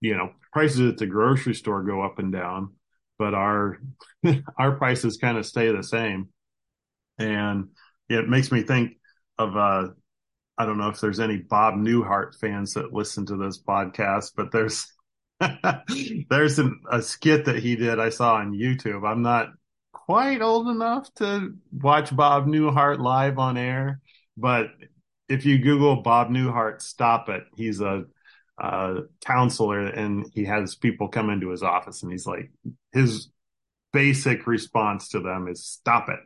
you 0.00 0.16
know, 0.16 0.32
prices 0.52 0.92
at 0.92 0.98
the 0.98 1.06
grocery 1.06 1.54
store 1.54 1.82
go 1.82 2.02
up 2.02 2.18
and 2.18 2.32
down, 2.32 2.74
but 3.18 3.34
our 3.34 3.78
our 4.58 4.72
prices 4.72 5.16
kind 5.16 5.38
of 5.38 5.46
stay 5.46 5.70
the 5.70 5.82
same. 5.82 6.28
And 7.18 7.68
it 8.08 8.28
makes 8.28 8.50
me 8.50 8.62
think 8.62 8.92
of 9.38 9.56
uh 9.56 9.88
I 10.58 10.66
don't 10.66 10.78
know 10.78 10.90
if 10.90 11.00
there's 11.00 11.20
any 11.20 11.38
Bob 11.38 11.74
Newhart 11.74 12.38
fans 12.38 12.74
that 12.74 12.92
listen 12.92 13.26
to 13.26 13.36
this 13.36 13.60
podcast, 13.60 14.32
but 14.36 14.52
there's 14.52 14.86
there's 16.30 16.58
an, 16.58 16.80
a 16.90 17.02
skit 17.02 17.46
that 17.46 17.58
he 17.58 17.76
did 17.76 17.98
I 17.98 18.10
saw 18.10 18.34
on 18.34 18.52
YouTube. 18.52 19.08
I'm 19.08 19.22
not 19.22 19.48
quite 19.92 20.42
old 20.42 20.68
enough 20.68 21.12
to 21.14 21.54
watch 21.72 22.14
Bob 22.14 22.46
Newhart 22.46 22.98
live 22.98 23.38
on 23.38 23.56
air, 23.56 24.00
but 24.36 24.68
if 25.32 25.46
you 25.46 25.58
Google 25.58 26.02
Bob 26.02 26.28
Newhart, 26.28 26.82
stop 26.82 27.28
it. 27.28 27.44
He's 27.56 27.80
a, 27.80 28.04
counselor 29.24 29.80
and 29.80 30.24
he 30.34 30.44
has 30.44 30.76
people 30.76 31.08
come 31.08 31.30
into 31.30 31.48
his 31.48 31.64
office 31.64 32.04
and 32.04 32.12
he's 32.12 32.26
like, 32.26 32.48
his 32.92 33.28
basic 33.92 34.46
response 34.46 35.08
to 35.08 35.20
them 35.20 35.48
is 35.48 35.64
stop 35.64 36.08
it. 36.08 36.20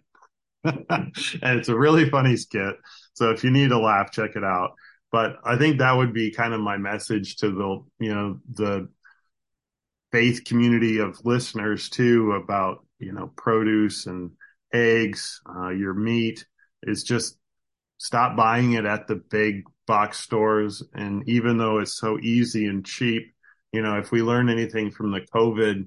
and 0.91 1.13
it's 1.59 1.71
a 1.71 1.79
really 1.79 2.11
funny 2.11 2.37
skit. 2.37 2.75
So 3.15 3.31
if 3.31 3.43
you 3.43 3.51
need 3.51 3.71
a 3.71 3.79
laugh, 3.79 4.11
check 4.11 4.37
it 4.37 4.45
out. 4.45 4.73
But 5.11 5.37
I 5.45 5.57
think 5.57 5.79
that 5.79 5.97
would 5.97 6.13
be 6.13 6.31
kind 6.31 6.53
of 6.53 6.61
my 6.61 6.77
message 6.77 7.37
to 7.37 7.51
the, 7.51 8.05
you 8.05 8.15
know, 8.15 8.41
the 8.53 8.89
faith 10.13 10.45
community 10.45 10.99
of 10.99 11.25
listeners 11.25 11.89
too 11.89 12.33
about, 12.33 12.85
you 12.99 13.13
know, 13.13 13.33
produce 13.35 14.07
and 14.07 14.33
eggs, 14.75 15.41
uh, 15.49 15.71
your 15.71 15.95
meat 15.95 16.45
is 16.83 17.03
just 17.03 17.39
stop 17.99 18.37
buying 18.37 18.73
it 18.73 18.85
at 18.85 19.07
the 19.07 19.17
big 19.17 19.65
box 19.87 20.19
stores. 20.19 20.83
And 20.95 21.29
even 21.29 21.59
though 21.59 21.79
it's 21.79 21.99
so 21.99 22.19
easy 22.19 22.67
and 22.67 22.85
cheap, 22.85 23.33
you 23.73 23.83
know, 23.83 23.99
if 23.99 24.11
we 24.11 24.23
learn 24.23 24.49
anything 24.49 24.91
from 24.91 25.11
the 25.13 25.21
COVID 25.21 25.87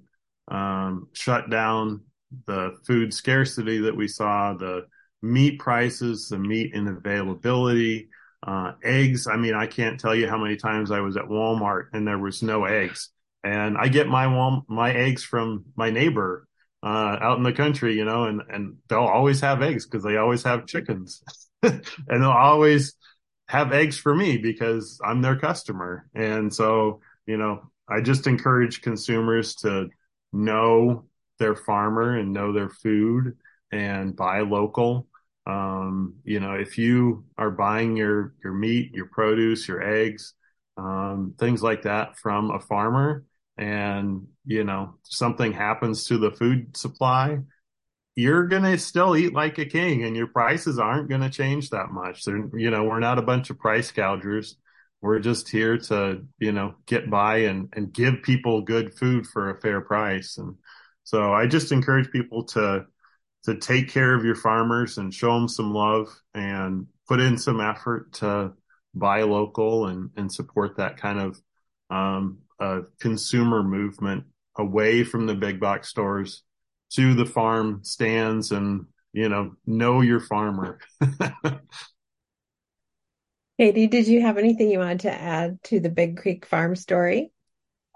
um, 0.49 1.07
shutdown, 1.13 2.01
the 2.45 2.77
food 2.85 3.13
scarcity 3.13 3.79
that 3.79 3.95
we 3.95 4.07
saw, 4.07 4.53
the 4.53 4.85
meat 5.21 5.59
prices, 5.59 6.29
the 6.29 6.37
meat 6.37 6.73
inavailability, 6.73 8.07
uh, 8.45 8.73
eggs. 8.83 9.27
I 9.27 9.35
mean, 9.35 9.53
I 9.53 9.67
can't 9.67 9.99
tell 9.99 10.15
you 10.15 10.27
how 10.27 10.37
many 10.37 10.55
times 10.55 10.91
I 10.91 11.01
was 11.01 11.17
at 11.17 11.25
Walmart 11.25 11.87
and 11.93 12.07
there 12.07 12.17
was 12.17 12.41
no 12.41 12.65
eggs. 12.65 13.09
And 13.43 13.77
I 13.77 13.87
get 13.87 14.07
my 14.07 14.27
my 14.67 14.93
eggs 14.93 15.23
from 15.23 15.65
my 15.75 15.89
neighbor 15.89 16.47
uh, 16.83 17.17
out 17.21 17.37
in 17.37 17.43
the 17.43 17.53
country, 17.53 17.95
you 17.95 18.05
know, 18.05 18.25
and 18.25 18.41
and 18.49 18.77
they'll 18.87 18.99
always 18.99 19.41
have 19.41 19.61
eggs 19.61 19.85
because 19.85 20.03
they 20.03 20.17
always 20.17 20.43
have 20.43 20.65
chickens. 20.65 21.23
and 21.63 21.83
they'll 22.09 22.29
always 22.29 22.95
have 23.47 23.73
eggs 23.73 23.97
for 23.97 24.15
me 24.15 24.37
because 24.37 24.99
I'm 25.03 25.21
their 25.21 25.37
customer. 25.37 26.07
And 26.13 26.53
so, 26.53 27.01
you 27.25 27.37
know, 27.37 27.71
I 27.87 28.01
just 28.01 28.27
encourage 28.27 28.81
consumers 28.81 29.55
to 29.55 29.89
know 30.31 31.05
their 31.39 31.55
farmer 31.55 32.17
and 32.17 32.33
know 32.33 32.53
their 32.53 32.69
food 32.69 33.37
and 33.71 34.15
buy 34.15 34.41
local. 34.41 35.07
Um, 35.47 36.15
you 36.23 36.39
know, 36.39 36.53
if 36.53 36.77
you 36.77 37.25
are 37.37 37.49
buying 37.49 37.97
your, 37.97 38.33
your 38.43 38.53
meat, 38.53 38.93
your 38.93 39.07
produce, 39.07 39.67
your 39.67 39.81
eggs, 39.81 40.33
um, 40.77 41.33
things 41.39 41.63
like 41.63 41.83
that 41.83 42.17
from 42.17 42.51
a 42.51 42.59
farmer 42.59 43.23
and, 43.57 44.27
you 44.45 44.63
know, 44.63 44.95
something 45.03 45.51
happens 45.51 46.05
to 46.05 46.17
the 46.17 46.31
food 46.31 46.77
supply, 46.77 47.39
you're 48.19 48.47
going 48.47 48.63
to 48.63 48.77
still 48.77 49.15
eat 49.15 49.33
like 49.33 49.57
a 49.59 49.65
king 49.65 50.03
and 50.03 50.13
your 50.13 50.27
prices 50.27 50.77
aren't 50.77 51.07
going 51.07 51.21
to 51.21 51.29
change 51.29 51.69
that 51.69 51.89
much. 51.91 52.25
They're, 52.25 52.49
you 52.53 52.69
know, 52.69 52.83
we're 52.83 52.99
not 52.99 53.17
a 53.17 53.21
bunch 53.21 53.49
of 53.49 53.57
price 53.57 53.93
gougers. 53.93 54.55
We're 55.01 55.19
just 55.19 55.47
here 55.47 55.77
to, 55.77 56.25
you 56.37 56.51
know, 56.51 56.75
get 56.85 57.09
by 57.09 57.37
and, 57.43 57.69
and 57.73 57.93
give 57.93 58.21
people 58.21 58.61
good 58.61 58.93
food 58.93 59.25
for 59.25 59.49
a 59.49 59.61
fair 59.61 59.79
price. 59.79 60.37
And 60.37 60.55
so 61.05 61.31
I 61.33 61.47
just 61.47 61.71
encourage 61.71 62.11
people 62.11 62.43
to, 62.47 62.87
to 63.45 63.55
take 63.55 63.87
care 63.87 64.13
of 64.13 64.25
your 64.25 64.35
farmers 64.35 64.97
and 64.97 65.13
show 65.13 65.33
them 65.33 65.47
some 65.47 65.73
love 65.73 66.09
and 66.33 66.87
put 67.07 67.21
in 67.21 67.37
some 67.37 67.61
effort 67.61 68.11
to 68.15 68.51
buy 68.93 69.21
local 69.21 69.87
and, 69.87 70.09
and 70.17 70.29
support 70.29 70.75
that 70.75 70.97
kind 70.97 71.19
of, 71.21 71.41
um, 71.89 72.39
uh, 72.59 72.81
consumer 72.99 73.63
movement 73.63 74.25
away 74.57 75.05
from 75.05 75.25
the 75.25 75.35
big 75.35 75.61
box 75.61 75.87
stores 75.87 76.43
to 76.91 77.13
the 77.13 77.25
farm 77.25 77.81
stands 77.83 78.51
and 78.51 78.85
you 79.13 79.29
know 79.29 79.55
know 79.65 80.01
your 80.01 80.19
farmer. 80.19 80.79
Katie 83.59 83.87
did 83.87 84.07
you 84.07 84.21
have 84.21 84.37
anything 84.37 84.69
you 84.69 84.79
wanted 84.79 85.01
to 85.01 85.11
add 85.11 85.61
to 85.63 85.79
the 85.79 85.89
big 85.89 86.17
creek 86.17 86.45
farm 86.45 86.75
story? 86.75 87.31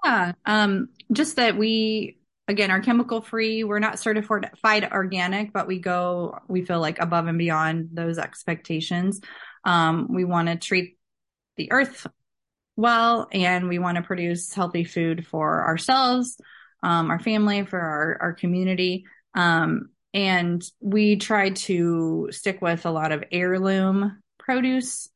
Yeah 0.04 0.34
um 0.46 0.89
just 1.12 1.38
that 1.38 1.58
we 1.58 2.20
again 2.48 2.72
are 2.72 2.82
chemical 2.82 3.22
free 3.22 3.64
we're 3.64 3.80
not 3.80 4.00
certified 4.00 4.89
organic 4.91 5.54
but 5.54 5.66
we 5.68 5.80
go 5.80 6.38
we 6.50 6.66
feel 6.66 6.82
like 6.82 7.00
above 7.00 7.28
and 7.28 7.38
beyond 7.38 7.89
those 7.94 8.18
expectations. 8.18 9.22
Um 9.64 10.08
we 10.10 10.26
want 10.26 10.50
to 10.50 10.58
treat 10.58 10.98
the 11.56 11.72
earth 11.72 12.08
well 12.76 13.28
and 13.32 13.70
we 13.70 13.80
want 13.80 13.98
to 13.98 14.04
produce 14.04 14.54
healthy 14.54 14.84
food 14.84 15.26
for 15.28 15.66
ourselves 15.66 16.38
um, 16.84 17.09
our 17.09 17.19
family, 17.19 17.65
for 17.65 17.79
our, 17.79 18.17
our 18.21 18.34
community. 18.34 19.05
Um, 19.34 19.89
and 20.13 20.63
we 20.79 21.15
try 21.15 21.49
to 21.49 22.27
stick 22.29 22.61
with 22.61 22.86
a 22.86 22.91
lot 22.91 23.11
of 23.11 23.23
heirloom 23.31 24.21
produce 24.38 25.09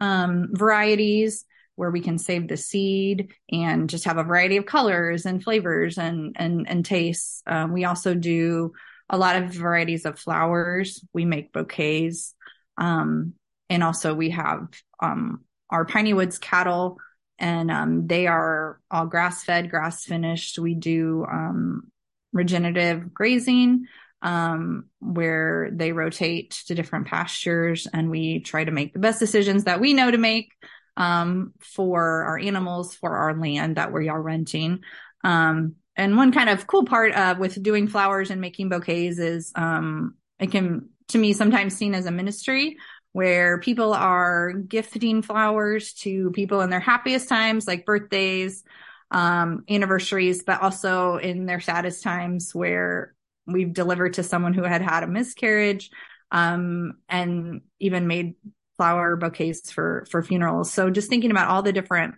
um, 0.00 0.48
varieties 0.52 1.44
where 1.76 1.90
we 1.90 2.00
can 2.00 2.18
save 2.18 2.46
the 2.46 2.56
seed 2.56 3.32
and 3.50 3.90
just 3.90 4.04
have 4.04 4.18
a 4.18 4.22
variety 4.22 4.56
of 4.58 4.66
colors 4.66 5.26
and 5.26 5.42
flavors 5.42 5.98
and 5.98 6.36
and 6.38 6.68
and 6.68 6.84
tastes. 6.84 7.42
Um, 7.46 7.72
we 7.72 7.84
also 7.84 8.14
do 8.14 8.72
a 9.10 9.18
lot 9.18 9.36
of 9.36 9.50
varieties 9.50 10.04
of 10.04 10.18
flowers. 10.18 11.04
We 11.12 11.24
make 11.24 11.52
bouquets, 11.52 12.34
um, 12.78 13.34
and 13.68 13.82
also 13.82 14.14
we 14.14 14.30
have 14.30 14.68
um, 15.02 15.44
our 15.68 15.84
Piney 15.84 16.14
Woods 16.14 16.38
cattle, 16.38 16.98
and 17.38 17.70
um, 17.70 18.06
they 18.06 18.26
are 18.26 18.80
all 18.90 19.06
grass 19.06 19.44
fed, 19.44 19.70
grass 19.70 20.04
finished. 20.04 20.58
We 20.58 20.74
do 20.74 21.26
um, 21.30 21.90
regenerative 22.32 23.12
grazing. 23.12 23.86
Um, 24.22 24.86
where 25.00 25.68
they 25.70 25.92
rotate 25.92 26.52
to 26.68 26.74
different 26.74 27.08
pastures 27.08 27.86
and 27.92 28.08
we 28.08 28.40
try 28.40 28.64
to 28.64 28.70
make 28.70 28.94
the 28.94 28.98
best 28.98 29.20
decisions 29.20 29.64
that 29.64 29.80
we 29.80 29.92
know 29.92 30.10
to 30.10 30.16
make 30.16 30.50
um, 30.96 31.52
for 31.60 32.24
our 32.24 32.38
animals, 32.38 32.94
for 32.94 33.16
our 33.16 33.38
land 33.38 33.76
that 33.76 33.92
we 33.92 34.08
are 34.08 34.20
renting. 34.20 34.80
Um, 35.22 35.74
and 35.96 36.16
one 36.16 36.32
kind 36.32 36.48
of 36.48 36.66
cool 36.66 36.84
part 36.84 37.14
uh, 37.14 37.36
with 37.38 37.62
doing 37.62 37.88
flowers 37.88 38.30
and 38.30 38.40
making 38.40 38.68
bouquets 38.68 39.18
is 39.18 39.52
um, 39.54 40.14
it 40.38 40.50
can, 40.50 40.88
to 41.08 41.18
me, 41.18 41.32
sometimes 41.32 41.76
seen 41.76 41.94
as 41.94 42.06
a 42.06 42.10
ministry 42.10 42.76
where 43.14 43.58
people 43.60 43.94
are 43.94 44.52
gifting 44.52 45.22
flowers 45.22 45.92
to 45.92 46.32
people 46.32 46.62
in 46.62 46.68
their 46.68 46.80
happiest 46.80 47.28
times, 47.28 47.64
like 47.64 47.86
birthdays, 47.86 48.64
um, 49.12 49.62
anniversaries, 49.70 50.42
but 50.42 50.60
also 50.60 51.18
in 51.18 51.46
their 51.46 51.60
saddest 51.60 52.02
times 52.02 52.52
where 52.52 53.14
we've 53.46 53.72
delivered 53.72 54.14
to 54.14 54.24
someone 54.24 54.52
who 54.52 54.64
had 54.64 54.82
had 54.82 55.04
a 55.04 55.06
miscarriage 55.06 55.90
um, 56.32 56.94
and 57.08 57.60
even 57.78 58.08
made 58.08 58.34
flower 58.78 59.14
bouquets 59.14 59.70
for 59.70 60.04
for 60.10 60.20
funerals. 60.20 60.72
So 60.72 60.90
just 60.90 61.08
thinking 61.08 61.30
about 61.30 61.46
all 61.46 61.62
the 61.62 61.72
different 61.72 62.16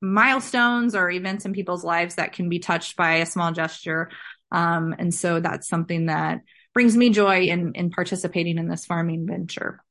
milestones 0.00 0.94
or 0.94 1.10
events 1.10 1.46
in 1.46 1.52
people's 1.52 1.82
lives 1.82 2.14
that 2.14 2.32
can 2.32 2.48
be 2.48 2.60
touched 2.60 2.96
by 2.96 3.14
a 3.14 3.26
small 3.26 3.50
gesture. 3.50 4.08
Um, 4.52 4.94
and 4.96 5.12
so 5.12 5.40
that's 5.40 5.66
something 5.66 6.06
that 6.06 6.42
brings 6.74 6.96
me 6.96 7.10
joy 7.10 7.42
in 7.42 7.72
in 7.74 7.90
participating 7.90 8.58
in 8.58 8.68
this 8.68 8.86
farming 8.86 9.26
venture. 9.26 9.82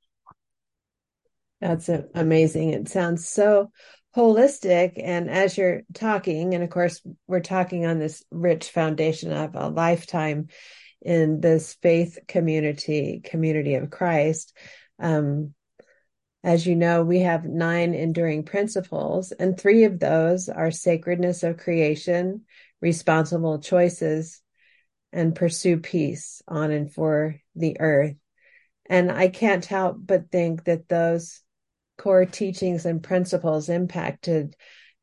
That's 1.61 1.89
amazing. 2.15 2.69
It 2.69 2.87
sounds 2.87 3.27
so 3.27 3.71
holistic. 4.15 4.93
And 5.01 5.29
as 5.29 5.57
you're 5.57 5.81
talking, 5.93 6.53
and 6.53 6.63
of 6.63 6.69
course, 6.69 7.01
we're 7.27 7.41
talking 7.41 7.85
on 7.85 7.99
this 7.99 8.23
rich 8.31 8.69
foundation 8.69 9.31
of 9.31 9.55
a 9.55 9.69
lifetime 9.69 10.47
in 11.01 11.39
this 11.39 11.75
faith 11.81 12.17
community, 12.27 13.21
community 13.23 13.75
of 13.75 13.89
Christ. 13.89 14.55
Um, 14.99 15.53
as 16.43 16.65
you 16.65 16.75
know, 16.75 17.03
we 17.03 17.19
have 17.19 17.43
nine 17.45 17.93
enduring 17.93 18.43
principles, 18.43 19.33
and 19.33 19.57
three 19.57 19.83
of 19.83 19.99
those 19.99 20.47
are 20.47 20.71
sacredness 20.71 21.43
of 21.43 21.57
creation, 21.57 22.43
responsible 22.81 23.59
choices, 23.59 24.41
and 25.11 25.35
pursue 25.35 25.77
peace 25.77 26.41
on 26.47 26.71
and 26.71 26.91
for 26.91 27.35
the 27.55 27.79
earth. 27.79 28.15
And 28.87 29.11
I 29.11 29.29
can't 29.29 29.65
help 29.65 29.97
but 29.99 30.31
think 30.31 30.65
that 30.65 30.89
those 30.89 31.41
core 31.97 32.25
teachings 32.25 32.85
and 32.85 33.03
principles 33.03 33.69
impacted 33.69 34.55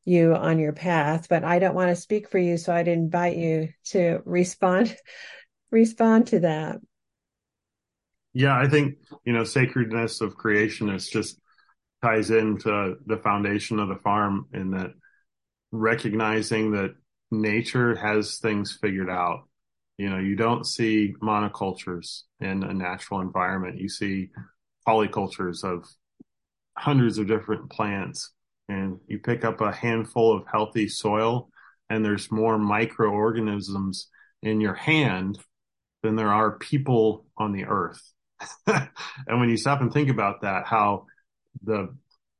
you 0.03 0.35
on 0.35 0.59
your 0.59 0.73
path. 0.73 1.27
But 1.29 1.43
I 1.43 1.59
don't 1.59 1.75
want 1.75 1.89
to 1.89 1.95
speak 1.95 2.29
for 2.29 2.37
you, 2.37 2.57
so 2.57 2.73
I'd 2.73 2.87
invite 2.87 3.37
you 3.37 3.69
to 3.87 4.21
respond 4.25 4.95
respond 5.71 6.27
to 6.27 6.39
that. 6.41 6.77
Yeah, 8.33 8.57
I 8.57 8.67
think, 8.67 8.95
you 9.25 9.33
know, 9.33 9.43
sacredness 9.43 10.21
of 10.21 10.35
creation 10.37 10.89
is 10.89 11.09
just 11.09 11.39
ties 12.03 12.29
into 12.29 12.95
the 13.05 13.17
foundation 13.17 13.79
of 13.79 13.89
the 13.89 13.95
farm 13.95 14.45
in 14.53 14.71
that 14.71 14.91
recognizing 15.71 16.71
that 16.71 16.95
nature 17.31 17.95
has 17.95 18.37
things 18.37 18.77
figured 18.79 19.09
out. 19.09 19.46
You 19.97 20.09
know, 20.09 20.19
you 20.19 20.35
don't 20.35 20.65
see 20.65 21.15
monocultures 21.21 22.23
in 22.39 22.63
a 22.63 22.73
natural 22.73 23.21
environment. 23.21 23.79
You 23.79 23.89
see 23.89 24.29
polycultures 24.87 25.63
of 25.63 25.85
hundreds 26.77 27.17
of 27.17 27.27
different 27.27 27.69
plants 27.71 28.31
and 28.69 28.99
you 29.07 29.19
pick 29.19 29.43
up 29.43 29.61
a 29.61 29.71
handful 29.71 30.35
of 30.35 30.43
healthy 30.51 30.87
soil 30.87 31.49
and 31.89 32.03
there's 32.03 32.31
more 32.31 32.57
microorganisms 32.57 34.09
in 34.43 34.61
your 34.61 34.73
hand 34.73 35.39
than 36.03 36.15
there 36.15 36.31
are 36.31 36.57
people 36.57 37.25
on 37.37 37.51
the 37.51 37.65
earth. 37.65 38.01
and 38.67 39.39
when 39.39 39.49
you 39.49 39.57
stop 39.57 39.81
and 39.81 39.91
think 39.91 40.09
about 40.09 40.41
that, 40.41 40.65
how 40.65 41.05
the 41.63 41.95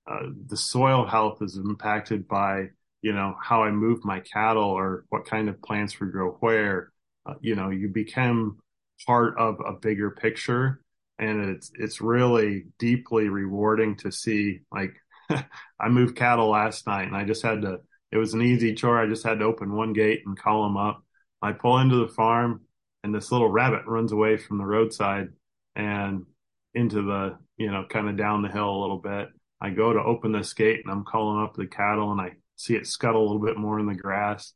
uh, 0.10 0.28
the 0.46 0.56
soil 0.56 1.06
health 1.06 1.42
is 1.42 1.58
impacted 1.58 2.28
by 2.28 2.68
you 3.02 3.14
know 3.14 3.36
how 3.42 3.64
I 3.64 3.72
move 3.72 4.06
my 4.06 4.20
cattle 4.20 4.64
or 4.64 5.06
what 5.10 5.26
kind 5.26 5.50
of 5.50 5.62
plants 5.62 6.00
we 6.00 6.08
grow 6.08 6.32
where. 6.40 6.92
Uh, 7.28 7.34
you 7.42 7.56
know, 7.56 7.70
you 7.70 7.90
become 7.90 8.58
part 9.06 9.38
of 9.38 9.60
a 9.66 9.74
bigger 9.74 10.12
picture, 10.12 10.82
and 11.20 11.50
it's 11.50 11.72
it's 11.76 12.02
really 12.02 12.66
deeply 12.80 13.30
rewarding 13.30 13.98
to 13.98 14.12
see. 14.12 14.62
Like, 14.72 14.94
I 15.30 15.90
moved 15.90 16.16
cattle 16.16 16.50
last 16.50 16.88
night, 16.88 17.08
and 17.08 17.16
I 17.16 17.26
just 17.26 17.44
had 17.44 17.62
to. 17.64 17.80
It 18.12 18.18
was 18.18 18.34
an 18.34 18.42
easy 18.42 18.74
chore. 18.74 19.00
I 19.00 19.08
just 19.08 19.26
had 19.26 19.40
to 19.40 19.46
open 19.46 19.76
one 19.76 19.94
gate 19.94 20.22
and 20.26 20.40
call 20.40 20.64
them 20.64 20.78
up. 20.78 21.04
I 21.42 21.52
pull 21.52 21.80
into 21.80 21.98
the 21.98 22.14
farm, 22.14 22.62
and 23.04 23.14
this 23.14 23.32
little 23.32 23.50
rabbit 23.50 23.86
runs 23.86 24.12
away 24.12 24.38
from 24.38 24.58
the 24.58 24.66
roadside 24.66 25.30
and 25.76 26.26
into 26.74 27.02
the, 27.04 27.38
you 27.58 27.72
know, 27.72 27.86
kind 27.90 28.10
of 28.10 28.18
down 28.18 28.42
the 28.42 28.50
hill 28.50 28.70
a 28.70 28.82
little 28.82 29.00
bit. 29.00 29.30
I 29.60 29.72
go 29.72 29.94
to 29.94 30.00
open 30.00 30.32
this 30.32 30.54
gate 30.54 30.82
and 30.84 30.92
I'm 30.92 31.04
calling 31.04 31.44
up 31.44 31.56
the 31.56 31.68
cattle 31.68 32.12
and 32.12 32.22
I 32.22 32.34
see 32.56 32.76
it 32.76 32.86
scuttle 32.88 33.22
a 33.22 33.26
little 33.28 33.44
bit 33.44 33.58
more 33.58 33.80
in 33.80 33.88
the 33.88 33.96
grass. 33.96 34.54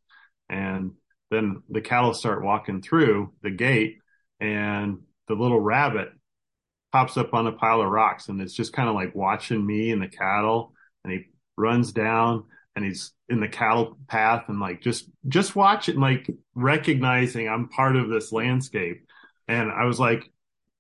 And 0.50 0.92
then 1.32 1.64
the 1.70 1.82
cattle 1.82 2.14
start 2.14 2.44
walking 2.44 2.82
through 2.82 3.34
the 3.42 3.50
gate 3.50 3.98
and 4.40 5.00
the 5.28 5.34
little 5.34 5.60
rabbit 5.60 6.10
pops 6.92 7.18
up 7.18 7.34
on 7.34 7.48
a 7.48 7.52
pile 7.52 7.82
of 7.82 7.90
rocks 7.90 8.28
and 8.28 8.42
it's 8.42 8.54
just 8.54 8.74
kind 8.74 8.90
of 8.90 8.96
like 8.96 9.16
watching 9.16 9.66
me 9.66 9.92
and 9.92 10.02
the 10.02 10.08
cattle 10.08 10.74
and 11.04 11.14
he 11.14 11.26
runs 11.58 11.92
down 11.92 12.44
and 12.76 12.86
he's 12.86 13.12
in 13.30 13.40
the 13.40 13.48
cattle 13.48 13.98
path 14.08 14.46
and 14.48 14.60
like 14.60 14.82
just 14.82 15.10
just 15.28 15.56
watching 15.56 16.00
like 16.00 16.30
recognizing 16.56 17.48
I'm 17.48 17.70
part 17.70 17.96
of 17.96 18.10
this 18.10 18.32
landscape. 18.32 19.06
And 19.48 19.72
I 19.72 19.86
was 19.86 20.00
like, 20.00 20.32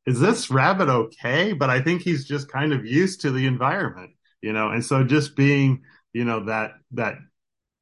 is 0.06 0.20
this 0.20 0.50
rabbit 0.50 0.90
okay? 0.90 1.54
But 1.54 1.70
I 1.70 1.82
think 1.82 2.02
he's 2.02 2.26
just 2.26 2.52
kind 2.52 2.74
of 2.74 2.86
used 2.86 3.22
to 3.22 3.32
the 3.32 3.46
environment, 3.46 4.12
you 4.42 4.54
know, 4.54 4.70
and 4.70 4.84
so 4.84 5.04
just 5.04 5.36
being, 5.36 5.84
you 6.14 6.26
know, 6.26 6.46
that, 6.46 6.72
that 6.92 7.16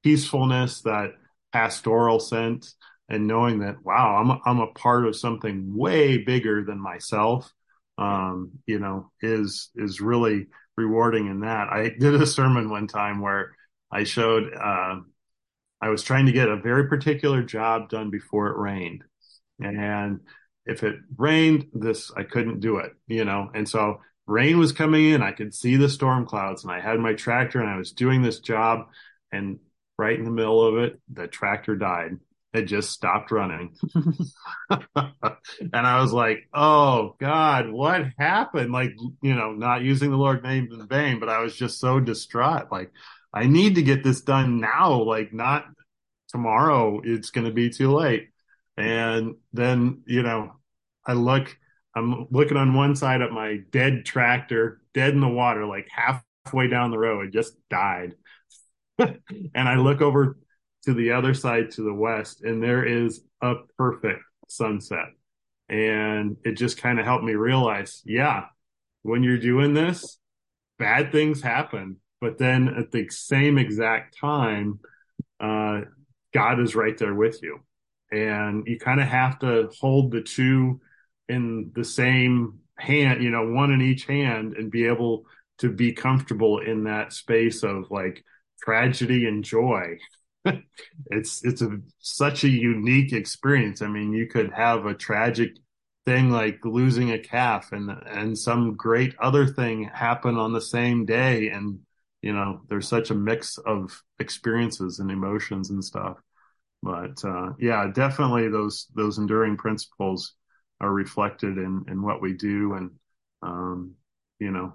peacefulness, 0.04 0.82
that 0.82 1.14
pastoral 1.52 2.20
sense 2.20 2.76
and 3.10 3.28
knowing 3.28 3.60
that, 3.60 3.84
wow, 3.84 4.18
I'm, 4.18 4.30
a, 4.30 4.42
I'm 4.46 4.60
a 4.60 4.74
part 4.74 5.06
of 5.06 5.16
something 5.16 5.76
way 5.76 6.20
bigger 6.20 6.64
than 6.64 6.80
myself, 6.80 7.52
um, 7.98 8.52
you 8.66 8.80
know, 8.80 9.12
is, 9.22 9.70
is 9.76 10.00
really 10.00 10.48
rewarding 10.78 11.28
in 11.28 11.42
that. 11.42 11.70
I 11.70 11.90
did 11.90 12.22
a 12.22 12.28
sermon 12.28 12.70
one 12.70 12.88
time 12.88 13.22
where 13.22 13.56
I 13.92 14.04
showed, 14.04 14.54
uh, 14.54 15.00
I 15.82 15.90
was 15.90 16.04
trying 16.04 16.28
to 16.28 16.32
get 16.32 16.50
a 16.50 16.58
very 16.58 16.88
particular 16.88 17.42
job 17.42 17.90
done 17.90 18.10
before 18.10 18.48
it 18.48 18.58
rained. 18.58 19.04
And 19.60 20.20
if 20.66 20.84
it 20.84 20.98
rained, 21.18 21.68
this, 21.74 22.12
I 22.16 22.24
couldn't 22.24 22.60
do 22.60 22.78
it, 22.78 22.94
you 23.08 23.26
know? 23.26 23.50
And 23.54 23.68
so 23.68 24.02
rain 24.28 24.60
was 24.60 24.72
coming 24.72 25.10
in. 25.10 25.24
I 25.24 25.32
could 25.32 25.54
see 25.54 25.76
the 25.76 25.90
storm 25.90 26.26
clouds 26.26 26.64
and 26.64 26.72
I 26.72 26.80
had 26.80 27.00
my 27.00 27.14
tractor 27.14 27.60
and 27.60 27.70
I 27.70 27.78
was 27.78 27.92
doing 27.92 28.22
this 28.22 28.40
job. 28.40 28.88
And 29.32 29.60
right 30.00 30.18
in 30.18 30.24
the 30.24 30.32
middle 30.32 30.66
of 30.66 30.78
it, 30.78 31.00
the 31.12 31.28
tractor 31.28 31.76
died. 31.76 32.18
It 32.54 32.64
just 32.64 32.90
stopped 32.90 33.32
running. 33.32 33.76
and 34.66 34.88
I 35.74 36.02
was 36.02 36.14
like, 36.14 36.48
oh 36.54 37.16
God, 37.20 37.70
what 37.70 38.06
happened? 38.18 38.72
Like, 38.72 38.92
you 39.22 39.36
know, 39.36 39.52
not 39.52 39.84
using 39.84 40.10
the 40.10 40.18
Lord 40.18 40.42
name 40.42 40.70
in 40.72 40.88
vain, 40.88 41.20
but 41.20 41.30
I 41.30 41.42
was 41.42 41.56
just 41.56 41.80
so 41.80 42.00
distraught. 42.00 42.72
Like, 42.72 42.92
I 43.34 43.46
need 43.46 43.76
to 43.76 43.84
get 43.84 44.04
this 44.04 44.22
done 44.22 44.60
now, 44.60 45.04
like 45.04 45.34
not 45.34 45.66
tomorrow. 46.30 47.02
It's 47.04 47.30
going 47.30 47.46
to 47.46 47.54
be 47.54 47.70
too 47.70 47.92
late. 47.92 48.30
And 48.78 49.36
then, 49.52 50.04
you 50.08 50.24
know, 50.24 50.54
I 51.06 51.14
look, 51.14 51.56
I'm 51.94 52.28
looking 52.32 52.58
on 52.58 52.74
one 52.74 52.96
side 52.96 53.22
at 53.22 53.32
my 53.32 53.58
dead 53.72 54.06
tractor, 54.06 54.82
dead 54.94 55.14
in 55.14 55.20
the 55.20 55.28
water, 55.28 55.66
like 55.66 55.88
halfway 55.92 56.68
down 56.68 56.90
the 56.90 56.98
road, 56.98 57.28
it 57.28 57.34
just 57.34 57.54
died. 57.70 58.16
and 59.56 59.70
I 59.70 59.76
look 59.76 60.02
over 60.02 60.38
to 60.86 60.94
the 60.94 61.12
other 61.12 61.34
side 61.34 61.72
to 61.72 61.82
the 61.82 61.94
west, 61.94 62.42
and 62.44 62.62
there 62.62 62.86
is 62.86 63.22
a 63.42 63.56
perfect 63.78 64.22
sunset. 64.48 65.08
And 65.68 66.38
it 66.44 66.54
just 66.54 66.78
kind 66.78 67.00
of 67.00 67.06
helped 67.06 67.24
me 67.24 67.36
realize, 67.36 68.02
yeah, 68.06 68.46
when 69.04 69.24
you're 69.24 69.38
doing 69.38 69.74
this, 69.74 70.18
bad 70.78 71.12
things 71.12 71.42
happen. 71.42 71.98
But 72.22 72.38
then 72.38 72.70
at 72.70 72.92
the 72.92 73.08
same 73.10 73.58
exact 73.58 74.18
time, 74.18 74.80
uh, 75.40 75.82
God 76.34 76.60
is 76.60 76.76
right 76.76 76.98
there 76.98 77.14
with 77.14 77.42
you. 77.44 77.60
And 78.12 78.66
you 78.68 78.80
kind 78.80 79.00
of 79.00 79.08
have 79.08 79.40
to 79.40 79.70
hold 79.80 80.12
the 80.12 80.22
two 80.22 80.82
in 81.28 81.72
the 81.76 81.86
same 81.86 82.60
hand, 82.78 83.24
you 83.24 83.30
know, 83.30 83.52
one 83.52 83.72
in 83.72 83.82
each 83.82 84.06
hand 84.06 84.54
and 84.54 84.72
be 84.72 84.86
able 84.88 85.26
to 85.60 85.70
be 85.70 85.94
comfortable 85.94 86.60
in 86.60 86.86
that 86.86 87.14
space 87.14 87.64
of 87.64 87.92
like 87.92 88.24
tragedy 88.64 89.28
and 89.28 89.44
joy. 89.44 89.98
it's 91.08 91.44
it's 91.44 91.62
a 91.62 91.80
such 92.00 92.44
a 92.44 92.50
unique 92.50 93.14
experience. 93.14 93.82
I 93.82 93.88
mean, 93.88 94.14
you 94.14 94.28
could 94.28 94.52
have 94.52 94.86
a 94.86 94.94
tragic 94.94 95.52
thing 96.06 96.32
like 96.32 96.64
losing 96.66 97.12
a 97.12 97.20
calf 97.20 97.72
and 97.72 97.92
and 98.08 98.38
some 98.38 98.76
great 98.76 99.16
other 99.22 99.46
thing 99.46 99.84
happen 99.94 100.38
on 100.38 100.54
the 100.54 100.62
same 100.62 101.06
day 101.06 101.50
and 101.50 101.80
you 102.22 102.34
know 102.34 102.62
there's 102.68 102.88
such 102.88 103.12
a 103.12 103.16
mix 103.16 103.58
of 103.60 104.02
experiences 104.20 105.00
and 105.00 105.12
emotions 105.12 105.70
and 105.70 105.84
stuff 105.84 106.18
but 106.82 107.24
uh, 107.26 107.52
yeah 107.60 107.88
definitely 107.94 108.48
those 108.48 108.88
those 108.96 109.18
enduring 109.18 109.58
principles 109.58 110.34
are 110.82 110.92
reflected 110.92 111.58
in 111.58 111.84
in 111.90 112.02
what 112.02 112.22
we 112.22 112.34
do 112.34 112.74
and 112.74 112.92
um, 113.44 113.94
you 114.40 114.52
know 114.52 114.74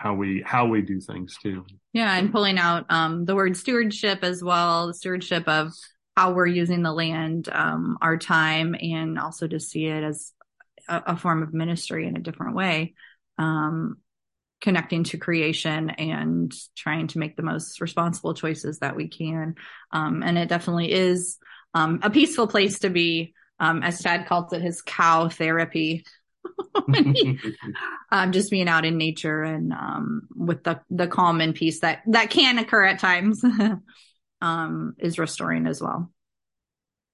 how 0.00 0.14
we 0.14 0.42
how 0.46 0.66
we 0.66 0.80
do 0.80 0.98
things 0.98 1.36
too. 1.42 1.66
Yeah 1.92 2.16
and 2.16 2.32
pulling 2.32 2.56
out 2.56 2.86
um, 2.88 3.26
the 3.26 3.34
word 3.34 3.54
stewardship 3.54 4.20
as 4.22 4.42
well 4.42 4.86
the 4.86 4.94
stewardship 4.94 5.46
of 5.46 5.72
how 6.16 6.32
we're 6.32 6.46
using 6.46 6.82
the 6.82 6.92
land 6.92 7.50
um, 7.52 7.98
our 8.00 8.16
time 8.16 8.74
and 8.80 9.18
also 9.18 9.46
to 9.46 9.60
see 9.60 9.86
it 9.86 10.02
as 10.02 10.32
a, 10.88 11.02
a 11.08 11.16
form 11.18 11.42
of 11.42 11.52
ministry 11.52 12.06
in 12.06 12.16
a 12.16 12.20
different 12.20 12.56
way 12.56 12.94
um, 13.36 13.98
connecting 14.62 15.04
to 15.04 15.18
creation 15.18 15.90
and 15.90 16.54
trying 16.76 17.08
to 17.08 17.18
make 17.18 17.36
the 17.36 17.42
most 17.42 17.78
responsible 17.82 18.32
choices 18.32 18.78
that 18.78 18.96
we 18.96 19.06
can. 19.08 19.54
Um, 19.92 20.22
and 20.22 20.38
it 20.38 20.48
definitely 20.48 20.92
is 20.92 21.36
um, 21.74 22.00
a 22.02 22.10
peaceful 22.10 22.46
place 22.46 22.78
to 22.80 22.90
be. 22.90 23.34
Um, 23.58 23.82
as 23.82 24.02
Chad 24.02 24.26
calls 24.26 24.52
it, 24.54 24.62
his 24.62 24.80
cow 24.80 25.28
therapy. 25.28 26.04
um, 28.12 28.32
just 28.32 28.50
being 28.50 28.68
out 28.68 28.84
in 28.84 28.96
nature 28.96 29.42
and 29.42 29.72
um, 29.72 30.22
with 30.34 30.64
the 30.64 30.80
the 30.90 31.06
calm 31.06 31.40
and 31.40 31.54
peace 31.54 31.80
that 31.80 32.02
that 32.06 32.30
can 32.30 32.58
occur 32.58 32.84
at 32.84 32.98
times 32.98 33.42
um, 34.42 34.94
is 34.98 35.18
restoring 35.18 35.66
as 35.66 35.80
well. 35.80 36.10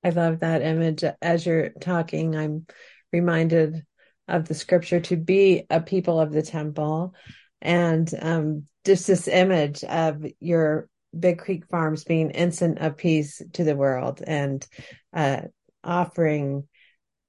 I 0.04 0.10
love 0.10 0.40
that 0.40 0.62
image. 0.62 1.04
As 1.20 1.44
you're 1.44 1.70
talking, 1.70 2.36
I'm 2.36 2.66
reminded 3.12 3.84
of 4.28 4.46
the 4.46 4.54
scripture 4.54 5.00
to 5.00 5.16
be 5.16 5.64
a 5.70 5.80
people 5.80 6.20
of 6.20 6.32
the 6.32 6.42
temple, 6.42 7.14
and 7.60 8.12
um, 8.20 8.64
just 8.84 9.06
this 9.06 9.28
image 9.28 9.82
of 9.84 10.24
your 10.40 10.88
Big 11.18 11.38
Creek 11.38 11.66
Farms 11.66 12.04
being 12.04 12.30
instant 12.30 12.78
of 12.78 12.96
peace 12.96 13.42
to 13.54 13.64
the 13.64 13.76
world 13.76 14.22
and 14.24 14.66
uh, 15.12 15.42
offering 15.82 16.64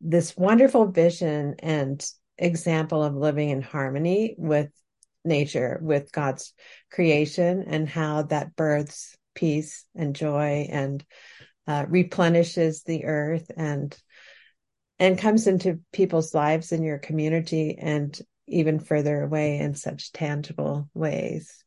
this 0.01 0.35
wonderful 0.37 0.87
vision 0.87 1.55
and 1.59 2.05
example 2.37 3.03
of 3.03 3.15
living 3.15 3.49
in 3.49 3.61
harmony 3.61 4.35
with 4.37 4.69
nature, 5.25 5.79
with 5.81 6.11
God's 6.11 6.53
creation, 6.91 7.63
and 7.67 7.89
how 7.89 8.23
that 8.23 8.55
births 8.55 9.15
peace 9.35 9.85
and 9.95 10.15
joy 10.15 10.67
and 10.69 11.05
uh, 11.67 11.85
replenishes 11.87 12.83
the 12.83 13.05
earth 13.05 13.51
and 13.55 13.95
and 14.99 15.19
comes 15.19 15.45
into 15.45 15.79
people's 15.93 16.33
lives 16.33 16.71
in 16.71 16.81
your 16.81 16.97
community 16.97 17.77
and 17.79 18.19
even 18.47 18.79
further 18.79 19.21
away 19.21 19.59
in 19.59 19.75
such 19.75 20.11
tangible 20.11 20.89
ways. 20.95 21.63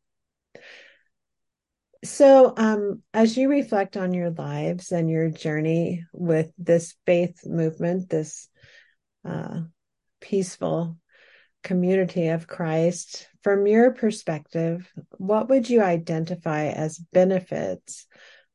So, 2.03 2.55
um, 2.57 3.03
as 3.13 3.37
you 3.37 3.51
reflect 3.51 3.97
on 3.97 4.15
your 4.15 4.31
lives 4.31 4.91
and 4.91 5.11
your 5.11 5.29
journey 5.29 6.07
with 6.15 6.51
this 6.57 6.95
faith 7.05 7.45
movement, 7.45 8.09
this 8.09 8.49
uh, 9.23 9.61
peaceful 10.21 10.97
community 11.63 12.29
of 12.29 12.47
Christ, 12.47 13.29
from 13.43 13.67
your 13.67 13.93
perspective, 13.93 14.91
what 15.19 15.51
would 15.51 15.69
you 15.69 15.83
identify 15.83 16.69
as 16.69 16.99
benefits 16.99 18.07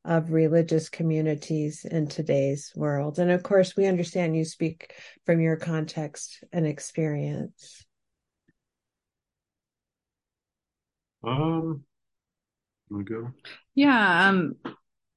of 0.04 0.32
religious 0.32 0.88
communities 0.88 1.84
in 1.84 2.08
today's 2.08 2.72
world? 2.74 3.20
And 3.20 3.30
of 3.30 3.44
course, 3.44 3.76
we 3.76 3.86
understand 3.86 4.36
you 4.36 4.44
speak 4.44 4.92
from 5.24 5.40
your 5.40 5.56
context 5.56 6.42
and 6.52 6.66
experience. 6.66 7.84
Um, 11.22 11.85
we 12.90 13.04
go? 13.04 13.30
Yeah. 13.74 14.28
Um, 14.28 14.56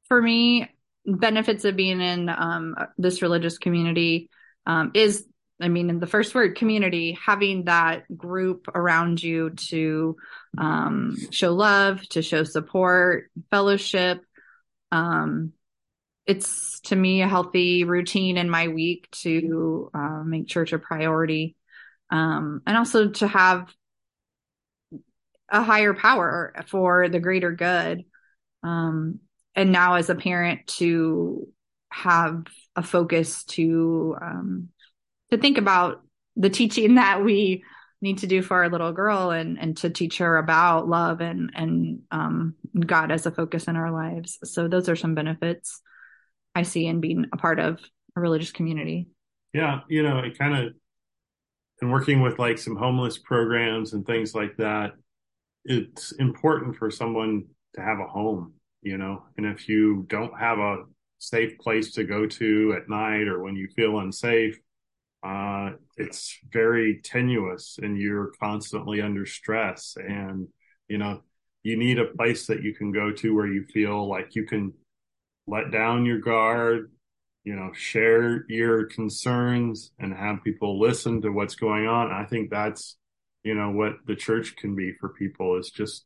for 0.08 0.22
me, 0.22 0.70
benefits 1.06 1.66
of 1.66 1.76
being 1.76 2.02
in 2.02 2.30
um, 2.30 2.76
this 2.98 3.22
religious 3.22 3.58
community 3.58 4.30
um, 4.66 4.92
is, 4.94 5.26
I 5.62 5.68
mean, 5.68 5.90
in 5.90 6.00
the 6.00 6.08
first 6.08 6.34
word, 6.34 6.56
community, 6.56 7.18
having 7.24 7.66
that 7.66 8.04
group 8.16 8.68
around 8.74 9.22
you 9.22 9.52
to 9.52 10.16
um, 10.58 11.18
show 11.32 11.54
love, 11.54 12.02
to 12.10 12.22
show 12.22 12.44
support, 12.44 13.30
fellowship. 13.52 14.22
Um, 14.92 15.54
it's 16.26 16.80
to 16.82 16.96
me 16.96 17.22
a 17.22 17.28
healthy 17.28 17.84
routine 17.84 18.38
in 18.38 18.50
my 18.50 18.68
week 18.68 19.10
to 19.12 19.90
uh, 19.94 20.24
make 20.24 20.48
church 20.48 20.74
a 20.74 20.80
priority. 20.80 21.56
Um, 22.12 22.62
and 22.66 22.78
also 22.78 23.10
to 23.10 23.28
have 23.28 23.72
a 25.52 25.64
higher 25.64 25.94
power 25.94 26.54
for 26.68 27.10
the 27.10 27.20
greater 27.20 27.52
good. 27.52 28.04
Um, 28.64 29.20
and 29.56 29.72
now 29.72 29.96
as 29.96 30.10
a 30.10 30.16
parent 30.16 30.68
to 30.68 31.48
have 31.92 32.46
a 32.76 32.84
focus 32.84 33.44
to 33.46 34.16
um, 34.22 34.70
to 35.32 35.38
think 35.38 35.58
about 35.58 36.02
the 36.36 36.50
teaching 36.50 36.96
that 36.96 37.24
we 37.24 37.64
need 38.02 38.20
to 38.20 38.28
do 38.28 38.42
for 38.42 38.64
our 38.64 38.70
little 38.70 38.94
girl 38.94 39.32
and 39.32 39.60
and 39.60 39.76
to 39.78 39.90
teach 39.90 40.20
her 40.20 40.38
about 40.38 40.88
love 40.88 41.22
and 41.22 41.52
and 41.56 42.02
um, 42.12 42.56
God 42.80 43.12
as 43.12 43.26
a 43.26 43.32
focus 43.32 43.68
in 43.68 43.76
our 43.76 43.92
lives. 43.92 44.40
So 44.44 44.68
those 44.68 44.88
are 44.88 44.96
some 44.96 45.16
benefits 45.16 45.82
I 46.56 46.64
see 46.64 46.86
in 46.86 47.02
being 47.02 47.26
a 47.34 47.38
part 47.38 47.60
of 47.60 47.80
a 48.16 48.22
religious 48.22 48.52
community. 48.52 49.08
Yeah, 49.54 49.82
you 49.90 50.04
know, 50.04 50.20
it 50.20 50.38
kind 50.38 50.56
of 50.56 50.74
and 51.82 51.92
working 51.92 52.22
with 52.22 52.40
like 52.40 52.58
some 52.58 52.76
homeless 52.76 53.18
programs 53.18 53.94
and 53.94 54.06
things 54.06 54.36
like 54.36 54.58
that 54.58 54.94
it's 55.66 56.12
important 56.14 56.76
for 56.76 56.90
someone 56.90 57.46
to 57.76 57.82
have 57.82 58.00
a 58.00 58.08
home, 58.08 58.54
you 58.82 58.98
know, 58.98 59.24
and 59.38 59.46
if 59.46 59.68
you 59.68 60.06
don't 60.10 60.38
have 60.40 60.60
a 60.60 60.84
safe 61.20 61.58
place 61.60 61.92
to 61.94 62.04
go 62.04 62.26
to 62.26 62.76
at 62.78 62.90
night 62.90 63.28
or 63.28 63.42
when 63.44 63.56
you 63.56 63.68
feel 63.76 64.00
unsafe, 64.00 64.58
uh, 65.24 65.72
it's 65.98 66.38
very 66.50 67.02
tenuous 67.04 67.78
and 67.82 67.98
you're 67.98 68.32
constantly 68.40 69.02
under 69.02 69.26
stress. 69.26 69.98
And, 69.98 70.48
you 70.88 70.98
know, 70.98 71.22
you 71.64 71.78
need 71.78 72.00
a 72.00 72.06
place 72.06 72.48
that 72.48 72.64
you 72.64 72.74
can 72.74 72.92
go 72.92 73.12
to 73.12 73.36
where 73.36 73.48
you 73.48 73.66
feel 73.66 74.08
like 74.08 74.36
you 74.36 74.46
can 74.46 74.74
let 75.46 75.72
down 75.72 76.06
your 76.06 76.20
guard, 76.20 76.92
you 77.44 77.56
know, 77.56 77.72
share 77.74 78.46
your 78.48 78.86
concerns 78.86 79.92
and 80.00 80.14
have 80.14 80.44
people 80.44 80.80
listen 80.80 81.22
to 81.22 81.32
what's 81.32 81.56
going 81.56 81.86
on. 81.86 82.12
I 82.12 82.26
think 82.26 82.50
that's 82.50 82.98
you 83.44 83.56
know 83.56 83.72
what 83.72 83.94
the 84.06 84.16
church 84.16 84.56
can 84.56 84.76
be 84.76 84.94
for 85.00 85.10
people 85.10 85.58
is 85.58 85.70
just 85.70 86.06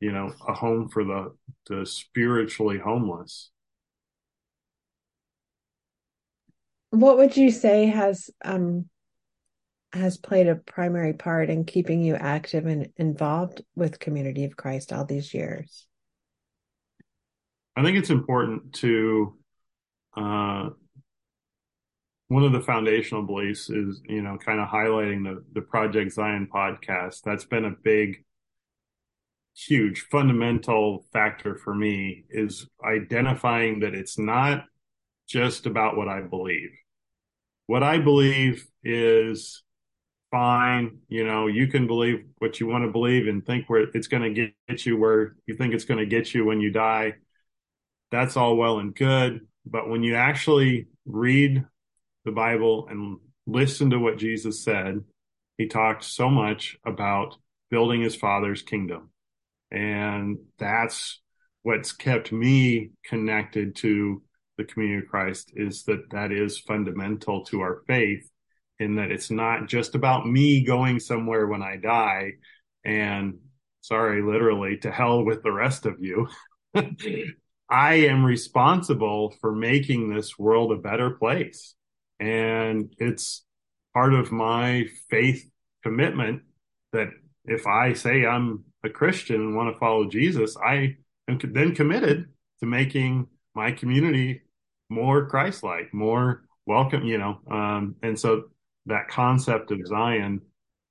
you 0.00 0.12
know 0.12 0.32
a 0.46 0.52
home 0.52 0.88
for 0.88 1.04
the 1.04 1.34
the 1.68 1.86
spiritually 1.86 2.78
homeless. 2.78 3.50
What 6.90 7.16
would 7.16 7.36
you 7.36 7.50
say 7.50 7.86
has 7.86 8.30
um 8.44 8.88
has 9.92 10.16
played 10.16 10.48
a 10.48 10.56
primary 10.56 11.12
part 11.12 11.50
in 11.50 11.64
keeping 11.64 12.02
you 12.02 12.16
active 12.16 12.66
and 12.66 12.88
involved 12.96 13.62
with 13.76 14.00
community 14.00 14.44
of 14.44 14.56
christ 14.56 14.92
all 14.92 15.04
these 15.04 15.32
years? 15.32 15.86
I 17.76 17.82
think 17.82 17.96
it's 17.96 18.10
important 18.10 18.74
to 18.74 19.38
uh 20.16 20.70
one 22.28 22.44
of 22.44 22.52
the 22.52 22.60
foundational 22.60 23.22
beliefs 23.22 23.68
is, 23.70 24.00
you 24.08 24.22
know, 24.22 24.38
kind 24.38 24.60
of 24.60 24.68
highlighting 24.68 25.24
the, 25.24 25.44
the 25.52 25.60
Project 25.60 26.12
Zion 26.12 26.48
podcast. 26.52 27.20
That's 27.22 27.44
been 27.44 27.66
a 27.66 27.70
big, 27.70 28.24
huge 29.54 30.06
fundamental 30.10 31.04
factor 31.12 31.54
for 31.54 31.74
me 31.74 32.24
is 32.30 32.66
identifying 32.84 33.80
that 33.80 33.94
it's 33.94 34.18
not 34.18 34.64
just 35.28 35.66
about 35.66 35.96
what 35.96 36.08
I 36.08 36.22
believe. 36.22 36.70
What 37.66 37.82
I 37.82 37.98
believe 37.98 38.66
is 38.82 39.62
fine. 40.30 40.98
You 41.08 41.24
know, 41.24 41.46
you 41.46 41.68
can 41.68 41.86
believe 41.86 42.24
what 42.38 42.58
you 42.58 42.66
want 42.66 42.84
to 42.84 42.90
believe 42.90 43.28
and 43.28 43.44
think 43.44 43.68
where 43.68 43.82
it's 43.94 44.08
going 44.08 44.34
to 44.34 44.50
get 44.66 44.84
you 44.84 44.98
where 44.98 45.36
you 45.46 45.56
think 45.56 45.74
it's 45.74 45.84
going 45.84 46.00
to 46.00 46.06
get 46.06 46.34
you 46.34 46.44
when 46.44 46.60
you 46.60 46.70
die. 46.70 47.14
That's 48.10 48.36
all 48.36 48.56
well 48.56 48.78
and 48.80 48.94
good. 48.94 49.46
But 49.64 49.88
when 49.88 50.02
you 50.02 50.14
actually 50.14 50.88
read 51.06 51.64
the 52.24 52.32
Bible 52.32 52.86
and 52.88 53.18
listen 53.46 53.90
to 53.90 53.98
what 53.98 54.18
Jesus 54.18 54.62
said, 54.64 55.02
he 55.58 55.66
talked 55.66 56.04
so 56.04 56.28
much 56.28 56.76
about 56.84 57.36
building 57.70 58.02
his 58.02 58.16
father's 58.16 58.62
kingdom. 58.62 59.10
And 59.70 60.38
that's 60.58 61.20
what's 61.62 61.92
kept 61.92 62.32
me 62.32 62.90
connected 63.04 63.76
to 63.76 64.22
the 64.56 64.64
community 64.64 65.04
of 65.04 65.10
Christ 65.10 65.52
is 65.54 65.84
that 65.84 66.10
that 66.10 66.30
is 66.30 66.58
fundamental 66.58 67.44
to 67.46 67.60
our 67.60 67.82
faith 67.86 68.30
in 68.78 68.96
that 68.96 69.10
it's 69.10 69.30
not 69.30 69.68
just 69.68 69.94
about 69.94 70.26
me 70.26 70.64
going 70.64 71.00
somewhere 71.00 71.46
when 71.46 71.62
I 71.62 71.76
die. 71.76 72.32
and 72.84 73.38
sorry, 73.80 74.22
literally, 74.22 74.78
to 74.78 74.90
hell 74.90 75.24
with 75.24 75.42
the 75.42 75.52
rest 75.52 75.86
of 75.86 76.00
you. 76.00 76.28
I 77.68 77.94
am 77.94 78.24
responsible 78.24 79.34
for 79.40 79.54
making 79.54 80.08
this 80.08 80.38
world 80.38 80.72
a 80.72 80.76
better 80.76 81.10
place. 81.10 81.74
And 82.20 82.94
it's 82.98 83.44
part 83.92 84.14
of 84.14 84.32
my 84.32 84.86
faith 85.10 85.48
commitment 85.82 86.42
that 86.92 87.08
if 87.44 87.66
I 87.66 87.92
say 87.92 88.24
I'm 88.24 88.64
a 88.84 88.88
Christian 88.88 89.36
and 89.36 89.56
want 89.56 89.74
to 89.74 89.78
follow 89.78 90.08
Jesus, 90.08 90.56
I 90.56 90.96
am 91.28 91.38
then 91.42 91.74
committed 91.74 92.26
to 92.60 92.66
making 92.66 93.26
my 93.54 93.72
community 93.72 94.42
more 94.88 95.26
Christ-like, 95.26 95.92
more 95.92 96.44
welcome, 96.66 97.04
you 97.04 97.18
know. 97.18 97.40
Um, 97.50 97.96
and 98.02 98.18
so 98.18 98.44
that 98.86 99.08
concept 99.08 99.70
of 99.70 99.86
Zion 99.86 100.40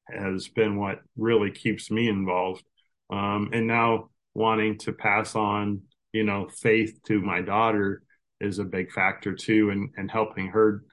has 0.10 0.48
been 0.48 0.78
what 0.78 1.00
really 1.16 1.52
keeps 1.52 1.90
me 1.90 2.08
involved. 2.10 2.64
Um, 3.10 3.50
and 3.54 3.68
now 3.68 4.10
wanting 4.34 4.78
to 4.80 4.94
pass 4.94 5.36
on, 5.36 5.82
you 6.12 6.24
know, 6.24 6.48
faith 6.50 7.00
to 7.08 7.22
my 7.22 7.42
daughter 7.42 8.04
is 8.42 8.60
a 8.60 8.64
big 8.64 8.92
factor 8.92 9.34
too, 9.34 9.70
and 9.70 9.90
and 9.98 10.12
helping 10.12 10.48
her, 10.48 10.84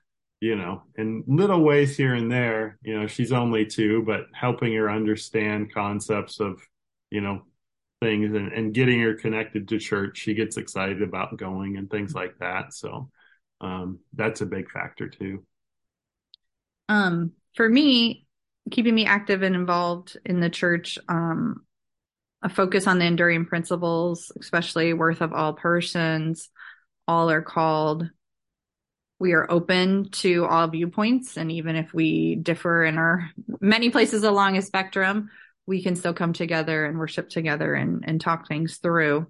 you 0.40 0.56
know, 0.56 0.82
in 0.96 1.22
little 1.26 1.60
ways 1.62 1.96
here 1.96 2.14
and 2.14 2.32
there. 2.32 2.78
You 2.82 2.98
know, 2.98 3.06
she's 3.06 3.32
only 3.32 3.66
two, 3.66 4.02
but 4.02 4.26
helping 4.32 4.74
her 4.74 4.90
understand 4.90 5.72
concepts 5.72 6.40
of, 6.40 6.60
you 7.10 7.20
know, 7.20 7.42
things 8.00 8.34
and, 8.34 8.50
and 8.52 8.72
getting 8.72 9.00
her 9.00 9.14
connected 9.14 9.68
to 9.68 9.78
church. 9.78 10.18
She 10.18 10.34
gets 10.34 10.56
excited 10.56 11.02
about 11.02 11.36
going 11.36 11.76
and 11.76 11.90
things 11.90 12.14
like 12.14 12.38
that. 12.38 12.72
So 12.72 13.10
um, 13.60 13.98
that's 14.14 14.40
a 14.40 14.46
big 14.46 14.70
factor 14.70 15.08
too. 15.08 15.44
Um, 16.88 17.32
for 17.54 17.68
me, 17.68 18.26
keeping 18.70 18.94
me 18.94 19.04
active 19.04 19.42
and 19.42 19.54
involved 19.54 20.16
in 20.24 20.40
the 20.40 20.50
church, 20.50 20.98
um, 21.08 21.64
a 22.42 22.48
focus 22.48 22.86
on 22.86 22.98
the 22.98 23.04
enduring 23.04 23.44
principles, 23.44 24.32
especially 24.40 24.94
worth 24.94 25.20
of 25.20 25.34
all 25.34 25.52
persons, 25.52 26.48
all 27.06 27.30
are 27.30 27.42
called. 27.42 28.08
We 29.20 29.34
are 29.34 29.50
open 29.50 30.10
to 30.10 30.46
all 30.46 30.66
viewpoints, 30.66 31.36
and 31.36 31.52
even 31.52 31.76
if 31.76 31.94
we 31.94 32.34
differ 32.34 32.84
in 32.84 32.98
our 32.98 33.30
many 33.60 33.90
places 33.90 34.24
along 34.24 34.56
a 34.56 34.62
spectrum, 34.62 35.30
we 35.66 35.82
can 35.82 35.94
still 35.94 36.14
come 36.14 36.32
together 36.32 36.86
and 36.86 36.98
worship 36.98 37.28
together 37.28 37.74
and, 37.74 38.02
and 38.06 38.20
talk 38.20 38.48
things 38.48 38.78
through. 38.78 39.28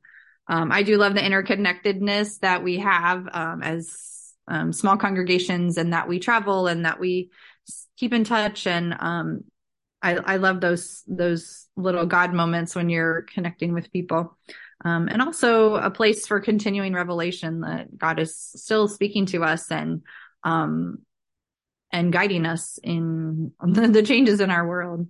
Um, 0.49 0.73
I 0.73 0.85
do 0.85 0.97
love 0.97 1.15
the 1.15 1.21
interconnectedness 1.21 2.39
that 2.39 2.63
we 2.63 2.79
have 2.79 3.29
um, 3.33 3.63
as 3.63 4.33
um, 4.49 4.73
small 4.73 4.97
congregations, 4.97 5.77
and 5.77 5.93
that 5.93 6.09
we 6.09 6.21
travel 6.21 6.69
and 6.69 6.87
that 6.87 6.99
we 6.99 7.31
keep 7.99 8.15
in 8.15 8.25
touch 8.25 8.67
and 8.67 8.97
um, 8.99 9.45
I, 10.03 10.15
I 10.17 10.37
love 10.37 10.61
those 10.61 11.03
those 11.07 11.67
little 11.77 12.07
God 12.07 12.33
moments 12.33 12.75
when 12.75 12.89
you're 12.89 13.23
connecting 13.23 13.75
with 13.75 13.93
people. 13.93 14.37
Um, 14.83 15.09
and 15.09 15.21
also 15.21 15.75
a 15.75 15.91
place 15.91 16.27
for 16.27 16.41
continuing 16.41 16.95
revelation 16.95 17.61
that 17.61 17.97
God 17.97 18.19
is 18.19 18.35
still 18.37 18.89
speaking 18.89 19.27
to 19.27 19.45
us 19.45 19.71
and 19.71 20.03
um, 20.43 21.01
and 21.93 22.13
guiding 22.13 22.47
us 22.47 22.79
in 22.83 23.53
the, 23.63 23.89
the 23.89 24.03
changes 24.03 24.41
in 24.41 24.51
our 24.51 24.67
world. 24.67 25.07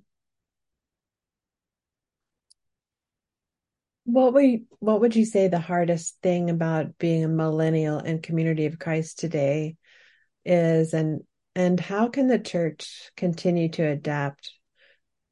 What 4.05 4.35
would 4.35 4.65
what 4.81 5.01
would 5.01 5.15
you 5.15 5.25
say 5.25 5.47
the 5.47 5.61
hardest 5.61 6.17
thing 6.21 6.51
about 6.51 6.99
being 6.99 7.23
a 7.23 7.29
millennial 7.29 8.01
in 8.01 8.23
Community 8.23 8.67
of 8.67 8.79
Christ 8.79 9.21
today 9.21 9.77
is, 10.45 10.95
and 10.95 11.21
and 11.55 11.79
how 11.79 12.09
can 12.09 12.27
the 12.27 12.39
church 12.39 13.11
continue 13.17 13.69
to 13.69 13.87
adapt 13.87 14.53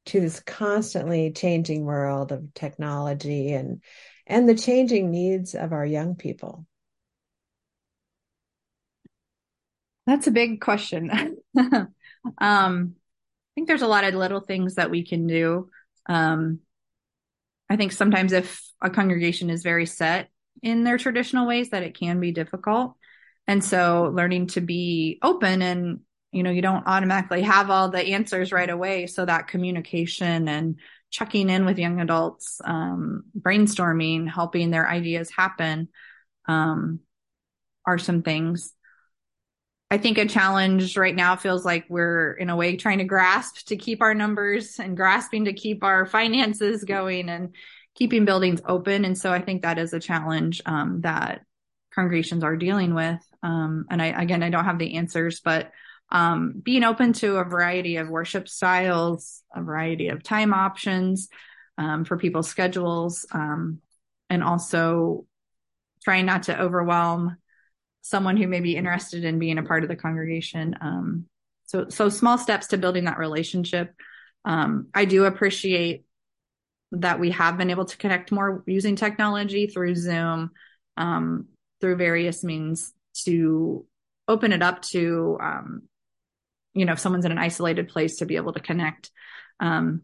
to 0.05 0.19
this 0.21 0.39
constantly 0.39 1.31
changing 1.31 1.83
world 1.83 2.31
of 2.31 2.53
technology 2.53 3.51
and 3.51 3.81
and 4.29 4.47
the 4.47 4.55
changing 4.55 5.11
needs 5.11 5.55
of 5.55 5.73
our 5.73 5.85
young 5.85 6.15
people? 6.15 6.65
That's 10.05 10.27
a 10.27 10.31
big 10.31 10.61
question. 10.61 11.11
um, 11.57 11.89
I 12.39 13.51
think 13.55 13.67
there's 13.67 13.81
a 13.81 13.87
lot 13.87 14.05
of 14.05 14.15
little 14.15 14.39
things 14.39 14.75
that 14.75 14.89
we 14.89 15.03
can 15.03 15.27
do. 15.27 15.69
Um, 16.07 16.59
I 17.69 17.75
think 17.75 17.91
sometimes 17.91 18.33
if 18.33 18.63
a 18.81 18.89
congregation 18.89 19.49
is 19.49 19.61
very 19.61 19.85
set 19.85 20.29
in 20.63 20.83
their 20.83 20.97
traditional 20.97 21.47
ways, 21.47 21.69
that 21.69 21.83
it 21.83 21.97
can 21.97 22.19
be 22.19 22.31
difficult. 22.31 22.95
And 23.47 23.63
so 23.63 24.11
learning 24.13 24.47
to 24.47 24.61
be 24.61 25.19
open 25.21 25.61
and 25.61 25.99
you 26.31 26.43
know 26.43 26.51
you 26.51 26.61
don't 26.61 26.85
automatically 26.85 27.41
have 27.41 27.71
all 27.71 27.89
the 27.89 28.13
answers 28.13 28.51
right 28.51 28.69
away 28.69 29.07
so 29.07 29.25
that 29.25 29.47
communication 29.47 30.47
and 30.47 30.75
checking 31.09 31.49
in 31.49 31.65
with 31.65 31.79
young 31.79 31.99
adults 31.99 32.61
um, 32.63 33.23
brainstorming 33.37 34.29
helping 34.29 34.71
their 34.71 34.87
ideas 34.87 35.29
happen 35.35 35.89
um, 36.47 36.99
are 37.85 37.97
some 37.97 38.21
things. 38.21 38.73
I 39.91 39.97
think 39.97 40.19
a 40.19 40.27
challenge 40.27 40.97
right 40.97 41.15
now 41.15 41.35
feels 41.35 41.65
like 41.65 41.85
we're 41.89 42.33
in 42.33 42.51
a 42.51 42.55
way 42.55 42.75
trying 42.75 42.99
to 42.99 43.05
grasp 43.05 43.67
to 43.67 43.75
keep 43.75 44.01
our 44.01 44.13
numbers 44.13 44.79
and 44.79 44.95
grasping 44.95 45.45
to 45.45 45.53
keep 45.53 45.83
our 45.83 46.05
finances 46.05 46.83
going 46.83 47.27
and 47.27 47.55
keeping 47.95 48.25
buildings 48.25 48.61
open. 48.67 49.03
And 49.03 49.17
so 49.17 49.31
i 49.31 49.41
think 49.41 49.63
that 49.63 49.79
is 49.79 49.93
a 49.93 49.99
challenge 49.99 50.61
um, 50.65 51.01
that 51.01 51.41
congregations 51.93 52.43
are 52.43 52.55
dealing 52.55 52.93
with. 52.93 53.19
Um, 53.41 53.85
and 53.89 54.01
i 54.01 54.07
again 54.07 54.43
i 54.43 54.49
don't 54.49 54.65
have 54.65 54.79
the 54.79 54.95
answers 54.95 55.39
but 55.39 55.71
um, 56.11 56.61
being 56.63 56.83
open 56.83 57.13
to 57.13 57.37
a 57.37 57.43
variety 57.43 57.97
of 57.97 58.09
worship 58.09 58.47
styles, 58.47 59.43
a 59.53 59.61
variety 59.61 60.07
of 60.07 60.23
time 60.23 60.53
options 60.53 61.29
um, 61.77 62.05
for 62.05 62.17
people's 62.17 62.49
schedules, 62.49 63.25
um, 63.31 63.79
and 64.29 64.43
also 64.43 65.25
trying 66.03 66.25
not 66.25 66.43
to 66.43 66.59
overwhelm 66.59 67.37
someone 68.01 68.37
who 68.37 68.47
may 68.47 68.59
be 68.59 68.75
interested 68.75 69.23
in 69.23 69.39
being 69.39 69.57
a 69.57 69.63
part 69.63 69.83
of 69.83 69.89
the 69.89 69.95
congregation. 69.95 70.75
Um, 70.81 71.25
so, 71.65 71.87
so 71.89 72.09
small 72.09 72.37
steps 72.37 72.67
to 72.67 72.77
building 72.77 73.05
that 73.05 73.19
relationship. 73.19 73.93
Um, 74.45 74.87
I 74.93 75.05
do 75.05 75.25
appreciate 75.25 76.05
that 76.91 77.19
we 77.19 77.31
have 77.31 77.57
been 77.57 77.69
able 77.69 77.85
to 77.85 77.97
connect 77.97 78.31
more 78.31 78.63
using 78.65 78.95
technology 78.95 79.67
through 79.67 79.95
Zoom, 79.95 80.51
um, 80.97 81.47
through 81.81 81.97
various 81.97 82.43
means 82.43 82.93
to 83.25 83.85
open 84.27 84.53
it 84.53 84.63
up 84.63 84.81
to 84.81 85.37
um, 85.41 85.83
you 86.73 86.85
know, 86.85 86.93
if 86.93 86.99
someone's 86.99 87.25
in 87.25 87.31
an 87.31 87.37
isolated 87.37 87.89
place 87.89 88.17
to 88.17 88.25
be 88.25 88.35
able 88.35 88.53
to 88.53 88.59
connect. 88.59 89.11
Um, 89.59 90.01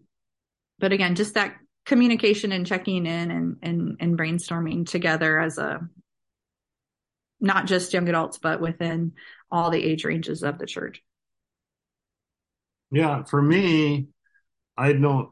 but 0.80 0.92
again, 0.92 1.16
just 1.16 1.36
that 1.36 1.56
communication 1.86 2.52
and 2.52 2.66
checking 2.66 3.06
in 3.06 3.32
and, 3.32 3.58
and, 3.62 3.98
and 4.00 4.18
brainstorming 4.18 4.88
together 4.88 5.40
as 5.40 5.58
a, 5.58 5.88
not 7.40 7.68
just 7.68 7.94
young 7.94 8.10
adults, 8.10 8.40
but 8.40 8.60
within 8.60 9.14
all 9.52 9.70
the 9.70 9.84
age 9.84 10.04
ranges 10.04 10.42
of 10.42 10.58
the 10.58 10.66
church. 10.66 11.04
Yeah. 12.92 13.24
For 13.24 13.42
me, 13.42 14.08
I 14.78 14.94
don't, 14.94 15.30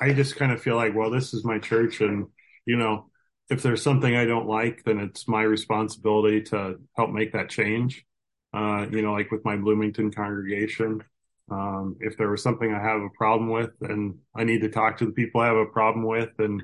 I 0.00 0.12
just 0.12 0.36
kind 0.36 0.52
of 0.52 0.62
feel 0.62 0.76
like, 0.76 0.94
well, 0.94 1.10
this 1.10 1.34
is 1.34 1.44
my 1.44 1.58
church 1.58 2.00
and, 2.00 2.28
you 2.64 2.76
know, 2.76 3.10
if 3.50 3.62
there's 3.62 3.82
something 3.82 4.14
I 4.14 4.26
don't 4.26 4.46
like, 4.46 4.84
then 4.84 5.00
it's 5.00 5.26
my 5.26 5.42
responsibility 5.42 6.42
to 6.42 6.76
help 6.96 7.10
make 7.10 7.32
that 7.32 7.48
change 7.48 8.04
uh, 8.52 8.86
you 8.90 9.02
know, 9.02 9.12
like 9.12 9.30
with 9.30 9.44
my 9.44 9.56
Bloomington 9.56 10.10
congregation. 10.10 11.02
Um, 11.50 11.96
if 12.00 12.18
there 12.18 12.30
was 12.30 12.42
something 12.42 12.72
I 12.72 12.82
have 12.82 13.00
a 13.00 13.08
problem 13.16 13.50
with 13.50 13.70
and 13.80 14.18
I 14.34 14.44
need 14.44 14.60
to 14.62 14.68
talk 14.68 14.98
to 14.98 15.06
the 15.06 15.12
people 15.12 15.40
I 15.40 15.46
have 15.46 15.56
a 15.56 15.66
problem 15.66 16.04
with 16.04 16.30
and, 16.38 16.62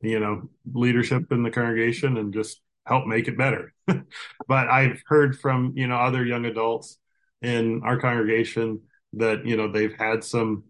you 0.00 0.18
know, 0.20 0.48
leadership 0.72 1.30
in 1.30 1.42
the 1.42 1.50
congregation 1.50 2.16
and 2.16 2.32
just 2.32 2.60
help 2.86 3.06
make 3.06 3.28
it 3.28 3.36
better. 3.36 3.74
but 3.86 4.68
I've 4.68 5.02
heard 5.06 5.38
from, 5.38 5.72
you 5.76 5.86
know, 5.86 5.96
other 5.96 6.24
young 6.24 6.46
adults 6.46 6.98
in 7.42 7.82
our 7.84 7.98
congregation 7.98 8.80
that, 9.14 9.44
you 9.44 9.56
know, 9.56 9.70
they've 9.70 9.94
had 9.98 10.24
some 10.24 10.64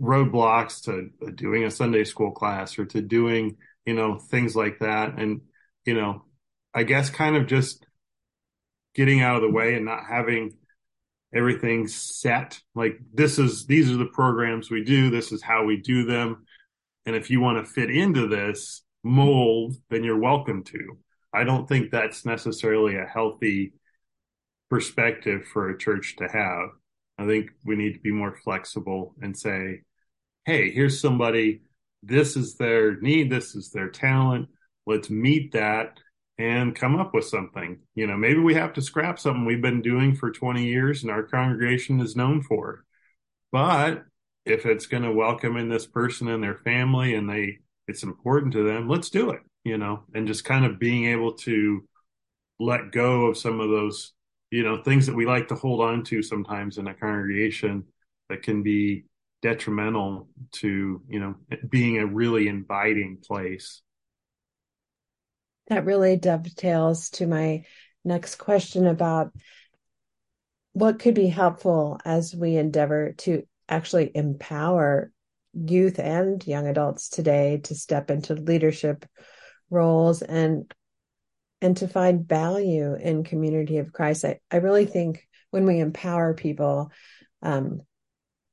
roadblocks 0.00 0.84
to 0.84 1.10
doing 1.32 1.64
a 1.64 1.70
Sunday 1.70 2.04
school 2.04 2.30
class 2.30 2.78
or 2.78 2.86
to 2.86 3.02
doing, 3.02 3.56
you 3.84 3.94
know, 3.94 4.18
things 4.18 4.56
like 4.56 4.78
that. 4.78 5.18
And, 5.18 5.42
you 5.84 5.94
know, 5.94 6.24
I 6.72 6.84
guess 6.84 7.10
kind 7.10 7.36
of 7.36 7.46
just 7.46 7.84
getting 8.94 9.20
out 9.20 9.36
of 9.36 9.42
the 9.42 9.50
way 9.50 9.74
and 9.74 9.84
not 9.84 10.04
having 10.08 10.52
everything 11.34 11.86
set. 11.86 12.60
Like 12.74 12.98
this 13.12 13.38
is, 13.38 13.66
these 13.66 13.90
are 13.90 13.96
the 13.96 14.06
programs 14.06 14.70
we 14.70 14.84
do. 14.84 15.10
This 15.10 15.32
is 15.32 15.42
how 15.42 15.64
we 15.64 15.76
do 15.76 16.04
them. 16.04 16.44
And 17.06 17.16
if 17.16 17.30
you 17.30 17.40
want 17.40 17.64
to 17.64 17.72
fit 17.72 17.90
into 17.90 18.26
this 18.26 18.82
mold, 19.02 19.74
then 19.88 20.04
you're 20.04 20.18
welcome 20.18 20.64
to. 20.64 20.98
I 21.32 21.44
don't 21.44 21.68
think 21.68 21.90
that's 21.90 22.26
necessarily 22.26 22.96
a 22.96 23.06
healthy 23.06 23.74
perspective 24.68 25.44
for 25.52 25.70
a 25.70 25.78
church 25.78 26.16
to 26.16 26.28
have. 26.28 26.70
I 27.18 27.26
think 27.26 27.50
we 27.64 27.76
need 27.76 27.94
to 27.94 28.00
be 28.00 28.12
more 28.12 28.34
flexible 28.34 29.14
and 29.20 29.36
say, 29.36 29.82
Hey, 30.44 30.70
here's 30.70 31.00
somebody. 31.00 31.62
This 32.02 32.36
is 32.36 32.56
their 32.56 32.98
need. 33.00 33.30
This 33.30 33.54
is 33.54 33.70
their 33.70 33.90
talent. 33.90 34.48
Let's 34.86 35.10
meet 35.10 35.52
that 35.52 35.98
and 36.40 36.74
come 36.74 36.98
up 36.98 37.12
with 37.12 37.26
something. 37.26 37.78
You 37.94 38.06
know, 38.06 38.16
maybe 38.16 38.40
we 38.40 38.54
have 38.54 38.72
to 38.72 38.82
scrap 38.82 39.18
something 39.18 39.44
we've 39.44 39.60
been 39.60 39.82
doing 39.82 40.16
for 40.16 40.30
20 40.30 40.64
years 40.64 41.02
and 41.02 41.12
our 41.12 41.22
congregation 41.22 42.00
is 42.00 42.16
known 42.16 42.40
for. 42.40 42.82
But 43.52 44.04
if 44.46 44.64
it's 44.64 44.86
going 44.86 45.02
to 45.02 45.12
welcome 45.12 45.58
in 45.58 45.68
this 45.68 45.86
person 45.86 46.28
and 46.28 46.42
their 46.42 46.56
family 46.56 47.14
and 47.14 47.28
they 47.28 47.58
it's 47.88 48.04
important 48.04 48.54
to 48.54 48.66
them, 48.66 48.88
let's 48.88 49.10
do 49.10 49.30
it, 49.30 49.40
you 49.64 49.76
know, 49.76 50.04
and 50.14 50.26
just 50.26 50.44
kind 50.44 50.64
of 50.64 50.78
being 50.78 51.06
able 51.06 51.34
to 51.34 51.84
let 52.58 52.90
go 52.90 53.26
of 53.26 53.36
some 53.36 53.60
of 53.60 53.68
those, 53.68 54.12
you 54.50 54.62
know, 54.62 54.82
things 54.82 55.06
that 55.06 55.16
we 55.16 55.26
like 55.26 55.48
to 55.48 55.56
hold 55.56 55.82
on 55.82 56.04
to 56.04 56.22
sometimes 56.22 56.78
in 56.78 56.86
a 56.86 56.94
congregation 56.94 57.84
that 58.30 58.42
can 58.42 58.62
be 58.62 59.04
detrimental 59.42 60.28
to, 60.52 61.02
you 61.06 61.20
know, 61.20 61.34
being 61.68 61.98
a 61.98 62.06
really 62.06 62.48
inviting 62.48 63.18
place. 63.22 63.82
That 65.70 65.84
really 65.84 66.16
dovetails 66.16 67.10
to 67.10 67.28
my 67.28 67.64
next 68.04 68.36
question 68.36 68.88
about 68.88 69.32
what 70.72 70.98
could 70.98 71.14
be 71.14 71.28
helpful 71.28 72.00
as 72.04 72.34
we 72.34 72.56
endeavor 72.56 73.12
to 73.18 73.44
actually 73.68 74.10
empower 74.12 75.12
youth 75.54 76.00
and 76.00 76.44
young 76.44 76.66
adults 76.66 77.08
today 77.08 77.60
to 77.64 77.76
step 77.76 78.10
into 78.10 78.34
leadership 78.34 79.06
roles 79.70 80.22
and 80.22 80.72
and 81.62 81.76
to 81.76 81.86
find 81.86 82.26
value 82.26 82.94
in 82.94 83.22
community 83.22 83.78
of 83.78 83.92
christ. 83.92 84.24
I, 84.24 84.40
I 84.50 84.56
really 84.56 84.86
think 84.86 85.24
when 85.52 85.66
we 85.66 85.78
empower 85.78 86.34
people 86.34 86.90
um, 87.42 87.82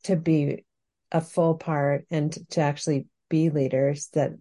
to 0.03 0.15
be 0.15 0.65
a 1.11 1.22
full 1.22 1.55
part 1.55 2.05
and 2.11 2.32
to 2.51 2.61
actually 2.61 3.07
be 3.28 3.49
leaders 3.49 4.09
that 4.13 4.34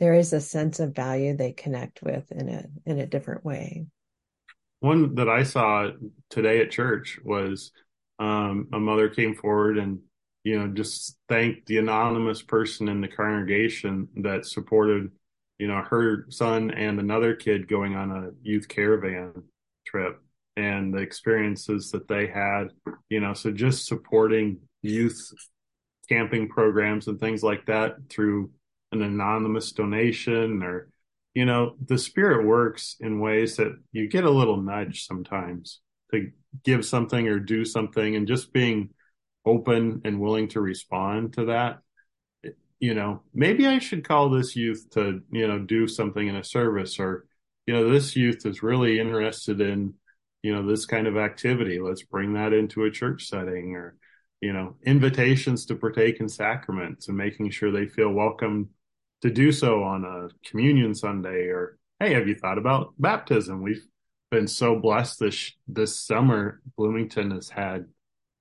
there 0.00 0.14
is 0.14 0.32
a 0.32 0.40
sense 0.40 0.80
of 0.80 0.94
value 0.94 1.36
they 1.36 1.52
connect 1.52 2.02
with 2.02 2.32
in 2.32 2.48
a 2.48 2.64
in 2.84 2.98
a 2.98 3.06
different 3.06 3.44
way. 3.44 3.86
One 4.80 5.14
that 5.16 5.28
i 5.28 5.42
saw 5.42 5.90
today 6.30 6.60
at 6.60 6.70
church 6.70 7.20
was 7.22 7.70
um, 8.18 8.68
a 8.72 8.80
mother 8.80 9.08
came 9.08 9.34
forward 9.34 9.78
and 9.78 10.00
you 10.44 10.58
know, 10.58 10.68
just 10.68 11.16
thanked 11.28 11.66
the 11.66 11.78
anonymous 11.78 12.42
person 12.42 12.88
in 12.88 13.00
the 13.00 13.08
congregation 13.08 14.08
that 14.16 14.46
supported, 14.46 15.10
you 15.58 15.68
know, 15.68 15.82
her 15.82 16.26
son 16.30 16.70
and 16.70 16.98
another 16.98 17.34
kid 17.34 17.68
going 17.68 17.94
on 17.94 18.10
a 18.10 18.30
youth 18.42 18.66
caravan 18.66 19.32
trip 19.86 20.22
and 20.56 20.94
the 20.94 20.98
experiences 20.98 21.90
that 21.90 22.08
they 22.08 22.26
had, 22.26 22.68
you 23.08 23.20
know, 23.20 23.34
so 23.34 23.50
just 23.50 23.86
supporting 23.86 24.58
youth 24.82 25.30
camping 26.08 26.48
programs 26.48 27.06
and 27.06 27.20
things 27.20 27.42
like 27.42 27.66
that 27.66 27.96
through 28.08 28.50
an 28.92 29.02
anonymous 29.02 29.72
donation 29.72 30.62
or, 30.62 30.88
you 31.34 31.44
know, 31.44 31.76
the 31.84 31.98
spirit 31.98 32.46
works 32.46 32.96
in 33.00 33.20
ways 33.20 33.56
that 33.56 33.72
you 33.92 34.08
get 34.08 34.24
a 34.24 34.30
little 34.30 34.60
nudge 34.60 35.06
sometimes 35.06 35.80
to 36.12 36.30
give 36.64 36.84
something 36.84 37.28
or 37.28 37.38
do 37.38 37.64
something 37.64 38.16
and 38.16 38.26
just 38.26 38.52
being 38.52 38.90
open 39.46 40.02
and 40.04 40.20
willing 40.20 40.48
to 40.48 40.60
respond 40.60 41.32
to 41.32 41.46
that 41.46 41.78
you 42.78 42.94
know 42.94 43.22
maybe 43.32 43.66
i 43.66 43.78
should 43.78 44.06
call 44.06 44.28
this 44.28 44.54
youth 44.54 44.86
to 44.90 45.22
you 45.30 45.48
know 45.48 45.58
do 45.58 45.88
something 45.88 46.28
in 46.28 46.36
a 46.36 46.44
service 46.44 47.00
or 47.00 47.24
you 47.66 47.72
know 47.72 47.90
this 47.90 48.16
youth 48.16 48.44
is 48.44 48.62
really 48.62 49.00
interested 49.00 49.62
in 49.62 49.94
you 50.42 50.54
know 50.54 50.66
this 50.66 50.86
kind 50.86 51.06
of 51.06 51.16
activity. 51.16 51.78
Let's 51.78 52.02
bring 52.02 52.34
that 52.34 52.52
into 52.52 52.84
a 52.84 52.90
church 52.90 53.28
setting 53.28 53.74
or 53.74 53.96
you 54.40 54.52
know 54.52 54.76
invitations 54.84 55.66
to 55.66 55.74
partake 55.74 56.20
in 56.20 56.28
sacraments 56.28 57.08
and 57.08 57.16
making 57.16 57.50
sure 57.50 57.70
they 57.70 57.86
feel 57.86 58.10
welcome 58.10 58.70
to 59.22 59.30
do 59.30 59.52
so 59.52 59.82
on 59.82 60.04
a 60.04 60.28
communion 60.48 60.94
sunday 60.94 61.46
or 61.48 61.78
hey 62.00 62.14
have 62.14 62.26
you 62.26 62.34
thought 62.34 62.58
about 62.58 62.94
baptism? 62.98 63.62
We've 63.62 63.84
been 64.30 64.48
so 64.48 64.76
blessed 64.76 65.20
this 65.20 65.52
this 65.68 65.96
summer. 65.96 66.62
Bloomington 66.76 67.30
has 67.32 67.50
had 67.50 67.86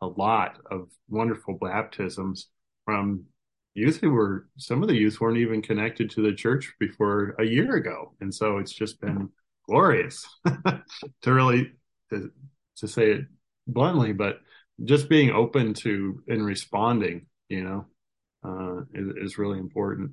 a 0.01 0.07
lot 0.07 0.57
of 0.71 0.89
wonderful 1.09 1.57
baptisms 1.61 2.47
from 2.85 3.25
youth 3.73 3.99
who 3.99 4.11
were 4.11 4.47
some 4.57 4.81
of 4.81 4.87
the 4.87 4.95
youth 4.95 5.19
weren't 5.19 5.37
even 5.37 5.61
connected 5.61 6.09
to 6.11 6.21
the 6.21 6.33
church 6.33 6.73
before 6.79 7.35
a 7.37 7.43
year 7.43 7.75
ago. 7.75 8.13
And 8.21 8.33
so 8.33 8.57
it's 8.57 8.73
just 8.73 9.01
been 9.01 9.29
glorious 9.67 10.25
to 11.21 11.33
really 11.33 11.73
to, 12.11 12.31
to 12.77 12.87
say 12.87 13.11
it 13.11 13.25
bluntly 13.67 14.13
but 14.13 14.39
just 14.83 15.09
being 15.09 15.29
open 15.29 15.75
to 15.75 16.23
and 16.27 16.43
responding 16.43 17.27
you 17.49 17.63
know 17.63 17.85
uh, 18.43 18.81
is, 18.95 19.25
is 19.25 19.37
really 19.37 19.59
important 19.59 20.09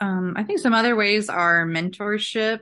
um, 0.00 0.34
i 0.36 0.42
think 0.42 0.58
some 0.58 0.74
other 0.74 0.96
ways 0.96 1.28
are 1.28 1.66
mentorship 1.66 2.60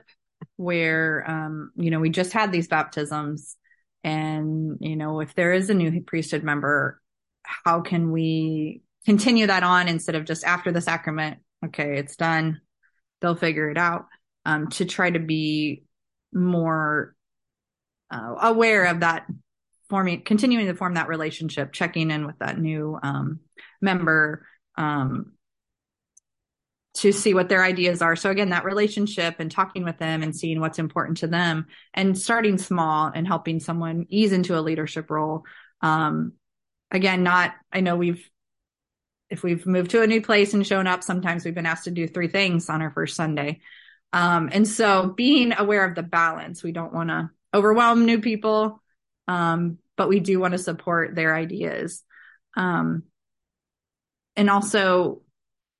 where 0.57 1.29
um, 1.29 1.71
you 1.75 1.91
know 1.91 1.99
we 1.99 2.09
just 2.09 2.33
had 2.33 2.51
these 2.51 2.67
baptisms 2.67 3.57
and, 4.05 4.77
you 4.81 4.95
know, 4.95 5.19
if 5.19 5.33
there 5.33 5.51
is 5.51 5.71
a 5.71 5.73
new 5.73 5.99
priesthood 6.03 6.43
member, 6.43 7.01
how 7.41 7.81
can 7.81 8.11
we 8.11 8.83
continue 9.03 9.47
that 9.47 9.63
on 9.63 9.87
instead 9.87 10.13
of 10.13 10.25
just 10.25 10.43
after 10.43 10.71
the 10.71 10.79
sacrament? 10.79 11.39
Okay, 11.65 11.97
it's 11.97 12.15
done. 12.15 12.61
They'll 13.19 13.35
figure 13.35 13.67
it 13.71 13.79
out. 13.79 14.05
Um, 14.45 14.69
to 14.69 14.85
try 14.85 15.09
to 15.09 15.17
be 15.17 15.85
more 16.31 17.15
uh, 18.11 18.35
aware 18.43 18.85
of 18.85 18.99
that 18.99 19.25
forming, 19.89 20.21
continuing 20.21 20.67
to 20.67 20.75
form 20.75 20.93
that 20.93 21.07
relationship, 21.07 21.73
checking 21.73 22.11
in 22.11 22.27
with 22.27 22.37
that 22.37 22.59
new 22.59 22.99
um, 23.01 23.39
member, 23.81 24.45
um, 24.77 25.31
to 26.95 27.11
see 27.11 27.33
what 27.33 27.49
their 27.49 27.63
ideas 27.63 28.01
are. 28.01 28.15
So 28.15 28.29
again, 28.29 28.49
that 28.49 28.65
relationship 28.65 29.35
and 29.39 29.51
talking 29.51 29.83
with 29.83 29.97
them 29.97 30.23
and 30.23 30.35
seeing 30.35 30.59
what's 30.59 30.79
important 30.79 31.17
to 31.17 31.27
them 31.27 31.67
and 31.93 32.17
starting 32.17 32.57
small 32.57 33.11
and 33.13 33.27
helping 33.27 33.59
someone 33.59 34.05
ease 34.09 34.31
into 34.31 34.57
a 34.57 34.61
leadership 34.61 35.09
role. 35.09 35.43
Um, 35.81 36.33
again, 36.91 37.23
not, 37.23 37.53
I 37.71 37.81
know 37.81 37.95
we've, 37.95 38.29
if 39.29 39.43
we've 39.43 39.65
moved 39.65 39.91
to 39.91 40.01
a 40.01 40.07
new 40.07 40.21
place 40.21 40.53
and 40.53 40.65
shown 40.65 40.87
up, 40.87 41.03
sometimes 41.03 41.43
we've 41.43 41.55
been 41.55 41.65
asked 41.65 41.85
to 41.85 41.91
do 41.91 42.07
three 42.07 42.27
things 42.27 42.69
on 42.69 42.81
our 42.81 42.91
first 42.91 43.15
Sunday. 43.15 43.59
Um, 44.13 44.49
and 44.51 44.67
so 44.67 45.07
being 45.07 45.53
aware 45.57 45.85
of 45.85 45.95
the 45.95 46.03
balance, 46.03 46.63
we 46.63 46.71
don't 46.71 46.93
want 46.93 47.09
to 47.09 47.29
overwhelm 47.53 48.05
new 48.05 48.21
people. 48.21 48.81
Um, 49.27 49.79
but 49.97 50.09
we 50.09 50.19
do 50.19 50.39
want 50.39 50.53
to 50.53 50.57
support 50.57 51.15
their 51.15 51.35
ideas. 51.35 52.03
Um, 52.55 53.03
and 54.35 54.49
also 54.49 55.21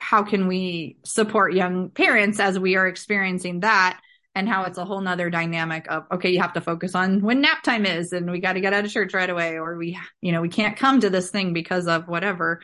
how 0.06 0.22
can 0.22 0.48
we 0.48 0.98
support 1.04 1.56
young 1.56 1.90
parents 1.90 2.40
as 2.40 2.60
we 2.60 2.76
are 2.76 2.88
experiencing 2.88 3.62
that? 3.62 4.00
And 4.36 4.48
how 4.48 4.66
it's 4.66 4.78
a 4.78 4.86
whole 4.86 5.02
nother 5.02 5.30
dynamic 5.30 5.88
of 5.90 6.04
okay 6.12 6.30
you 6.30 6.42
have 6.42 6.54
to 6.54 6.62
focus 6.62 6.94
on 6.94 7.22
when 7.22 7.40
nap 7.40 7.64
time 7.64 7.86
is 7.86 8.12
and 8.12 8.30
we 8.30 8.40
got 8.40 8.54
to 8.54 8.62
get 8.62 8.74
out 8.74 8.84
of 8.84 8.92
church 8.92 9.14
right 9.14 9.30
away 9.30 9.58
or 9.58 9.78
we 9.78 9.98
you 10.22 10.34
know 10.34 10.42
we 10.42 10.50
can't 10.50 10.76
come 10.78 11.00
to 11.00 11.10
this 11.10 11.32
thing 11.32 11.54
because 11.54 11.88
of 11.88 12.08
whatever. 12.08 12.62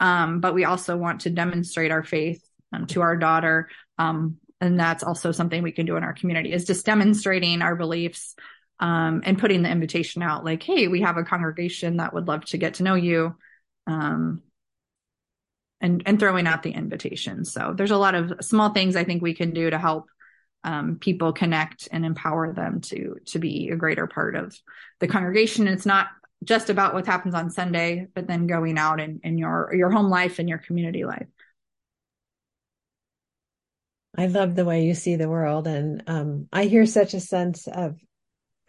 Um, 0.00 0.40
but 0.40 0.52
we 0.52 0.64
also 0.64 0.96
want 0.96 1.20
to 1.22 1.30
demonstrate 1.30 1.92
our 1.92 2.02
faith 2.02 2.42
um, 2.72 2.86
to 2.88 3.02
our 3.02 3.16
daughter. 3.16 3.68
Um, 3.98 4.38
and 4.60 4.78
that's 4.78 5.04
also 5.04 5.32
something 5.32 5.62
we 5.62 5.72
can 5.72 5.86
do 5.86 5.96
in 5.96 6.02
our 6.02 6.12
community 6.12 6.52
is 6.52 6.64
just 6.64 6.84
demonstrating 6.84 7.62
our 7.62 7.76
beliefs 7.76 8.34
um, 8.80 9.22
and 9.24 9.38
putting 9.38 9.62
the 9.62 9.70
invitation 9.70 10.22
out 10.22 10.44
like 10.44 10.62
hey 10.62 10.88
we 10.88 11.02
have 11.02 11.16
a 11.16 11.24
congregation 11.24 11.98
that 11.98 12.12
would 12.12 12.28
love 12.28 12.44
to 12.46 12.58
get 12.58 12.74
to 12.74 12.82
know 12.82 12.96
you. 12.96 13.34
Um, 13.86 14.42
and 15.82 16.02
and 16.06 16.18
throwing 16.18 16.46
out 16.46 16.62
the 16.62 16.70
invitation. 16.70 17.44
So 17.44 17.74
there's 17.76 17.90
a 17.90 17.98
lot 17.98 18.14
of 18.14 18.32
small 18.40 18.70
things 18.70 18.96
I 18.96 19.04
think 19.04 19.20
we 19.20 19.34
can 19.34 19.50
do 19.50 19.68
to 19.68 19.78
help 19.78 20.06
um, 20.64 20.98
people 21.00 21.32
connect 21.32 21.88
and 21.92 22.06
empower 22.06 22.54
them 22.54 22.80
to 22.82 23.16
to 23.26 23.38
be 23.38 23.68
a 23.70 23.76
greater 23.76 24.06
part 24.06 24.36
of 24.36 24.56
the 25.00 25.08
congregation. 25.08 25.68
It's 25.68 25.84
not 25.84 26.06
just 26.44 26.70
about 26.70 26.94
what 26.94 27.06
happens 27.06 27.34
on 27.34 27.50
Sunday, 27.50 28.06
but 28.14 28.26
then 28.26 28.46
going 28.46 28.78
out 28.78 29.00
in, 29.00 29.20
in 29.24 29.36
your 29.36 29.74
your 29.74 29.90
home 29.90 30.08
life 30.08 30.38
and 30.38 30.48
your 30.48 30.58
community 30.58 31.04
life. 31.04 31.26
I 34.16 34.26
love 34.26 34.54
the 34.54 34.64
way 34.64 34.84
you 34.84 34.94
see 34.94 35.16
the 35.16 35.28
world, 35.28 35.66
and 35.66 36.04
um, 36.06 36.48
I 36.52 36.64
hear 36.64 36.86
such 36.86 37.14
a 37.14 37.20
sense 37.20 37.66
of 37.66 37.96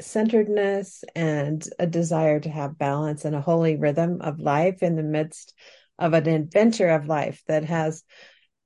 centeredness 0.02 1.04
and 1.16 1.64
a 1.78 1.86
desire 1.86 2.40
to 2.40 2.50
have 2.50 2.80
balance 2.80 3.26
and 3.26 3.36
a 3.36 3.42
holy 3.42 3.76
rhythm 3.76 4.22
of 4.22 4.40
life 4.40 4.82
in 4.82 4.96
the 4.96 5.04
midst 5.04 5.54
of 6.00 6.14
an 6.14 6.28
adventure 6.28 6.90
of 6.90 7.08
life 7.08 7.42
that 7.48 7.66
has 7.66 8.04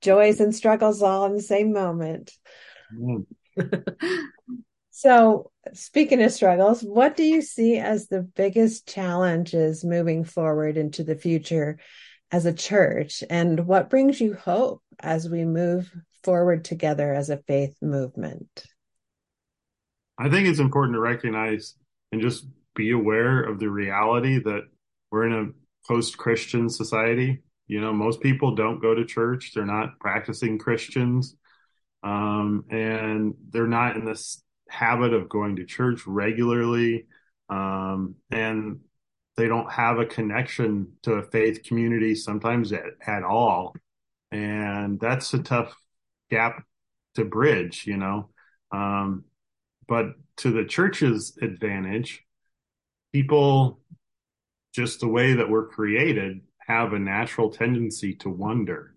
joys 0.00 0.40
and 0.40 0.54
struggles 0.54 1.02
all 1.02 1.26
in 1.26 1.34
the 1.34 1.42
same 1.42 1.72
moment. 1.72 2.32
Mm. 2.94 3.26
so, 4.90 5.50
speaking 5.72 6.22
of 6.22 6.32
struggles, 6.32 6.82
what 6.82 7.16
do 7.16 7.24
you 7.24 7.42
see 7.42 7.76
as 7.76 8.06
the 8.06 8.22
biggest 8.22 8.88
challenges 8.88 9.84
moving 9.84 10.24
forward 10.24 10.76
into 10.76 11.04
the 11.04 11.16
future 11.16 11.78
as 12.30 12.46
a 12.46 12.52
church? 12.52 13.22
And 13.28 13.66
what 13.66 13.90
brings 13.90 14.20
you 14.20 14.34
hope 14.34 14.82
as 15.00 15.28
we 15.28 15.44
move 15.44 15.90
forward 16.22 16.64
together 16.64 17.12
as 17.12 17.30
a 17.30 17.38
faith 17.38 17.76
movement? 17.82 18.64
I 20.18 20.28
think 20.28 20.48
it's 20.48 20.58
important 20.58 20.96
to 20.96 21.00
recognize 21.00 21.74
and 22.10 22.20
just 22.20 22.46
be 22.74 22.90
aware 22.90 23.42
of 23.42 23.58
the 23.58 23.70
reality 23.70 24.38
that 24.38 24.62
we're 25.10 25.26
in 25.26 25.54
a 25.88 25.92
post 25.92 26.18
Christian 26.18 26.68
society. 26.68 27.42
You 27.66 27.80
know, 27.80 27.92
most 27.92 28.20
people 28.20 28.54
don't 28.54 28.80
go 28.80 28.94
to 28.94 29.04
church, 29.04 29.52
they're 29.54 29.66
not 29.66 29.98
practicing 30.00 30.58
Christians, 30.58 31.36
um, 32.02 32.64
and 32.70 33.34
they're 33.50 33.66
not 33.66 33.96
in 33.96 34.04
this 34.04 34.42
habit 34.68 35.12
of 35.12 35.28
going 35.28 35.56
to 35.56 35.64
church 35.64 36.06
regularly. 36.06 37.06
Um, 37.50 38.16
and 38.30 38.80
they 39.36 39.48
don't 39.48 39.70
have 39.70 39.98
a 39.98 40.06
connection 40.06 40.92
to 41.02 41.14
a 41.14 41.22
faith 41.22 41.62
community 41.62 42.14
sometimes 42.14 42.72
at, 42.72 42.82
at 43.06 43.22
all. 43.22 43.74
And 44.30 44.98
that's 45.00 45.32
a 45.32 45.38
tough 45.42 45.74
gap 46.30 46.64
to 47.14 47.24
bridge, 47.24 47.86
you 47.86 47.96
know. 47.96 48.30
Um, 48.72 49.24
but 49.86 50.06
to 50.38 50.50
the 50.50 50.64
church's 50.64 51.38
advantage, 51.40 52.24
people, 53.12 53.80
just 54.78 55.00
the 55.00 55.08
way 55.08 55.32
that 55.32 55.50
we're 55.50 55.66
created, 55.66 56.40
have 56.64 56.92
a 56.92 56.98
natural 57.00 57.50
tendency 57.50 58.14
to 58.14 58.30
wonder 58.30 58.94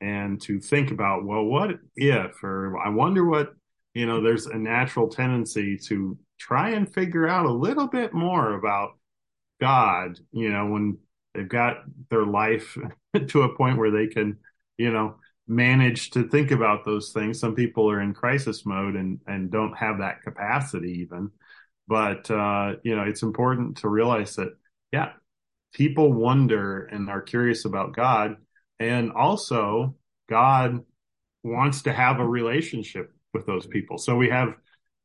and 0.00 0.40
to 0.40 0.60
think 0.60 0.92
about, 0.92 1.24
well, 1.24 1.42
what 1.42 1.70
if, 1.96 2.44
or 2.44 2.78
I 2.78 2.90
wonder 2.90 3.24
what, 3.24 3.52
you 3.92 4.06
know, 4.06 4.22
there's 4.22 4.46
a 4.46 4.56
natural 4.56 5.08
tendency 5.08 5.78
to 5.88 6.16
try 6.38 6.70
and 6.70 6.94
figure 6.94 7.26
out 7.26 7.44
a 7.44 7.52
little 7.52 7.88
bit 7.88 8.12
more 8.12 8.52
about 8.52 8.90
God, 9.60 10.20
you 10.30 10.48
know, 10.48 10.66
when 10.66 10.98
they've 11.34 11.48
got 11.48 11.78
their 12.08 12.24
life 12.24 12.78
to 13.26 13.42
a 13.42 13.56
point 13.56 13.78
where 13.78 13.90
they 13.90 14.06
can, 14.06 14.38
you 14.78 14.92
know, 14.92 15.16
manage 15.48 16.10
to 16.10 16.28
think 16.28 16.52
about 16.52 16.84
those 16.84 17.10
things. 17.10 17.40
Some 17.40 17.56
people 17.56 17.90
are 17.90 18.00
in 18.00 18.14
crisis 18.14 18.64
mode 18.64 18.94
and, 18.94 19.18
and 19.26 19.50
don't 19.50 19.76
have 19.76 19.98
that 19.98 20.22
capacity 20.22 21.00
even. 21.00 21.32
But, 21.88 22.30
uh, 22.30 22.74
you 22.84 22.94
know, 22.94 23.02
it's 23.02 23.22
important 23.24 23.78
to 23.78 23.88
realize 23.88 24.36
that, 24.36 24.50
yeah, 24.92 25.12
people 25.74 26.12
wonder 26.12 26.84
and 26.84 27.08
are 27.08 27.20
curious 27.20 27.64
about 27.64 27.94
God. 27.94 28.36
And 28.78 29.12
also, 29.12 29.96
God 30.28 30.80
wants 31.42 31.82
to 31.82 31.92
have 31.92 32.18
a 32.18 32.26
relationship 32.26 33.12
with 33.32 33.46
those 33.46 33.66
people. 33.66 33.98
So 33.98 34.16
we 34.16 34.28
have 34.30 34.54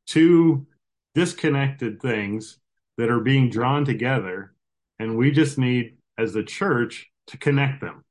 two 0.08 0.66
disconnected 1.14 2.02
things 2.02 2.58
that 2.98 3.10
are 3.10 3.20
being 3.20 3.50
drawn 3.50 3.86
together. 3.86 4.54
And 5.00 5.18
we 5.18 5.32
just 5.32 5.58
need, 5.58 5.98
as 6.18 6.34
the 6.34 6.44
church, 6.44 7.10
to 7.28 7.38
connect 7.38 7.82
them 7.82 8.04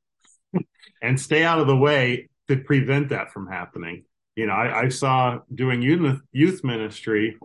and 1.03 1.21
stay 1.21 1.45
out 1.45 1.61
of 1.61 1.67
the 1.67 1.77
way 1.77 2.29
to 2.49 2.57
prevent 2.57 3.11
that 3.11 3.33
from 3.33 3.47
happening. 3.47 4.05
You 4.37 4.47
know, 4.47 4.53
I, 4.53 4.83
I 4.83 4.89
saw 4.89 5.41
doing 5.55 5.83
youth, 5.83 6.21
youth 6.33 6.65
ministry 6.65 7.37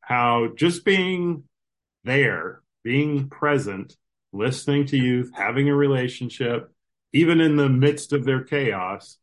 how 0.00 0.48
just 0.56 0.84
being 0.84 1.44
there, 2.02 2.59
being 2.82 3.28
present, 3.28 3.96
listening 4.32 4.86
to 4.86 4.96
youth, 4.96 5.30
having 5.34 5.68
a 5.68 5.74
relationship, 5.74 6.70
even 7.12 7.40
in 7.40 7.56
the 7.56 7.68
midst 7.68 8.12
of 8.12 8.24
their 8.24 8.44
chaos, 8.44 9.18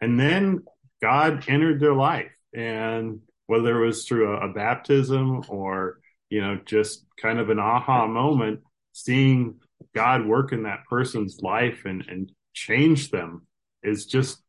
and 0.00 0.18
then 0.18 0.64
God 1.00 1.44
entered 1.48 1.80
their 1.80 1.94
life. 1.94 2.32
And 2.54 3.20
whether 3.46 3.82
it 3.82 3.86
was 3.86 4.06
through 4.06 4.36
a, 4.36 4.48
a 4.48 4.52
baptism 4.52 5.42
or 5.48 5.98
you 6.32 6.40
know, 6.40 6.58
just 6.64 7.04
kind 7.20 7.38
of 7.38 7.50
an 7.50 7.58
aha 7.58 8.06
moment, 8.06 8.60
seeing 8.92 9.60
God 9.94 10.24
work 10.24 10.52
in 10.52 10.62
that 10.62 10.86
person's 10.88 11.42
life 11.42 11.82
and, 11.84 12.02
and 12.08 12.32
change 12.54 13.10
them 13.10 13.46
is 13.82 14.06
just 14.06 14.42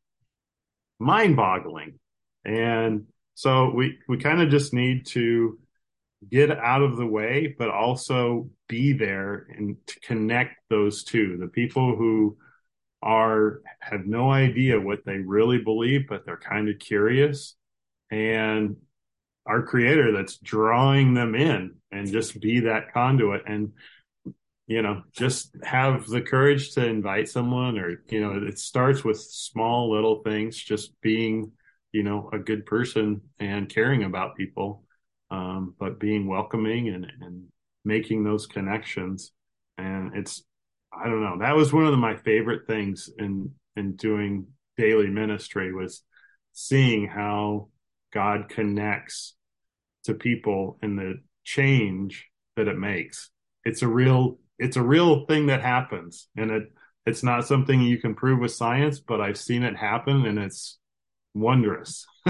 mind 0.98 1.36
boggling. 1.36 2.00
And 2.46 3.08
so 3.36 3.70
we, 3.76 3.98
we 4.08 4.18
kind 4.18 4.42
of 4.42 4.50
just 4.50 4.74
need 4.74 5.08
to 5.08 5.60
get 6.30 6.52
out 6.52 6.82
of 6.82 6.98
the 6.98 7.06
way, 7.06 7.56
but 7.58 7.70
also 7.70 8.50
be 8.68 8.94
there 8.94 9.48
and 9.56 9.78
to 9.88 10.00
connect 10.02 10.56
those 10.70 11.04
two, 11.04 11.38
the 11.40 11.48
people 11.48 11.96
who 11.96 12.38
are, 13.02 13.62
have 13.80 14.06
no 14.06 14.32
idea 14.32 14.80
what 14.80 15.06
they 15.06 15.18
really 15.18 15.60
believe, 15.60 16.08
but 16.08 16.26
they're 16.26 16.38
kind 16.38 16.70
of 16.70 16.80
curious 16.80 17.56
and 18.12 18.76
our 19.46 19.64
creator 19.64 20.12
that's 20.12 20.38
drawing 20.38 21.14
them 21.14 21.36
in 21.36 21.76
and 21.92 22.12
just 22.12 22.40
be 22.40 22.62
that 22.62 22.94
conduit 22.94 23.44
and 23.48 23.74
you 24.68 24.82
know 24.82 25.02
just 25.12 25.56
have 25.64 26.06
the 26.08 26.22
courage 26.22 26.74
to 26.74 26.86
invite 26.86 27.28
someone 27.28 27.78
or 27.78 28.02
you 28.08 28.22
know 28.22 28.48
it 28.48 28.58
starts 28.58 29.04
with 29.04 29.20
small 29.20 29.92
little 29.92 30.22
things 30.24 30.56
just 30.56 31.00
being 31.02 31.52
you 31.92 32.04
know 32.04 32.30
a 32.32 32.40
good 32.40 32.66
person 32.66 33.22
and 33.40 33.70
caring 33.70 34.04
about 34.04 34.38
people 34.38 34.84
um, 35.34 35.76
but 35.80 36.00
being 36.00 36.28
welcoming 36.28 36.90
and, 36.90 37.12
and 37.22 37.44
making 37.84 38.24
those 38.24 38.48
connections 38.48 39.32
and 39.78 40.16
it's 40.16 40.44
i 40.94 41.06
don't 41.06 41.24
know 41.24 41.38
that 41.40 41.56
was 41.56 41.74
one 41.74 41.86
of 41.86 41.98
my 42.00 42.16
favorite 42.16 42.66
things 42.68 43.10
in 43.18 43.52
in 43.76 43.96
doing 43.96 44.48
daily 44.78 45.08
ministry 45.08 45.74
was 45.74 46.04
seeing 46.54 47.08
how 47.08 47.70
God 48.14 48.50
connects 48.50 49.36
to 50.06 50.14
people 50.14 50.78
and 50.82 50.98
the 50.98 51.16
change 51.44 52.28
that 52.56 52.68
it 52.68 52.78
makes. 52.78 53.32
It's 53.66 53.82
a 53.82 53.88
real 53.88 54.38
it's 54.60 54.78
a 54.78 54.84
real 54.84 55.26
thing 55.26 55.48
that 55.48 55.62
happens 55.62 56.28
and 56.38 56.52
it 56.52 56.64
it's 57.06 57.24
not 57.24 57.46
something 57.46 57.82
you 57.82 57.98
can 58.00 58.16
prove 58.16 58.40
with 58.40 58.52
science, 58.52 59.00
but 59.00 59.20
I've 59.20 59.38
seen 59.38 59.64
it 59.64 59.76
happen 59.76 60.26
and 60.26 60.40
it's 60.40 60.78
wondrous. 61.34 62.06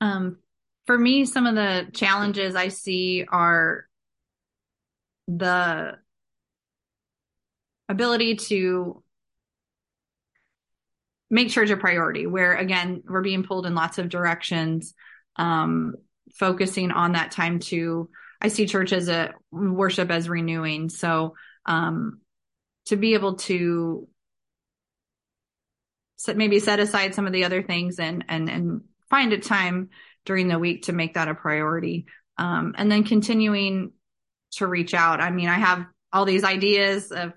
um 0.00 0.38
for 0.86 0.96
me 0.96 1.24
some 1.24 1.46
of 1.46 1.54
the 1.54 1.88
challenges 1.92 2.54
I 2.54 2.68
see 2.68 3.24
are 3.28 3.86
the 5.26 5.98
ability 7.88 8.36
to 8.36 9.02
make 11.30 11.50
church 11.50 11.70
a 11.70 11.76
priority 11.76 12.26
where 12.26 12.54
again 12.54 13.02
we're 13.06 13.22
being 13.22 13.42
pulled 13.42 13.66
in 13.66 13.74
lots 13.74 13.98
of 13.98 14.08
directions 14.08 14.94
um, 15.36 15.94
focusing 16.34 16.90
on 16.90 17.12
that 17.12 17.30
time 17.30 17.58
to 17.58 18.08
i 18.40 18.48
see 18.48 18.66
church 18.66 18.92
as 18.92 19.08
a 19.08 19.34
worship 19.50 20.10
as 20.10 20.28
renewing. 20.28 20.88
So 20.88 21.34
um, 21.66 22.20
to 22.86 22.96
be 22.96 23.14
able 23.14 23.34
to 23.36 24.08
maybe 26.34 26.58
set 26.58 26.80
aside 26.80 27.14
some 27.14 27.26
of 27.26 27.32
the 27.32 27.44
other 27.44 27.62
things 27.62 27.98
and 27.98 28.24
and 28.28 28.48
and 28.48 28.80
find 29.10 29.32
a 29.32 29.38
time 29.38 29.90
during 30.24 30.48
the 30.48 30.58
week 30.58 30.84
to 30.84 30.92
make 30.92 31.14
that 31.14 31.28
a 31.28 31.34
priority 31.34 32.06
um, 32.36 32.74
and 32.76 32.90
then 32.90 33.04
continuing 33.04 33.92
to 34.52 34.66
reach 34.66 34.94
out 34.94 35.20
i 35.20 35.30
mean 35.30 35.48
i 35.48 35.58
have 35.58 35.84
all 36.12 36.24
these 36.24 36.44
ideas 36.44 37.10
of 37.12 37.32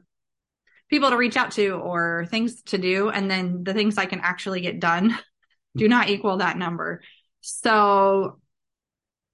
people 0.91 1.09
to 1.09 1.17
reach 1.17 1.37
out 1.37 1.51
to 1.51 1.69
or 1.71 2.27
things 2.29 2.61
to 2.63 2.77
do. 2.77 3.09
And 3.09 3.31
then 3.31 3.63
the 3.63 3.73
things 3.73 3.97
I 3.97 4.05
can 4.05 4.19
actually 4.19 4.61
get 4.61 4.79
done 4.79 5.17
do 5.75 5.87
not 5.87 6.09
equal 6.09 6.37
that 6.37 6.57
number. 6.57 7.01
So 7.39 8.39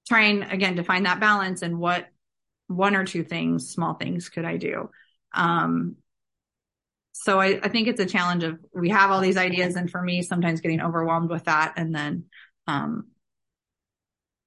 trying 0.08 0.44
again 0.44 0.78
to 0.78 0.84
find 0.84 1.06
that 1.06 1.20
balance 1.20 1.64
and 1.64 1.80
what 1.80 2.06
one 2.68 2.96
or 2.96 3.04
two 3.04 3.24
things, 3.24 3.70
small 3.70 3.96
things 3.96 4.30
could 4.30 4.46
I 4.46 4.58
do? 4.58 4.90
Um, 5.34 5.98
so 7.24 7.40
I, 7.40 7.60
I 7.62 7.70
think 7.70 7.88
it's 7.88 8.00
a 8.00 8.06
challenge 8.06 8.44
of 8.44 8.60
we 8.74 8.90
have 8.90 9.12
all 9.12 9.22
these 9.22 9.38
ideas 9.38 9.76
and 9.76 9.90
for 9.90 10.02
me 10.02 10.22
sometimes 10.22 10.62
getting 10.62 10.82
overwhelmed 10.82 11.30
with 11.30 11.46
that 11.46 11.74
and 11.78 11.94
then 11.94 12.26
um, 12.68 13.08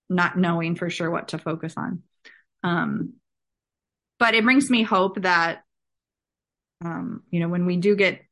not 0.09 0.39
knowing 0.39 0.77
for 0.77 0.89
sure 0.89 1.11
what 1.11 1.29
to 1.29 1.39
focus 1.39 1.75
on. 1.77 2.03
Um, 2.63 3.15
but 4.19 4.35
it 4.35 4.45
brings 4.45 4.71
me 4.71 4.83
hope 4.83 5.23
that 5.23 5.63
um, 6.85 7.23
you 7.31 7.41
know, 7.41 7.49
when 7.49 7.67
we 7.67 7.77
do 7.77 7.95
get, 7.95 8.23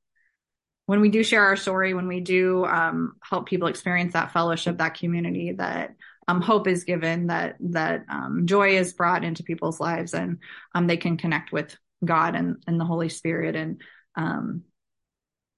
when 0.87 1.01
we 1.01 1.11
do 1.11 1.23
share 1.23 1.45
our 1.45 1.57
story, 1.57 1.93
when 1.93 2.09
we 2.09 2.21
do 2.21 2.65
um, 2.65 3.15
help 3.23 3.47
people 3.47 3.69
experience 3.69 4.15
that 4.15 4.33
fellowship, 4.33 4.79
that 4.79 4.95
community, 4.95 5.53
that 5.53 5.95
um, 6.27 6.41
hope 6.41 6.67
is 6.67 6.85
given, 6.85 7.27
that 7.27 7.57
that 7.61 8.05
um, 8.09 8.47
joy 8.47 8.77
is 8.77 8.95
brought 8.95 9.25
into 9.25 9.43
people's 9.43 9.81
lives, 9.81 10.15
and 10.15 10.39
they 10.85 10.97
can 10.97 11.17
connect 11.17 11.53
with 11.53 11.77
God 12.05 12.35
and, 12.35 12.63
and 12.67 12.81
the 12.81 12.85
Holy 12.87 13.09
Spirit, 13.09 13.55
and 13.55 13.83
um, 14.19 14.65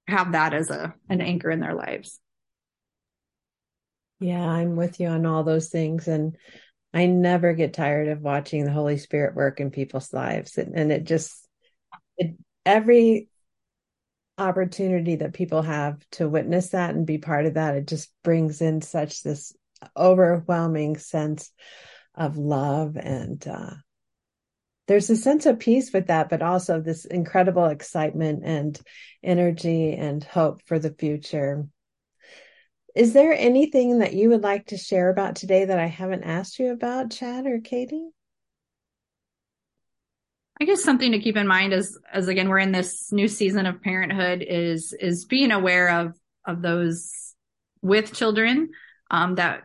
have 0.06 0.32
that 0.32 0.54
as 0.54 0.70
a 0.70 0.94
an 1.08 1.20
anchor 1.20 1.50
in 1.50 1.60
their 1.60 1.74
lives. 1.74 2.20
Yeah, 4.20 4.46
I'm 4.46 4.76
with 4.76 5.00
you 5.00 5.08
on 5.08 5.24
all 5.24 5.42
those 5.42 5.70
things, 5.70 6.06
and 6.06 6.36
I 6.92 7.06
never 7.06 7.54
get 7.54 7.72
tired 7.72 8.08
of 8.08 8.20
watching 8.20 8.64
the 8.64 8.72
Holy 8.72 8.98
Spirit 8.98 9.34
work 9.34 9.60
in 9.60 9.70
people's 9.70 10.12
lives, 10.12 10.58
and, 10.58 10.74
and 10.78 10.92
it 10.92 11.04
just 11.04 11.48
it 12.18 12.36
every 12.66 13.28
opportunity 14.36 15.16
that 15.16 15.34
people 15.34 15.62
have 15.62 16.02
to 16.12 16.28
witness 16.28 16.70
that 16.70 16.94
and 16.94 17.06
be 17.06 17.18
part 17.18 17.46
of 17.46 17.54
that, 17.54 17.76
it 17.76 17.86
just 17.86 18.10
brings 18.22 18.60
in 18.60 18.82
such 18.82 19.22
this 19.22 19.54
overwhelming 19.96 20.96
sense 20.96 21.50
of 22.14 22.36
love 22.36 22.96
and 22.96 23.46
uh, 23.48 23.70
there's 24.86 25.10
a 25.10 25.16
sense 25.16 25.46
of 25.46 25.58
peace 25.58 25.92
with 25.92 26.08
that, 26.08 26.28
but 26.28 26.42
also 26.42 26.80
this 26.80 27.04
incredible 27.04 27.66
excitement 27.66 28.42
and 28.44 28.80
energy 29.22 29.94
and 29.94 30.22
hope 30.24 30.62
for 30.66 30.78
the 30.78 30.92
future. 30.92 31.66
Is 32.94 33.12
there 33.12 33.32
anything 33.32 34.00
that 34.00 34.14
you 34.14 34.30
would 34.30 34.42
like 34.42 34.66
to 34.66 34.76
share 34.76 35.10
about 35.10 35.36
today 35.36 35.64
that 35.64 35.78
I 35.78 35.86
haven't 35.86 36.24
asked 36.24 36.58
you 36.58 36.72
about, 36.72 37.12
Chad 37.12 37.46
or 37.46 37.60
Katie? 37.60 38.10
I 40.60 40.64
guess 40.64 40.84
something 40.84 41.12
to 41.12 41.20
keep 41.20 41.36
in 41.36 41.46
mind 41.46 41.72
as 41.72 41.96
as 42.12 42.28
again 42.28 42.48
we're 42.48 42.58
in 42.58 42.72
this 42.72 43.10
new 43.12 43.28
season 43.28 43.64
of 43.64 43.80
parenthood 43.80 44.44
is 44.46 44.92
is 44.92 45.24
being 45.24 45.52
aware 45.52 45.88
of 45.88 46.14
of 46.44 46.60
those 46.60 47.34
with 47.80 48.12
children 48.12 48.70
um, 49.10 49.36
that 49.36 49.62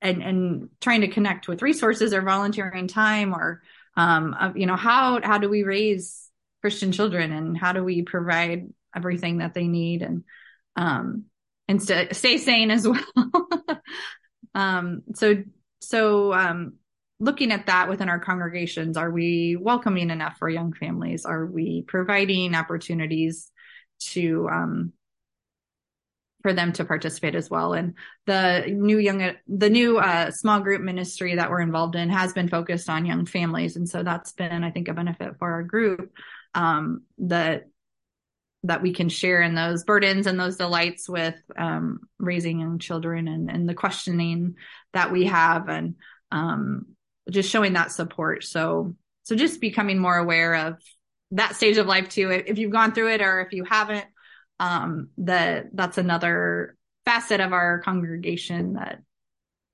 and 0.00 0.22
and 0.22 0.68
trying 0.80 1.00
to 1.00 1.08
connect 1.08 1.48
with 1.48 1.62
resources 1.62 2.14
or 2.14 2.22
volunteering 2.22 2.86
time 2.86 3.34
or 3.34 3.62
um, 3.96 4.34
uh, 4.38 4.52
you 4.54 4.66
know 4.66 4.76
how 4.76 5.20
how 5.22 5.38
do 5.38 5.48
we 5.48 5.62
raise 5.62 6.28
Christian 6.60 6.92
children 6.92 7.32
and 7.32 7.56
how 7.56 7.72
do 7.72 7.84
we 7.84 8.02
provide 8.02 8.68
everything 8.94 9.38
that 9.38 9.54
they 9.54 9.66
need 9.66 10.02
and 10.02 10.24
um, 10.76 11.24
and 11.68 11.82
st- 11.82 12.14
stay 12.14 12.38
sane 12.38 12.70
as 12.70 12.86
well. 12.88 13.82
um, 14.54 15.02
so 15.14 15.42
so 15.80 16.32
um, 16.32 16.74
looking 17.20 17.52
at 17.52 17.66
that 17.66 17.88
within 17.88 18.08
our 18.08 18.18
congregations, 18.18 18.96
are 18.96 19.10
we 19.10 19.56
welcoming 19.56 20.10
enough 20.10 20.36
for 20.38 20.48
young 20.48 20.72
families? 20.72 21.24
Are 21.24 21.46
we 21.46 21.82
providing 21.86 22.54
opportunities 22.54 23.50
to 24.00 24.48
um, 24.50 24.92
for 26.42 26.52
them 26.52 26.72
to 26.74 26.84
participate 26.84 27.34
as 27.34 27.48
well. 27.48 27.72
And 27.72 27.94
the 28.26 28.66
new 28.68 28.98
young, 28.98 29.32
the 29.48 29.70
new 29.70 29.98
uh, 29.98 30.30
small 30.30 30.60
group 30.60 30.82
ministry 30.82 31.36
that 31.36 31.50
we're 31.50 31.60
involved 31.60 31.94
in 31.94 32.10
has 32.10 32.32
been 32.32 32.48
focused 32.48 32.88
on 32.88 33.06
young 33.06 33.26
families, 33.26 33.76
and 33.76 33.88
so 33.88 34.02
that's 34.02 34.32
been, 34.32 34.64
I 34.64 34.70
think, 34.70 34.88
a 34.88 34.94
benefit 34.94 35.38
for 35.38 35.52
our 35.52 35.62
group 35.62 36.12
um, 36.54 37.02
that 37.18 37.64
that 38.64 38.82
we 38.82 38.92
can 38.92 39.08
share 39.08 39.42
in 39.42 39.54
those 39.54 39.82
burdens 39.84 40.26
and 40.26 40.38
those 40.38 40.56
delights 40.56 41.08
with 41.08 41.34
um, 41.56 42.00
raising 42.18 42.60
young 42.60 42.78
children 42.78 43.26
and, 43.26 43.50
and 43.50 43.68
the 43.68 43.74
questioning 43.74 44.54
that 44.92 45.10
we 45.10 45.24
have 45.24 45.68
and 45.68 45.96
um, 46.30 46.86
just 47.28 47.50
showing 47.50 47.72
that 47.72 47.90
support. 47.90 48.44
So 48.44 48.94
so 49.24 49.36
just 49.36 49.60
becoming 49.60 49.98
more 49.98 50.16
aware 50.16 50.54
of 50.54 50.78
that 51.32 51.56
stage 51.56 51.76
of 51.76 51.86
life 51.86 52.08
too. 52.08 52.30
If 52.30 52.58
you've 52.58 52.72
gone 52.72 52.92
through 52.92 53.12
it 53.12 53.22
or 53.22 53.40
if 53.40 53.52
you 53.52 53.64
haven't, 53.64 54.04
um, 54.60 55.08
that 55.18 55.66
that's 55.72 55.98
another 55.98 56.76
facet 57.04 57.40
of 57.40 57.52
our 57.52 57.80
congregation 57.80 58.74
that 58.74 59.02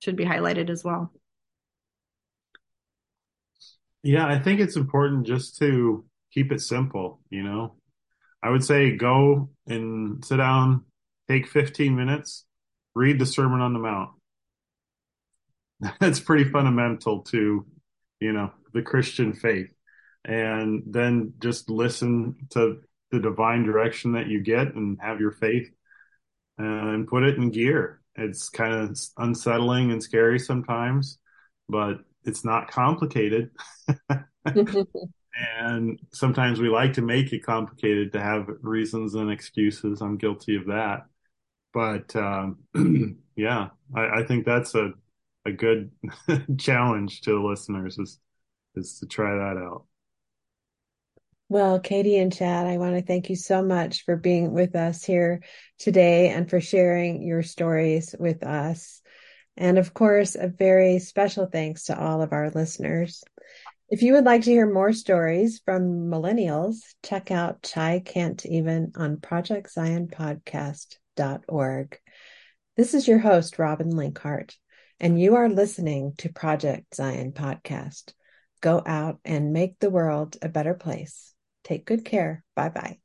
should 0.01 0.15
be 0.15 0.25
highlighted 0.25 0.69
as 0.69 0.83
well. 0.83 1.11
Yeah, 4.01 4.25
I 4.25 4.39
think 4.39 4.59
it's 4.59 4.77
important 4.77 5.27
just 5.27 5.57
to 5.57 6.05
keep 6.33 6.51
it 6.51 6.61
simple, 6.61 7.19
you 7.29 7.43
know. 7.43 7.75
I 8.41 8.49
would 8.49 8.63
say 8.63 8.95
go 8.95 9.49
and 9.67 10.23
sit 10.23 10.37
down, 10.37 10.85
take 11.27 11.47
15 11.47 11.95
minutes, 11.95 12.45
read 12.95 13.19
the 13.19 13.25
Sermon 13.25 13.59
on 13.59 13.73
the 13.73 13.79
Mount. 13.79 14.11
That's 15.99 16.21
pretty 16.21 16.45
fundamental 16.45 17.23
to, 17.23 17.65
you 18.19 18.31
know, 18.31 18.51
the 18.73 18.81
Christian 18.81 19.33
faith. 19.33 19.73
And 20.23 20.83
then 20.87 21.33
just 21.39 21.69
listen 21.69 22.35
to 22.51 22.81
the 23.11 23.19
divine 23.19 23.63
direction 23.63 24.13
that 24.13 24.27
you 24.27 24.41
get 24.41 24.75
and 24.75 24.97
have 25.01 25.19
your 25.19 25.31
faith 25.31 25.69
uh, 26.59 26.63
and 26.63 27.07
put 27.07 27.23
it 27.23 27.37
in 27.37 27.49
gear. 27.49 28.01
It's 28.15 28.49
kind 28.49 28.73
of 28.73 28.97
unsettling 29.17 29.91
and 29.91 30.03
scary 30.03 30.39
sometimes, 30.39 31.19
but 31.67 31.99
it's 32.23 32.43
not 32.43 32.69
complicated. 32.69 33.51
and 34.45 35.99
sometimes 36.11 36.59
we 36.59 36.69
like 36.69 36.93
to 36.93 37.01
make 37.01 37.31
it 37.31 37.45
complicated 37.45 38.11
to 38.13 38.21
have 38.21 38.47
reasons 38.61 39.15
and 39.15 39.31
excuses. 39.31 40.01
I'm 40.01 40.17
guilty 40.17 40.55
of 40.55 40.65
that. 40.67 41.05
But 41.73 42.15
um, 42.15 42.57
yeah, 43.35 43.69
I, 43.95 44.19
I 44.19 44.23
think 44.23 44.45
that's 44.45 44.75
a 44.75 44.91
a 45.45 45.51
good 45.51 45.91
challenge 46.57 47.21
to 47.21 47.31
the 47.31 47.39
listeners 47.39 47.97
is 47.97 48.19
is 48.75 48.99
to 48.99 49.07
try 49.07 49.31
that 49.31 49.57
out. 49.57 49.85
Well, 51.51 51.79
Katie 51.79 52.19
and 52.19 52.31
Chad, 52.31 52.67
I 52.67 52.77
want 52.77 52.95
to 52.95 53.01
thank 53.01 53.31
you 53.31 53.35
so 53.35 53.63
much 53.63 54.05
for 54.05 54.15
being 54.15 54.53
with 54.53 54.75
us 54.75 55.03
here 55.03 55.41
today 55.79 56.29
and 56.29 56.47
for 56.47 56.61
sharing 56.61 57.23
your 57.23 57.41
stories 57.41 58.13
with 58.19 58.43
us. 58.43 59.01
And 59.57 59.79
of 59.79 59.95
course, 59.95 60.35
a 60.35 60.47
very 60.47 60.99
special 60.99 61.47
thanks 61.47 61.85
to 61.85 61.99
all 61.99 62.21
of 62.21 62.33
our 62.33 62.51
listeners. 62.51 63.23
If 63.89 64.03
you 64.03 64.13
would 64.13 64.25
like 64.25 64.43
to 64.43 64.51
hear 64.51 64.71
more 64.71 64.93
stories 64.93 65.59
from 65.65 66.11
millennials, 66.11 66.81
check 67.03 67.31
out 67.31 67.63
Chai 67.63 68.03
Can't 68.05 68.45
Even 68.45 68.91
on 68.95 69.17
projectzionpodcast.org. 69.17 71.99
This 72.77 72.93
is 72.93 73.07
your 73.07 73.17
host, 73.17 73.57
Robin 73.57 73.89
Linkhart, 73.89 74.53
and 74.99 75.19
you 75.19 75.37
are 75.37 75.49
listening 75.49 76.13
to 76.19 76.31
Project 76.31 76.93
Zion 76.93 77.31
Podcast. 77.31 78.13
Go 78.61 78.83
out 78.85 79.17
and 79.25 79.51
make 79.51 79.79
the 79.79 79.89
world 79.89 80.37
a 80.43 80.49
better 80.49 80.75
place. 80.75 81.33
Take 81.69 81.85
good 81.85 82.03
care. 82.03 82.43
Bye 82.53 82.67
bye. 82.67 82.99